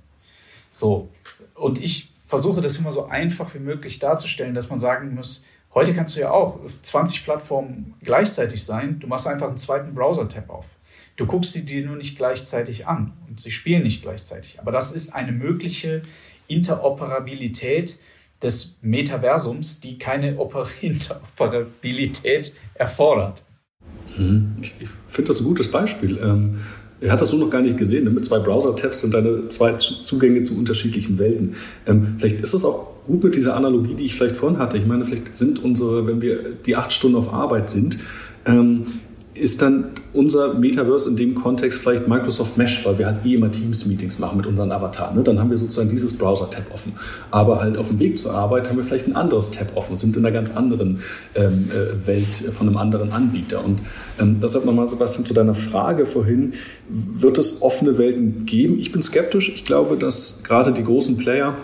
So. 0.72 1.10
Und 1.54 1.80
ich 1.80 2.12
versuche 2.26 2.60
das 2.60 2.76
immer 2.78 2.90
so 2.90 3.06
einfach 3.06 3.54
wie 3.54 3.60
möglich 3.60 4.00
darzustellen, 4.00 4.52
dass 4.52 4.68
man 4.68 4.80
sagen 4.80 5.14
muss, 5.14 5.44
heute 5.74 5.94
kannst 5.94 6.16
du 6.16 6.22
ja 6.22 6.32
auch 6.32 6.60
auf 6.64 6.82
20 6.82 7.22
Plattformen 7.22 7.94
gleichzeitig 8.02 8.64
sein. 8.64 8.98
Du 8.98 9.06
machst 9.06 9.28
einfach 9.28 9.46
einen 9.46 9.58
zweiten 9.58 9.94
Browser-Tab 9.94 10.50
auf. 10.50 10.66
Du 11.14 11.24
guckst 11.24 11.52
sie 11.52 11.64
dir 11.64 11.86
nur 11.86 11.94
nicht 11.94 12.18
gleichzeitig 12.18 12.88
an 12.88 13.12
und 13.28 13.38
sie 13.38 13.52
spielen 13.52 13.84
nicht 13.84 14.02
gleichzeitig. 14.02 14.58
Aber 14.58 14.72
das 14.72 14.90
ist 14.90 15.14
eine 15.14 15.30
mögliche 15.30 16.02
Interoperabilität, 16.48 18.00
des 18.42 18.78
Metaversums, 18.82 19.80
die 19.80 19.98
keine 19.98 20.36
Interoperabilität 20.80 22.54
erfordert. 22.74 23.42
Mhm. 24.16 24.56
Ich 24.60 24.74
finde 25.08 25.28
das 25.28 25.40
ein 25.40 25.44
gutes 25.44 25.70
Beispiel. 25.70 26.18
Ähm, 26.18 26.56
er 27.00 27.12
hat 27.12 27.20
das 27.20 27.30
so 27.30 27.36
noch 27.36 27.50
gar 27.50 27.62
nicht 27.62 27.78
gesehen. 27.78 28.12
Mit 28.14 28.24
zwei 28.24 28.38
Browser-Tabs 28.38 29.00
sind 29.00 29.12
deine 29.14 29.48
zwei 29.48 29.74
Zugänge 29.74 30.44
zu 30.44 30.56
unterschiedlichen 30.56 31.18
Welten. 31.18 31.56
Ähm, 31.86 32.16
vielleicht 32.18 32.40
ist 32.40 32.54
es 32.54 32.64
auch 32.64 33.04
gut 33.04 33.24
mit 33.24 33.34
dieser 33.34 33.56
Analogie, 33.56 33.94
die 33.94 34.04
ich 34.04 34.14
vielleicht 34.14 34.36
vorhin 34.36 34.58
hatte. 34.58 34.78
Ich 34.78 34.86
meine, 34.86 35.04
vielleicht 35.04 35.36
sind 35.36 35.62
unsere, 35.62 36.06
wenn 36.06 36.22
wir 36.22 36.52
die 36.64 36.76
acht 36.76 36.92
Stunden 36.92 37.16
auf 37.16 37.32
Arbeit 37.32 37.70
sind, 37.70 37.98
ähm, 38.46 38.84
ist 39.34 39.62
dann 39.62 39.92
unser 40.12 40.52
Metaverse 40.52 41.08
in 41.08 41.16
dem 41.16 41.34
Kontext 41.34 41.80
vielleicht 41.80 42.06
Microsoft 42.06 42.58
Mesh, 42.58 42.84
weil 42.84 42.98
wir 42.98 43.06
halt 43.06 43.24
eh 43.24 43.34
immer 43.34 43.50
Teams-Meetings 43.50 44.18
machen 44.18 44.36
mit 44.36 44.46
unseren 44.46 44.70
Avataren. 44.70 45.16
Ne? 45.16 45.22
Dann 45.22 45.38
haben 45.38 45.48
wir 45.48 45.56
sozusagen 45.56 45.88
dieses 45.88 46.18
Browser-Tab 46.18 46.64
offen. 46.72 46.92
Aber 47.30 47.60
halt 47.60 47.78
auf 47.78 47.88
dem 47.88 47.98
Weg 47.98 48.18
zur 48.18 48.34
Arbeit 48.34 48.68
haben 48.68 48.76
wir 48.76 48.84
vielleicht 48.84 49.06
ein 49.06 49.16
anderes 49.16 49.50
Tab 49.50 49.74
offen, 49.74 49.96
sind 49.96 50.16
in 50.18 50.26
einer 50.26 50.34
ganz 50.34 50.54
anderen 50.54 51.00
ähm, 51.34 51.70
äh, 51.70 52.06
Welt 52.06 52.34
von 52.34 52.68
einem 52.68 52.76
anderen 52.76 53.10
Anbieter. 53.10 53.64
Und 53.64 53.80
ähm, 54.20 54.38
deshalb 54.42 54.66
nochmal, 54.66 54.86
Sebastian, 54.86 55.24
zu 55.24 55.32
deiner 55.32 55.54
Frage 55.54 56.04
vorhin, 56.04 56.52
wird 56.90 57.38
es 57.38 57.62
offene 57.62 57.96
Welten 57.96 58.44
geben? 58.44 58.78
Ich 58.78 58.92
bin 58.92 59.00
skeptisch. 59.00 59.48
Ich 59.48 59.64
glaube, 59.64 59.96
dass 59.96 60.42
gerade 60.44 60.72
die 60.72 60.84
großen 60.84 61.16
Player 61.16 61.56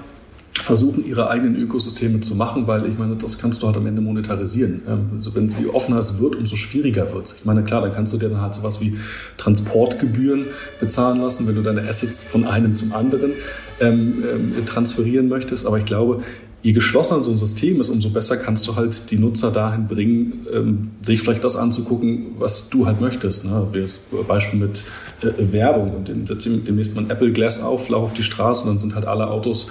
versuchen, 0.53 1.07
ihre 1.07 1.31
eigenen 1.31 1.57
Ökosysteme 1.57 2.21
zu 2.21 2.35
machen, 2.35 2.67
weil 2.67 2.87
ich 2.87 2.99
meine, 2.99 3.17
das 3.17 3.39
kannst 3.39 3.63
du 3.63 3.67
halt 3.67 3.77
am 3.77 3.87
Ende 3.87 4.03
monetarisieren. 4.03 4.83
Also 5.15 5.35
wenn 5.35 5.49
je 5.49 5.67
offener 5.67 5.99
es 5.99 6.21
wird, 6.21 6.37
umso 6.37 6.57
schwieriger 6.57 7.13
wird 7.13 7.27
es. 7.27 7.37
Ich 7.39 7.45
meine, 7.45 7.63
klar, 7.63 7.83
dann 7.83 7.93
kannst 7.93 8.13
du 8.13 8.19
dir 8.19 8.29
dann 8.29 8.41
halt 8.41 8.55
sowas 8.55 8.81
wie 8.81 8.99
Transportgebühren 9.37 10.47
bezahlen 10.81 11.21
lassen, 11.21 11.47
wenn 11.47 11.55
du 11.55 11.63
deine 11.63 11.83
Assets 11.89 12.23
von 12.25 12.45
einem 12.45 12.77
zum 12.77 12.93
anderen 12.93 13.33
ähm, 13.81 14.25
ähm, 14.31 14.67
transferieren 14.67 15.29
möchtest. 15.29 15.67
Aber 15.67 15.79
ich 15.79 15.85
glaube, 15.85 16.23
je 16.63 16.73
geschlossener 16.73 17.23
so 17.23 17.31
ein 17.31 17.39
System 17.39 17.81
ist, 17.81 17.89
umso 17.89 18.11
besser 18.11 18.37
kannst 18.37 18.67
du 18.67 18.75
halt 18.75 19.11
die 19.11 19.17
Nutzer 19.17 19.51
dahin 19.51 19.87
bringen, 19.87 20.47
ähm, 20.53 20.91
sich 21.03 21.21
vielleicht 21.21 21.45
das 21.45 21.57
anzugucken, 21.57 22.33
was 22.39 22.69
du 22.69 22.87
halt 22.87 23.01
möchtest. 23.01 23.45
Ne? 23.45 23.69
Wie 23.73 23.81
das 23.81 24.01
Beispiel 24.27 24.59
mit 24.59 24.85
äh, 25.23 25.53
Werbung. 25.53 25.95
Und 25.95 26.09
dann 26.09 26.27
setzt 26.27 26.47
demnächst 26.47 26.95
mal 26.95 27.05
ein 27.05 27.11
Apple 27.11 27.33
Glass 27.33 27.63
auf, 27.63 27.89
lauf 27.89 28.05
auf 28.05 28.13
die 28.13 28.25
Straße 28.25 28.63
und 28.63 28.69
dann 28.69 28.79
sind 28.79 28.95
halt 28.95 29.07
alle 29.07 29.29
Autos 29.29 29.69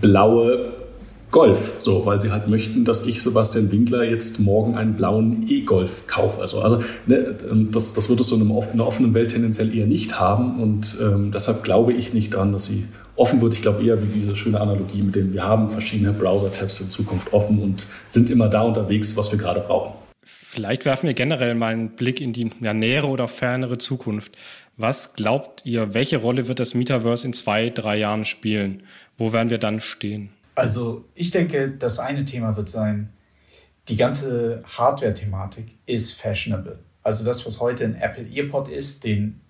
blaue 0.00 0.72
Golf, 1.30 1.74
so, 1.78 2.06
weil 2.06 2.20
sie 2.20 2.30
halt 2.30 2.48
möchten, 2.48 2.84
dass 2.86 3.04
ich, 3.06 3.22
Sebastian 3.22 3.70
Winkler, 3.70 4.02
jetzt 4.02 4.40
morgen 4.40 4.76
einen 4.76 4.94
blauen 4.94 5.46
E-Golf 5.46 6.06
kaufe. 6.06 6.40
Also, 6.40 6.62
also 6.62 6.82
ne, 7.06 7.36
ähm, 7.50 7.70
das, 7.70 7.92
das 7.92 8.08
wird 8.08 8.20
es 8.20 8.28
so 8.28 8.36
in, 8.36 8.50
einer 8.50 8.86
offenen 8.86 9.12
Welt 9.12 9.32
tendenziell 9.32 9.74
eher 9.76 9.86
nicht 9.86 10.18
haben 10.18 10.58
und 10.60 10.96
ähm, 11.02 11.30
deshalb 11.30 11.64
glaube 11.64 11.92
ich 11.92 12.14
nicht 12.14 12.32
daran, 12.32 12.52
dass 12.52 12.64
sie 12.64 12.84
offen 13.14 13.42
wird. 13.42 13.52
Ich 13.52 13.60
glaube 13.60 13.84
eher 13.84 14.02
wie 14.02 14.06
diese 14.06 14.36
schöne 14.36 14.58
Analogie 14.58 15.02
mit 15.02 15.16
dem, 15.16 15.34
wir 15.34 15.44
haben 15.44 15.68
verschiedene 15.68 16.14
Browser-Tabs 16.14 16.80
in 16.80 16.88
Zukunft 16.88 17.32
offen 17.34 17.60
und 17.60 17.86
sind 18.06 18.30
immer 18.30 18.48
da 18.48 18.62
unterwegs, 18.62 19.16
was 19.16 19.30
wir 19.30 19.38
gerade 19.38 19.60
brauchen. 19.60 19.92
Vielleicht 20.24 20.86
werfen 20.86 21.08
wir 21.08 21.14
generell 21.14 21.54
mal 21.54 21.74
einen 21.74 21.90
Blick 21.90 22.22
in 22.22 22.32
die 22.32 22.50
ja, 22.60 22.72
nähere 22.72 23.06
oder 23.06 23.28
fernere 23.28 23.76
Zukunft. 23.76 24.32
Was 24.78 25.14
glaubt 25.14 25.62
ihr, 25.64 25.92
welche 25.92 26.18
Rolle 26.18 26.48
wird 26.48 26.60
das 26.60 26.72
Metaverse 26.72 27.26
in 27.26 27.32
zwei, 27.32 27.68
drei 27.68 27.98
Jahren 27.98 28.24
spielen? 28.24 28.84
Wo 29.18 29.32
werden 29.32 29.50
wir 29.50 29.58
dann 29.58 29.80
stehen? 29.80 30.30
Also 30.54 31.04
ich 31.14 31.30
denke, 31.30 31.70
das 31.70 31.98
eine 31.98 32.24
Thema 32.24 32.56
wird 32.56 32.68
sein, 32.68 33.10
die 33.88 33.96
ganze 33.96 34.62
Hardware-Thematik 34.64 35.76
ist 35.86 36.12
fashionable. 36.12 36.78
Also 37.02 37.24
das, 37.24 37.44
was 37.46 37.60
heute 37.60 37.84
ein 37.84 37.94
Apple 37.94 38.26
EarPod 38.28 38.68
ist, 38.68 39.04
den 39.04 39.40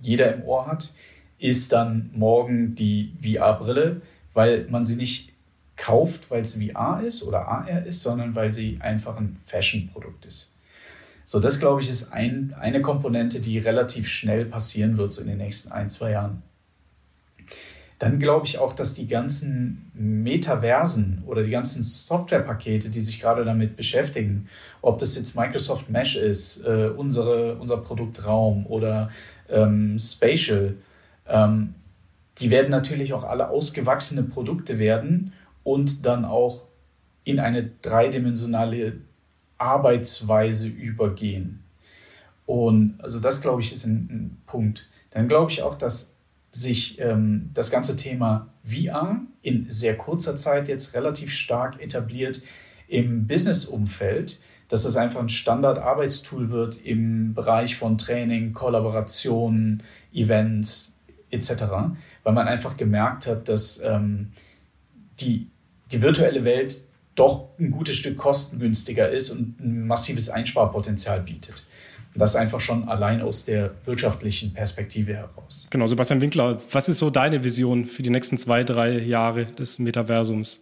jeder 0.00 0.34
im 0.34 0.44
Ohr 0.44 0.66
hat, 0.66 0.92
ist 1.38 1.72
dann 1.72 2.10
morgen 2.12 2.74
die 2.74 3.14
VR-Brille, 3.22 4.02
weil 4.34 4.66
man 4.68 4.84
sie 4.84 4.96
nicht 4.96 5.32
kauft, 5.76 6.30
weil 6.30 6.42
es 6.42 6.54
VR 6.54 7.02
ist 7.02 7.22
oder 7.22 7.48
AR 7.48 7.86
ist, 7.86 8.02
sondern 8.02 8.34
weil 8.34 8.52
sie 8.52 8.78
einfach 8.80 9.16
ein 9.16 9.38
Fashion-Produkt 9.44 10.26
ist. 10.26 10.52
So, 11.24 11.40
das 11.40 11.58
glaube 11.58 11.80
ich 11.80 11.88
ist 11.88 12.12
ein, 12.12 12.54
eine 12.58 12.82
Komponente, 12.82 13.40
die 13.40 13.58
relativ 13.58 14.08
schnell 14.08 14.44
passieren 14.44 14.98
wird 14.98 15.14
so 15.14 15.22
in 15.22 15.28
den 15.28 15.38
nächsten 15.38 15.72
ein, 15.72 15.88
zwei 15.88 16.10
Jahren. 16.10 16.42
Dann 18.00 18.18
glaube 18.18 18.46
ich 18.46 18.56
auch, 18.56 18.72
dass 18.72 18.94
die 18.94 19.06
ganzen 19.06 19.90
Metaversen 19.92 21.22
oder 21.26 21.42
die 21.42 21.50
ganzen 21.50 21.82
Softwarepakete, 21.82 22.88
die 22.88 23.00
sich 23.00 23.20
gerade 23.20 23.44
damit 23.44 23.76
beschäftigen, 23.76 24.48
ob 24.80 24.98
das 24.98 25.16
jetzt 25.16 25.36
Microsoft 25.36 25.90
Mesh 25.90 26.16
ist, 26.16 26.64
äh, 26.64 26.88
unsere, 26.96 27.56
unser 27.56 27.76
Produkt 27.76 28.26
Raum 28.26 28.64
oder 28.66 29.10
ähm, 29.50 29.98
Spatial, 29.98 30.76
ähm, 31.28 31.74
die 32.38 32.50
werden 32.50 32.70
natürlich 32.70 33.12
auch 33.12 33.22
alle 33.22 33.50
ausgewachsene 33.50 34.22
Produkte 34.22 34.78
werden 34.78 35.34
und 35.62 36.06
dann 36.06 36.24
auch 36.24 36.64
in 37.24 37.38
eine 37.38 37.70
dreidimensionale 37.82 38.94
Arbeitsweise 39.58 40.68
übergehen. 40.68 41.62
Und 42.46 42.94
also 43.02 43.20
das, 43.20 43.42
glaube 43.42 43.60
ich, 43.60 43.74
ist 43.74 43.84
ein, 43.84 44.08
ein 44.10 44.42
Punkt. 44.46 44.88
Dann 45.10 45.28
glaube 45.28 45.50
ich 45.50 45.62
auch, 45.62 45.74
dass 45.74 46.16
sich 46.52 47.00
ähm, 47.00 47.50
das 47.54 47.70
ganze 47.70 47.96
Thema 47.96 48.48
VR 48.64 49.20
in 49.42 49.70
sehr 49.70 49.96
kurzer 49.96 50.36
Zeit 50.36 50.68
jetzt 50.68 50.94
relativ 50.94 51.32
stark 51.32 51.80
etabliert 51.80 52.42
im 52.88 53.26
Business-Umfeld, 53.26 54.40
dass 54.68 54.82
das 54.82 54.96
einfach 54.96 55.20
ein 55.20 55.28
Standard-Arbeitstool 55.28 56.50
wird 56.50 56.84
im 56.84 57.34
Bereich 57.34 57.76
von 57.76 57.98
Training, 57.98 58.52
Kollaboration, 58.52 59.82
Events 60.12 60.98
etc., 61.30 61.64
weil 62.24 62.32
man 62.32 62.48
einfach 62.48 62.76
gemerkt 62.76 63.26
hat, 63.26 63.48
dass 63.48 63.80
ähm, 63.82 64.32
die, 65.20 65.48
die 65.92 66.02
virtuelle 66.02 66.44
Welt 66.44 66.84
doch 67.14 67.50
ein 67.58 67.70
gutes 67.70 67.96
Stück 67.96 68.16
kostengünstiger 68.16 69.08
ist 69.08 69.30
und 69.30 69.60
ein 69.60 69.86
massives 69.86 70.30
Einsparpotenzial 70.30 71.20
bietet. 71.20 71.64
Das 72.14 72.34
einfach 72.36 72.60
schon 72.60 72.88
allein 72.88 73.22
aus 73.22 73.44
der 73.44 73.70
wirtschaftlichen 73.84 74.52
Perspektive 74.52 75.14
heraus. 75.14 75.68
Genau, 75.70 75.86
Sebastian 75.86 76.20
Winkler, 76.20 76.58
was 76.72 76.88
ist 76.88 76.98
so 76.98 77.10
deine 77.10 77.44
Vision 77.44 77.86
für 77.86 78.02
die 78.02 78.10
nächsten 78.10 78.36
zwei, 78.36 78.64
drei 78.64 78.98
Jahre 78.98 79.46
des 79.46 79.78
Metaversums? 79.78 80.60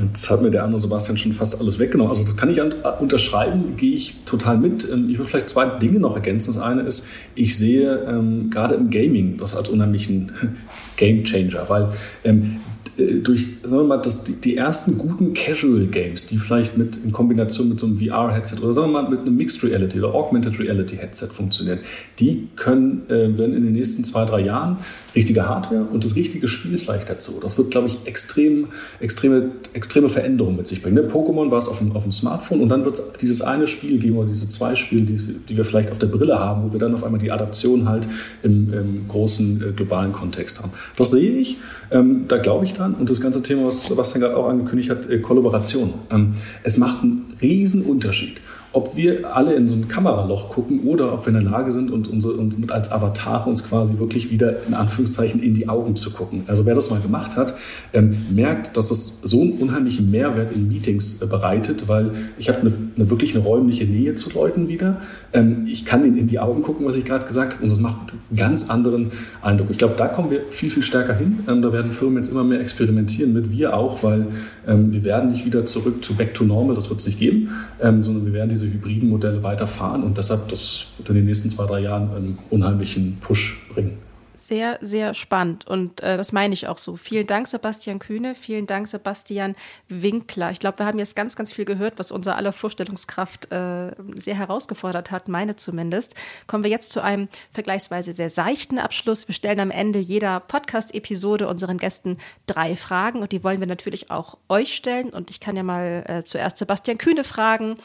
Jetzt 0.00 0.30
hat 0.30 0.42
mir 0.42 0.50
der 0.50 0.64
andere 0.64 0.80
Sebastian 0.80 1.16
schon 1.16 1.32
fast 1.32 1.60
alles 1.60 1.78
weggenommen. 1.78 2.10
Also 2.10 2.22
das 2.22 2.36
kann 2.36 2.50
ich 2.50 2.60
unterschreiben, 2.60 3.76
gehe 3.76 3.94
ich 3.94 4.24
total 4.24 4.58
mit. 4.58 4.88
Ähm, 4.90 5.08
ich 5.10 5.18
würde 5.18 5.30
vielleicht 5.30 5.48
zwei 5.48 5.66
Dinge 5.66 5.98
noch 5.98 6.14
ergänzen. 6.14 6.52
Das 6.52 6.62
eine 6.62 6.82
ist, 6.82 7.08
ich 7.34 7.56
sehe 7.56 8.04
ähm, 8.08 8.50
gerade 8.50 8.74
im 8.74 8.90
Gaming 8.90 9.36
das 9.38 9.56
als 9.56 9.68
unheimlichen 9.68 10.32
Game 10.96 11.24
Changer, 11.24 11.68
weil 11.68 11.92
ähm, 12.24 12.42
äh, 12.42 12.75
durch, 12.96 13.46
sagen 13.62 13.82
wir 13.82 13.84
mal, 13.84 13.96
das, 13.98 14.24
die, 14.24 14.32
die, 14.32 14.56
ersten 14.56 14.96
guten 14.96 15.34
Casual 15.34 15.86
Games, 15.86 16.26
die 16.26 16.38
vielleicht 16.38 16.78
mit 16.78 16.96
in 16.96 17.12
Kombination 17.12 17.68
mit 17.68 17.78
so 17.78 17.86
einem 17.86 17.98
VR-Headset 17.98 18.56
oder 18.62 18.72
sagen 18.72 18.92
wir 18.92 19.02
mal 19.02 19.10
mit 19.10 19.20
einem 19.20 19.36
Mixed 19.36 19.62
Reality 19.62 19.98
oder 19.98 20.14
Augmented 20.14 20.58
Reality 20.58 20.96
Headset 20.96 21.26
funktionieren, 21.26 21.80
die 22.18 22.48
können, 22.56 23.02
äh, 23.08 23.36
werden 23.36 23.54
in 23.54 23.64
den 23.64 23.72
nächsten 23.72 24.02
zwei, 24.02 24.24
drei 24.24 24.40
Jahren 24.40 24.78
richtige 25.14 25.46
Hardware 25.46 25.84
und 25.84 26.04
das 26.04 26.16
richtige 26.16 26.48
Spiel 26.48 26.78
vielleicht 26.78 27.10
dazu. 27.10 27.38
Das 27.42 27.58
wird, 27.58 27.70
glaube 27.70 27.88
ich, 27.88 27.98
extrem, 28.06 28.68
extreme, 29.00 29.50
extreme 29.74 30.08
Veränderungen 30.08 30.56
mit 30.56 30.66
sich 30.66 30.80
bringen. 30.80 30.94
Ne? 30.94 31.02
Pokémon 31.02 31.50
war 31.50 31.58
es 31.58 31.68
auf 31.68 31.78
dem, 31.78 31.94
auf 31.96 32.04
dem 32.04 32.12
Smartphone 32.12 32.60
und 32.60 32.70
dann 32.70 32.84
wird 32.86 32.98
es 32.98 33.12
dieses 33.20 33.42
eine 33.42 33.66
Spiel 33.66 33.98
geben 33.98 34.16
oder 34.16 34.28
diese 34.28 34.48
zwei 34.48 34.74
Spiele, 34.74 35.02
die, 35.02 35.16
die 35.16 35.56
wir 35.56 35.64
vielleicht 35.66 35.90
auf 35.90 35.98
der 35.98 36.06
Brille 36.06 36.38
haben, 36.38 36.64
wo 36.64 36.72
wir 36.72 36.80
dann 36.80 36.94
auf 36.94 37.04
einmal 37.04 37.20
die 37.20 37.30
Adaption 37.30 37.88
halt 37.88 38.08
im, 38.42 38.72
im 38.72 39.08
großen 39.08 39.62
äh, 39.62 39.72
globalen 39.72 40.12
Kontext 40.12 40.62
haben. 40.62 40.72
Das 40.96 41.10
sehe 41.10 41.32
ich, 41.32 41.58
ähm, 41.90 42.24
da 42.28 42.38
glaube 42.38 42.64
ich 42.64 42.72
dran. 42.72 42.85
Und 42.94 43.10
das 43.10 43.20
ganze 43.20 43.42
Thema, 43.42 43.66
was 43.66 43.84
Sebastian 43.84 44.22
gerade 44.22 44.36
auch 44.36 44.48
angekündigt 44.48 44.90
hat, 44.90 45.08
äh, 45.08 45.18
Kollaboration. 45.18 45.94
Ähm, 46.10 46.34
es 46.62 46.78
macht 46.78 47.02
einen 47.02 47.34
riesen 47.40 47.84
Unterschied 47.84 48.40
ob 48.76 48.94
wir 48.94 49.34
alle 49.34 49.54
in 49.54 49.66
so 49.66 49.74
ein 49.74 49.88
Kameraloch 49.88 50.50
gucken 50.50 50.80
oder 50.80 51.14
ob 51.14 51.24
wir 51.24 51.28
in 51.28 51.42
der 51.42 51.50
Lage 51.50 51.72
sind, 51.72 51.90
und, 51.90 52.08
unsere, 52.08 52.34
und 52.34 52.70
als 52.70 52.92
Avatar 52.92 53.46
uns 53.46 53.66
quasi 53.66 53.98
wirklich 53.98 54.30
wieder 54.30 54.66
in 54.66 54.74
Anführungszeichen 54.74 55.42
in 55.42 55.54
die 55.54 55.66
Augen 55.66 55.96
zu 55.96 56.10
gucken. 56.10 56.42
Also 56.46 56.66
wer 56.66 56.74
das 56.74 56.90
mal 56.90 57.00
gemacht 57.00 57.36
hat, 57.36 57.54
ähm, 57.94 58.18
merkt, 58.30 58.76
dass 58.76 58.90
das 58.90 59.20
so 59.22 59.40
einen 59.40 59.52
unheimlichen 59.52 60.10
Mehrwert 60.10 60.54
in 60.54 60.68
Meetings 60.68 61.22
äh, 61.22 61.26
bereitet, 61.26 61.88
weil 61.88 62.10
ich 62.36 62.50
habe 62.50 62.60
eine, 62.60 62.72
eine, 62.96 63.08
wirklich 63.08 63.34
eine 63.34 63.42
räumliche 63.44 63.86
Nähe 63.86 64.14
zu 64.14 64.28
Leuten 64.34 64.68
wieder. 64.68 65.00
Ähm, 65.32 65.66
ich 65.66 65.86
kann 65.86 66.04
ihnen 66.04 66.18
in 66.18 66.26
die 66.26 66.38
Augen 66.38 66.60
gucken, 66.60 66.84
was 66.84 66.96
ich 66.96 67.06
gerade 67.06 67.24
gesagt 67.24 67.54
habe, 67.54 67.62
und 67.62 67.70
das 67.70 67.80
macht 67.80 68.12
einen 68.12 68.36
ganz 68.36 68.68
anderen 68.68 69.10
Eindruck. 69.40 69.68
Ich 69.70 69.78
glaube, 69.78 69.94
da 69.96 70.06
kommen 70.06 70.30
wir 70.30 70.42
viel, 70.50 70.68
viel 70.68 70.82
stärker 70.82 71.14
hin. 71.14 71.38
Ähm, 71.48 71.62
da 71.62 71.72
werden 71.72 71.90
Firmen 71.90 72.18
jetzt 72.18 72.30
immer 72.30 72.44
mehr 72.44 72.60
experimentieren 72.60 73.32
mit, 73.32 73.50
wir 73.50 73.74
auch, 73.74 74.02
weil 74.02 74.26
ähm, 74.68 74.92
wir 74.92 75.02
werden 75.02 75.30
nicht 75.30 75.46
wieder 75.46 75.64
zurück 75.64 76.04
zu 76.04 76.12
Back 76.12 76.34
to 76.34 76.44
Normal, 76.44 76.76
das 76.76 76.90
wird 76.90 77.00
es 77.00 77.06
nicht 77.06 77.18
geben, 77.18 77.48
ähm, 77.80 78.02
sondern 78.02 78.26
wir 78.26 78.34
werden 78.34 78.50
diese 78.50 78.65
diese 78.66 78.74
hybriden 78.74 79.08
Modelle 79.08 79.42
weiterfahren 79.42 80.02
und 80.02 80.18
deshalb, 80.18 80.48
das 80.48 80.86
wird 80.96 81.08
in 81.10 81.16
den 81.16 81.26
nächsten 81.26 81.50
zwei, 81.50 81.66
drei 81.66 81.80
Jahren 81.80 82.10
einen 82.10 82.38
unheimlichen 82.50 83.18
Push 83.20 83.68
bringen. 83.72 84.05
Sehr, 84.46 84.78
sehr 84.80 85.12
spannend 85.12 85.66
und 85.66 86.00
äh, 86.04 86.16
das 86.16 86.30
meine 86.30 86.54
ich 86.54 86.68
auch 86.68 86.78
so. 86.78 86.94
Vielen 86.94 87.26
Dank, 87.26 87.48
Sebastian 87.48 87.98
Kühne. 87.98 88.36
Vielen 88.36 88.68
Dank, 88.68 88.86
Sebastian 88.86 89.56
Winkler. 89.88 90.52
Ich 90.52 90.60
glaube, 90.60 90.78
wir 90.78 90.86
haben 90.86 91.00
jetzt 91.00 91.16
ganz, 91.16 91.34
ganz 91.34 91.50
viel 91.50 91.64
gehört, 91.64 91.98
was 91.98 92.12
unser 92.12 92.36
aller 92.36 92.52
Vorstellungskraft 92.52 93.50
äh, 93.50 93.90
sehr 94.14 94.36
herausgefordert 94.36 95.10
hat, 95.10 95.26
meine 95.26 95.56
zumindest. 95.56 96.14
Kommen 96.46 96.62
wir 96.62 96.70
jetzt 96.70 96.92
zu 96.92 97.02
einem 97.02 97.28
vergleichsweise 97.50 98.12
sehr 98.12 98.30
seichten 98.30 98.78
Abschluss. 98.78 99.26
Wir 99.26 99.34
stellen 99.34 99.58
am 99.58 99.72
Ende 99.72 99.98
jeder 99.98 100.38
Podcast-Episode 100.38 101.48
unseren 101.48 101.78
Gästen 101.78 102.16
drei 102.46 102.76
Fragen 102.76 103.22
und 103.22 103.32
die 103.32 103.42
wollen 103.42 103.58
wir 103.58 103.66
natürlich 103.66 104.12
auch 104.12 104.38
euch 104.48 104.76
stellen. 104.76 105.10
Und 105.10 105.28
ich 105.30 105.40
kann 105.40 105.56
ja 105.56 105.64
mal 105.64 106.04
äh, 106.06 106.22
zuerst 106.22 106.58
Sebastian 106.58 106.98
Kühne 106.98 107.24
fragen. 107.24 107.78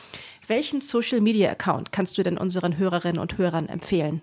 Welchen 0.46 0.80
Social-Media-Account 0.80 1.92
kannst 1.92 2.20
du 2.20 2.22
denn 2.22 2.38
unseren 2.38 2.78
Hörerinnen 2.78 3.20
und 3.20 3.40
Hörern 3.40 3.68
empfehlen? 3.68 4.22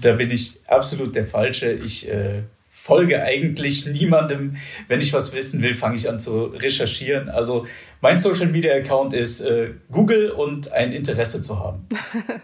Da 0.00 0.14
bin 0.14 0.30
ich 0.30 0.60
absolut 0.66 1.14
der 1.14 1.24
Falsche. 1.24 1.72
Ich 1.72 2.08
äh, 2.08 2.42
folge 2.68 3.22
eigentlich 3.22 3.86
niemandem. 3.86 4.56
Wenn 4.86 5.00
ich 5.00 5.12
was 5.12 5.34
wissen 5.34 5.62
will, 5.62 5.74
fange 5.74 5.96
ich 5.96 6.08
an 6.08 6.20
zu 6.20 6.44
recherchieren. 6.44 7.28
Also 7.28 7.66
mein 8.00 8.18
Social-Media-Account 8.18 9.14
ist 9.14 9.40
äh, 9.40 9.74
Google 9.90 10.30
und 10.30 10.72
ein 10.72 10.92
Interesse 10.92 11.42
zu 11.42 11.58
haben. 11.58 11.86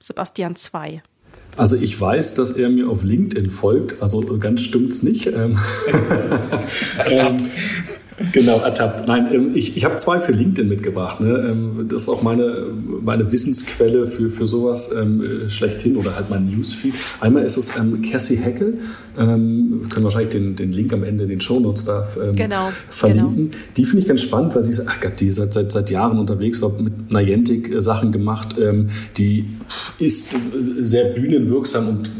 Sebastian 0.00 0.56
2. 0.56 1.02
Also 1.56 1.76
ich 1.76 2.00
weiß, 2.00 2.34
dass 2.34 2.50
er 2.50 2.70
mir 2.70 2.88
auf 2.88 3.02
LinkedIn 3.02 3.50
folgt, 3.50 4.02
also 4.02 4.20
ganz 4.38 4.62
stimmt's 4.62 5.02
nicht. 5.02 5.26
Ähm, 5.26 5.58
ähm, 7.06 7.36
Genau, 8.32 8.58
ertappt. 8.60 9.08
Nein, 9.08 9.28
ähm, 9.32 9.50
ich, 9.54 9.76
ich 9.76 9.84
habe 9.84 9.96
zwei 9.96 10.20
für 10.20 10.32
LinkedIn 10.32 10.68
mitgebracht. 10.68 11.20
Ne? 11.20 11.48
Ähm, 11.50 11.88
das 11.88 12.02
ist 12.02 12.08
auch 12.08 12.22
meine, 12.22 12.66
meine 13.02 13.30
Wissensquelle 13.32 14.06
für, 14.06 14.30
für 14.30 14.46
sowas 14.46 14.94
ähm, 14.98 15.48
schlechthin 15.48 15.96
oder 15.96 16.14
halt 16.14 16.30
mein 16.30 16.46
Newsfeed. 16.46 16.94
Einmal 17.20 17.42
ist 17.42 17.56
es 17.56 17.76
ähm, 17.76 18.02
Cassie 18.02 18.36
Heckel. 18.36 18.78
Ähm, 19.18 19.80
wir 19.82 19.88
können 19.88 20.04
wahrscheinlich 20.04 20.30
den, 20.30 20.56
den 20.56 20.72
Link 20.72 20.92
am 20.92 21.04
Ende 21.04 21.24
in 21.24 21.30
den 21.30 21.40
Shownotes 21.40 21.84
da 21.84 22.08
ähm, 22.22 22.36
genau, 22.36 22.70
verlinken. 22.88 23.50
Genau. 23.50 23.62
Die 23.76 23.84
finde 23.84 23.98
ich 23.98 24.08
ganz 24.08 24.22
spannend, 24.22 24.54
weil 24.54 24.64
sie 24.64 24.70
ist, 24.70 24.86
ach 24.86 25.00
Gott, 25.00 25.20
die 25.20 25.30
seit, 25.30 25.52
seit, 25.52 25.72
seit 25.72 25.90
Jahren 25.90 26.18
unterwegs 26.18 26.62
war, 26.62 26.70
mit 26.70 27.12
Niantic 27.12 27.74
äh, 27.74 27.80
Sachen 27.80 28.12
gemacht. 28.12 28.56
Ähm, 28.58 28.88
die 29.16 29.46
ist 29.98 30.34
äh, 30.34 30.38
sehr 30.80 31.10
bühnenwirksam 31.10 31.88
und 31.88 32.10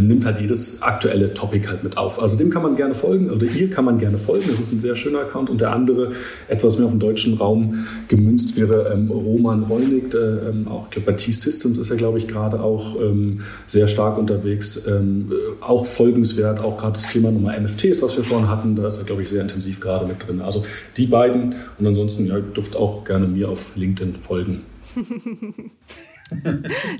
nimmt 0.00 0.24
halt 0.24 0.40
jedes 0.40 0.82
aktuelle 0.82 1.34
Topic 1.34 1.68
halt 1.68 1.82
mit 1.82 1.96
auf. 1.96 2.20
Also 2.20 2.38
dem 2.38 2.50
kann 2.50 2.62
man 2.62 2.76
gerne 2.76 2.94
folgen 2.94 3.30
oder 3.30 3.46
ihr 3.46 3.70
kann 3.70 3.84
man 3.84 3.98
gerne 3.98 4.18
folgen. 4.18 4.44
Das 4.48 4.60
ist 4.60 4.72
ein 4.72 4.80
sehr 4.80 4.96
schöner 4.96 5.20
Account. 5.20 5.50
Und 5.50 5.60
der 5.60 5.72
andere, 5.72 6.12
etwas 6.48 6.76
mehr 6.76 6.86
auf 6.86 6.92
den 6.92 7.00
deutschen 7.00 7.34
Raum 7.34 7.86
gemünzt, 8.08 8.56
wäre 8.56 8.92
ähm, 8.92 9.10
Roman 9.10 9.66
der 10.12 10.48
ähm, 10.48 10.68
auch 10.68 10.88
bei 10.88 11.12
T-Systems 11.12 11.78
ist 11.78 11.90
er, 11.90 11.96
glaube 11.96 12.18
ich, 12.18 12.28
gerade 12.28 12.60
auch 12.60 13.00
ähm, 13.00 13.40
sehr 13.66 13.88
stark 13.88 14.18
unterwegs. 14.18 14.86
Ähm, 14.86 15.30
äh, 15.30 15.62
auch 15.62 15.86
folgenswert, 15.86 16.60
auch 16.60 16.78
gerade 16.78 16.94
das 16.94 17.10
Thema 17.10 17.30
Nummer 17.30 17.58
NFTs, 17.58 18.02
was 18.02 18.16
wir 18.16 18.24
vorhin 18.24 18.48
hatten, 18.48 18.76
da 18.76 18.88
ist 18.88 18.98
er, 18.98 19.04
glaube 19.04 19.22
ich, 19.22 19.28
sehr 19.28 19.42
intensiv 19.42 19.80
gerade 19.80 20.06
mit 20.06 20.26
drin. 20.26 20.40
Also 20.40 20.64
die 20.96 21.06
beiden 21.06 21.54
und 21.78 21.86
ansonsten 21.86 22.26
ja, 22.26 22.38
dürft 22.38 22.76
auch 22.76 23.04
gerne 23.04 23.26
mir 23.26 23.48
auf 23.48 23.72
LinkedIn 23.76 24.16
folgen. 24.16 24.62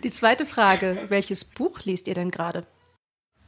Die 0.05 0.11
zweite 0.11 0.44
Frage, 0.44 0.96
welches 1.09 1.44
Buch 1.44 1.81
liest 1.85 2.07
ihr 2.07 2.14
denn 2.14 2.31
gerade? 2.31 2.66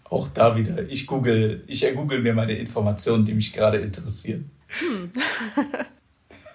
Auch 0.05 0.29
da 0.29 0.57
wieder, 0.57 0.89
ich 0.89 1.07
google, 1.07 1.65
ich 1.67 1.87
google 1.95 2.21
mir 2.21 2.35
meine 2.35 2.53
Informationen, 2.53 3.25
die 3.25 3.35
mich 3.35 3.53
gerade 3.53 3.79
interessieren. 3.79 4.51
Hm. 4.69 5.11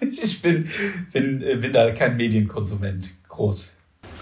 ich 0.00 0.40
bin, 0.40 0.68
bin, 1.12 1.42
äh, 1.42 1.56
bin 1.56 1.72
da 1.72 1.90
kein 1.90 2.16
Medienkonsument 2.16 3.12
groß. 3.28 3.76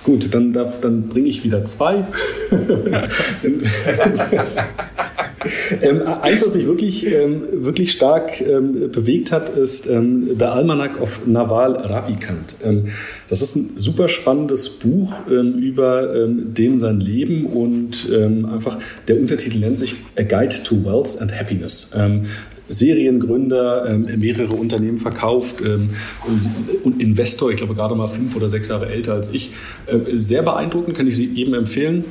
Gut, 0.05 0.33
dann, 0.33 0.53
dann 0.53 1.09
bringe 1.09 1.29
ich 1.29 1.45
wieder 1.45 1.64
zwei. 1.64 2.07
ähm, 5.83 6.03
eins, 6.03 6.44
was 6.44 6.55
mich 6.55 6.66
wirklich, 6.66 7.07
ähm, 7.07 7.42
wirklich 7.53 7.92
stark 7.92 8.40
ähm, 8.40 8.90
bewegt 8.90 9.33
hat, 9.33 9.51
ist 9.57 9.87
ähm, 9.87 10.31
The 10.38 10.44
Almanac 10.44 11.00
of 11.00 11.27
Naval 11.27 11.73
Ravikant. 11.73 12.56
Ähm, 12.65 12.87
das 13.29 13.42
ist 13.42 13.56
ein 13.56 13.71
super 13.77 14.08
spannendes 14.08 14.69
Buch 14.69 15.15
ähm, 15.31 15.54
über 15.58 16.15
ähm, 16.15 16.54
dem 16.54 16.79
sein 16.79 17.00
Leben 17.00 17.46
und 17.46 18.08
einfach 18.08 18.79
der 19.06 19.19
Untertitel 19.19 19.58
nennt 19.58 19.77
sich 19.77 19.96
A 20.17 20.23
Guide 20.23 20.63
to 20.63 20.85
Wealth 20.85 21.21
and 21.21 21.38
Happiness 21.38 21.92
Seriengründer, 22.69 23.88
ähm, 23.88 24.06
mehrere 24.19 24.54
Unternehmen 24.54 24.98
verkauft 24.98 25.63
ähm, 25.65 25.90
und 26.85 27.00
Investor, 27.00 27.50
ich 27.50 27.56
glaube 27.56 27.75
gerade 27.75 27.94
mal 27.94 28.06
fünf 28.06 28.37
oder 28.37 28.48
sechs 28.48 28.69
Jahre 28.69 28.88
älter 28.88 29.15
als 29.15 29.33
ich. 29.33 29.50
Sehr 30.13 30.42
beeindruckend, 30.42 30.96
kann 30.96 31.06
ich 31.06 31.17
Sie 31.17 31.27
jedem 31.27 31.54
empfehlen. 31.54 32.04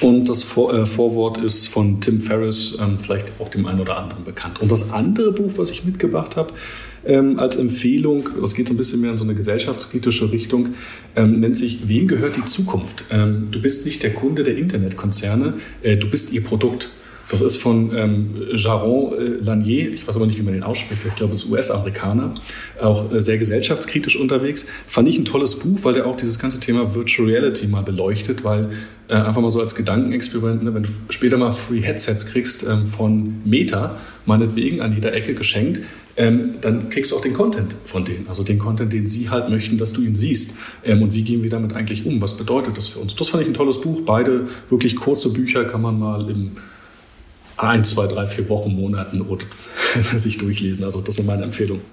Und 0.00 0.28
das 0.28 0.42
Vor 0.42 0.72
äh, 0.72 0.86
Vorwort 0.86 1.38
ist 1.38 1.68
von 1.68 2.00
Tim 2.00 2.20
Ferriss, 2.20 2.78
ähm, 2.80 2.98
vielleicht 2.98 3.34
auch 3.38 3.48
dem 3.48 3.66
einen 3.66 3.80
oder 3.80 3.98
anderen 3.98 4.24
bekannt. 4.24 4.60
Und 4.60 4.70
das 4.70 4.92
andere 4.92 5.32
Buch, 5.32 5.52
was 5.56 5.70
ich 5.70 5.84
mitgebracht 5.84 6.36
habe, 6.36 6.54
ähm, 7.04 7.38
als 7.38 7.56
Empfehlung, 7.56 8.28
das 8.40 8.54
geht 8.54 8.68
so 8.68 8.74
ein 8.74 8.76
bisschen 8.76 9.00
mehr 9.00 9.12
in 9.12 9.18
so 9.18 9.24
eine 9.24 9.34
gesellschaftskritische 9.34 10.32
Richtung, 10.32 10.70
ähm, 11.16 11.40
nennt 11.40 11.56
sich 11.56 11.88
Wem 11.88 12.08
gehört 12.08 12.36
die 12.36 12.44
Zukunft? 12.44 13.04
Ähm, 13.10 13.48
du 13.50 13.60
bist 13.60 13.86
nicht 13.86 14.02
der 14.02 14.14
Kunde 14.14 14.42
der 14.42 14.56
Internetkonzerne, 14.56 15.54
äh, 15.82 15.96
du 15.96 16.08
bist 16.10 16.32
ihr 16.32 16.44
Produkt. 16.44 16.90
Das 17.30 17.40
ist 17.40 17.58
von 17.58 17.96
ähm, 17.96 18.30
Jaron 18.54 19.12
äh, 19.12 19.44
Lanier, 19.44 19.92
ich 19.92 20.06
weiß 20.06 20.16
aber 20.16 20.26
nicht, 20.26 20.36
wie 20.36 20.42
man 20.42 20.52
den 20.52 20.64
ausspricht, 20.64 21.02
ich 21.06 21.14
glaube, 21.14 21.32
es 21.32 21.44
ist 21.44 21.50
US-Amerikaner, 21.50 22.34
auch 22.82 23.12
äh, 23.12 23.22
sehr 23.22 23.38
gesellschaftskritisch 23.38 24.16
unterwegs. 24.16 24.66
Fand 24.88 25.06
ich 25.06 25.16
ein 25.16 25.24
tolles 25.24 25.60
Buch, 25.60 25.78
weil 25.84 25.94
der 25.94 26.06
auch 26.06 26.16
dieses 26.16 26.40
ganze 26.40 26.58
Thema 26.58 26.92
Virtual 26.92 27.28
Reality 27.28 27.68
mal 27.68 27.84
beleuchtet, 27.84 28.42
weil 28.42 28.70
äh, 29.06 29.14
einfach 29.14 29.40
mal 29.40 29.52
so 29.52 29.60
als 29.60 29.76
Gedankenexperiment, 29.76 30.64
ne, 30.64 30.74
wenn 30.74 30.82
du 30.82 30.88
später 31.08 31.38
mal 31.38 31.52
Free 31.52 31.80
Headsets 31.80 32.26
kriegst 32.26 32.64
ähm, 32.64 32.88
von 32.88 33.36
Meta, 33.44 33.96
meinetwegen 34.26 34.80
an 34.80 34.92
jeder 34.92 35.14
Ecke 35.14 35.34
geschenkt, 35.34 35.82
ähm, 36.16 36.54
dann 36.60 36.88
kriegst 36.88 37.12
du 37.12 37.16
auch 37.16 37.20
den 37.20 37.32
Content 37.32 37.76
von 37.84 38.04
denen, 38.04 38.26
also 38.28 38.42
den 38.42 38.58
Content, 38.58 38.92
den 38.92 39.06
sie 39.06 39.30
halt 39.30 39.50
möchten, 39.50 39.78
dass 39.78 39.92
du 39.92 40.02
ihn 40.02 40.16
siehst. 40.16 40.56
Ähm, 40.84 41.00
und 41.02 41.14
wie 41.14 41.22
gehen 41.22 41.44
wir 41.44 41.50
damit 41.50 41.74
eigentlich 41.74 42.04
um? 42.04 42.20
Was 42.20 42.36
bedeutet 42.36 42.76
das 42.76 42.88
für 42.88 42.98
uns? 42.98 43.14
Das 43.14 43.28
fand 43.28 43.44
ich 43.44 43.48
ein 43.48 43.54
tolles 43.54 43.80
Buch. 43.80 44.00
Beide 44.04 44.48
wirklich 44.68 44.96
kurze 44.96 45.32
Bücher 45.32 45.64
kann 45.64 45.80
man 45.80 45.96
mal 45.96 46.28
im 46.28 46.50
ein, 47.62 47.84
zwei, 47.84 48.06
drei, 48.06 48.26
vier 48.26 48.48
Wochen, 48.48 48.74
Monaten 48.74 49.20
oder 49.22 49.46
sich 50.18 50.38
durchlesen. 50.38 50.84
Also 50.84 51.00
das 51.00 51.16
sind 51.16 51.26
meine 51.26 51.44
Empfehlungen. 51.44 51.84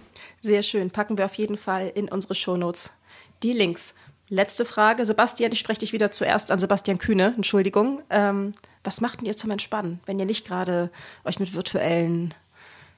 Sehr 0.42 0.64
schön. 0.64 0.92
Packen 0.92 1.18
wir 1.18 1.26
auf 1.26 1.36
jeden 1.36 1.58
Fall 1.58 1.92
in 1.94 2.10
unsere 2.10 2.36
Shownotes 2.36 2.94
die 3.44 3.54
Links. 3.54 3.96
Letzte 4.30 4.66
Frage. 4.66 5.06
Sebastian, 5.06 5.52
ich 5.52 5.60
spreche 5.60 5.80
dich 5.80 5.94
wieder 5.94 6.12
zuerst 6.12 6.52
an 6.52 6.60
Sebastian 6.60 6.98
Kühne. 6.98 7.34
Entschuldigung. 7.36 8.02
Ähm, 8.10 8.54
was 8.84 9.02
macht 9.02 9.20
denn 9.20 9.28
ihr 9.28 9.36
zum 9.36 9.52
Entspannen, 9.52 10.00
wenn 10.06 10.20
ihr 10.20 10.26
nicht 10.26 10.46
gerade 10.46 10.90
euch 11.24 11.40
mit 11.40 11.54
virtuellen 11.54 12.34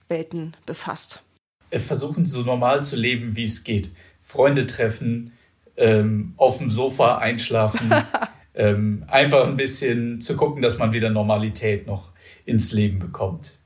Welten 0.07 0.55
befasst? 0.65 1.21
Äh, 1.69 1.79
versuchen 1.79 2.25
so 2.25 2.41
normal 2.41 2.83
zu 2.83 2.95
leben, 2.95 3.35
wie 3.35 3.45
es 3.45 3.63
geht. 3.63 3.91
Freunde 4.21 4.67
treffen, 4.67 5.33
ähm, 5.77 6.33
auf 6.37 6.57
dem 6.57 6.71
Sofa 6.71 7.19
einschlafen, 7.19 7.93
ähm, 8.55 9.05
einfach 9.07 9.47
ein 9.47 9.57
bisschen 9.57 10.21
zu 10.21 10.35
gucken, 10.35 10.61
dass 10.61 10.77
man 10.77 10.93
wieder 10.93 11.09
Normalität 11.09 11.87
noch 11.87 12.11
ins 12.45 12.71
Leben 12.71 12.99
bekommt. 12.99 13.59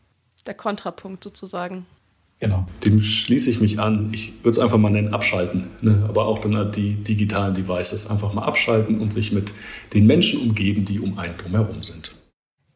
Der 0.46 0.54
Kontrapunkt 0.54 1.24
sozusagen. 1.24 1.86
Genau. 2.40 2.66
Dem 2.84 3.02
schließe 3.02 3.50
ich 3.50 3.62
mich 3.62 3.80
an. 3.80 4.10
Ich 4.12 4.34
würde 4.40 4.50
es 4.50 4.60
einfach 4.60 4.78
mal 4.78 4.90
nennen, 4.90 5.14
abschalten. 5.14 5.70
Ne? 5.82 6.06
Aber 6.10 6.26
auch 6.26 6.40
dann 6.40 6.58
halt 6.58 6.76
die 6.76 6.96
digitalen 6.96 7.54
Devices 7.54 8.10
einfach 8.10 8.34
mal 8.34 8.44
abschalten 8.44 9.00
und 9.00 9.14
sich 9.14 9.32
mit 9.32 9.54
den 9.94 10.06
Menschen 10.06 10.42
umgeben, 10.42 10.84
die 10.84 11.00
um 11.00 11.18
einen 11.18 11.38
drumherum 11.38 11.84
sind. 11.84 12.12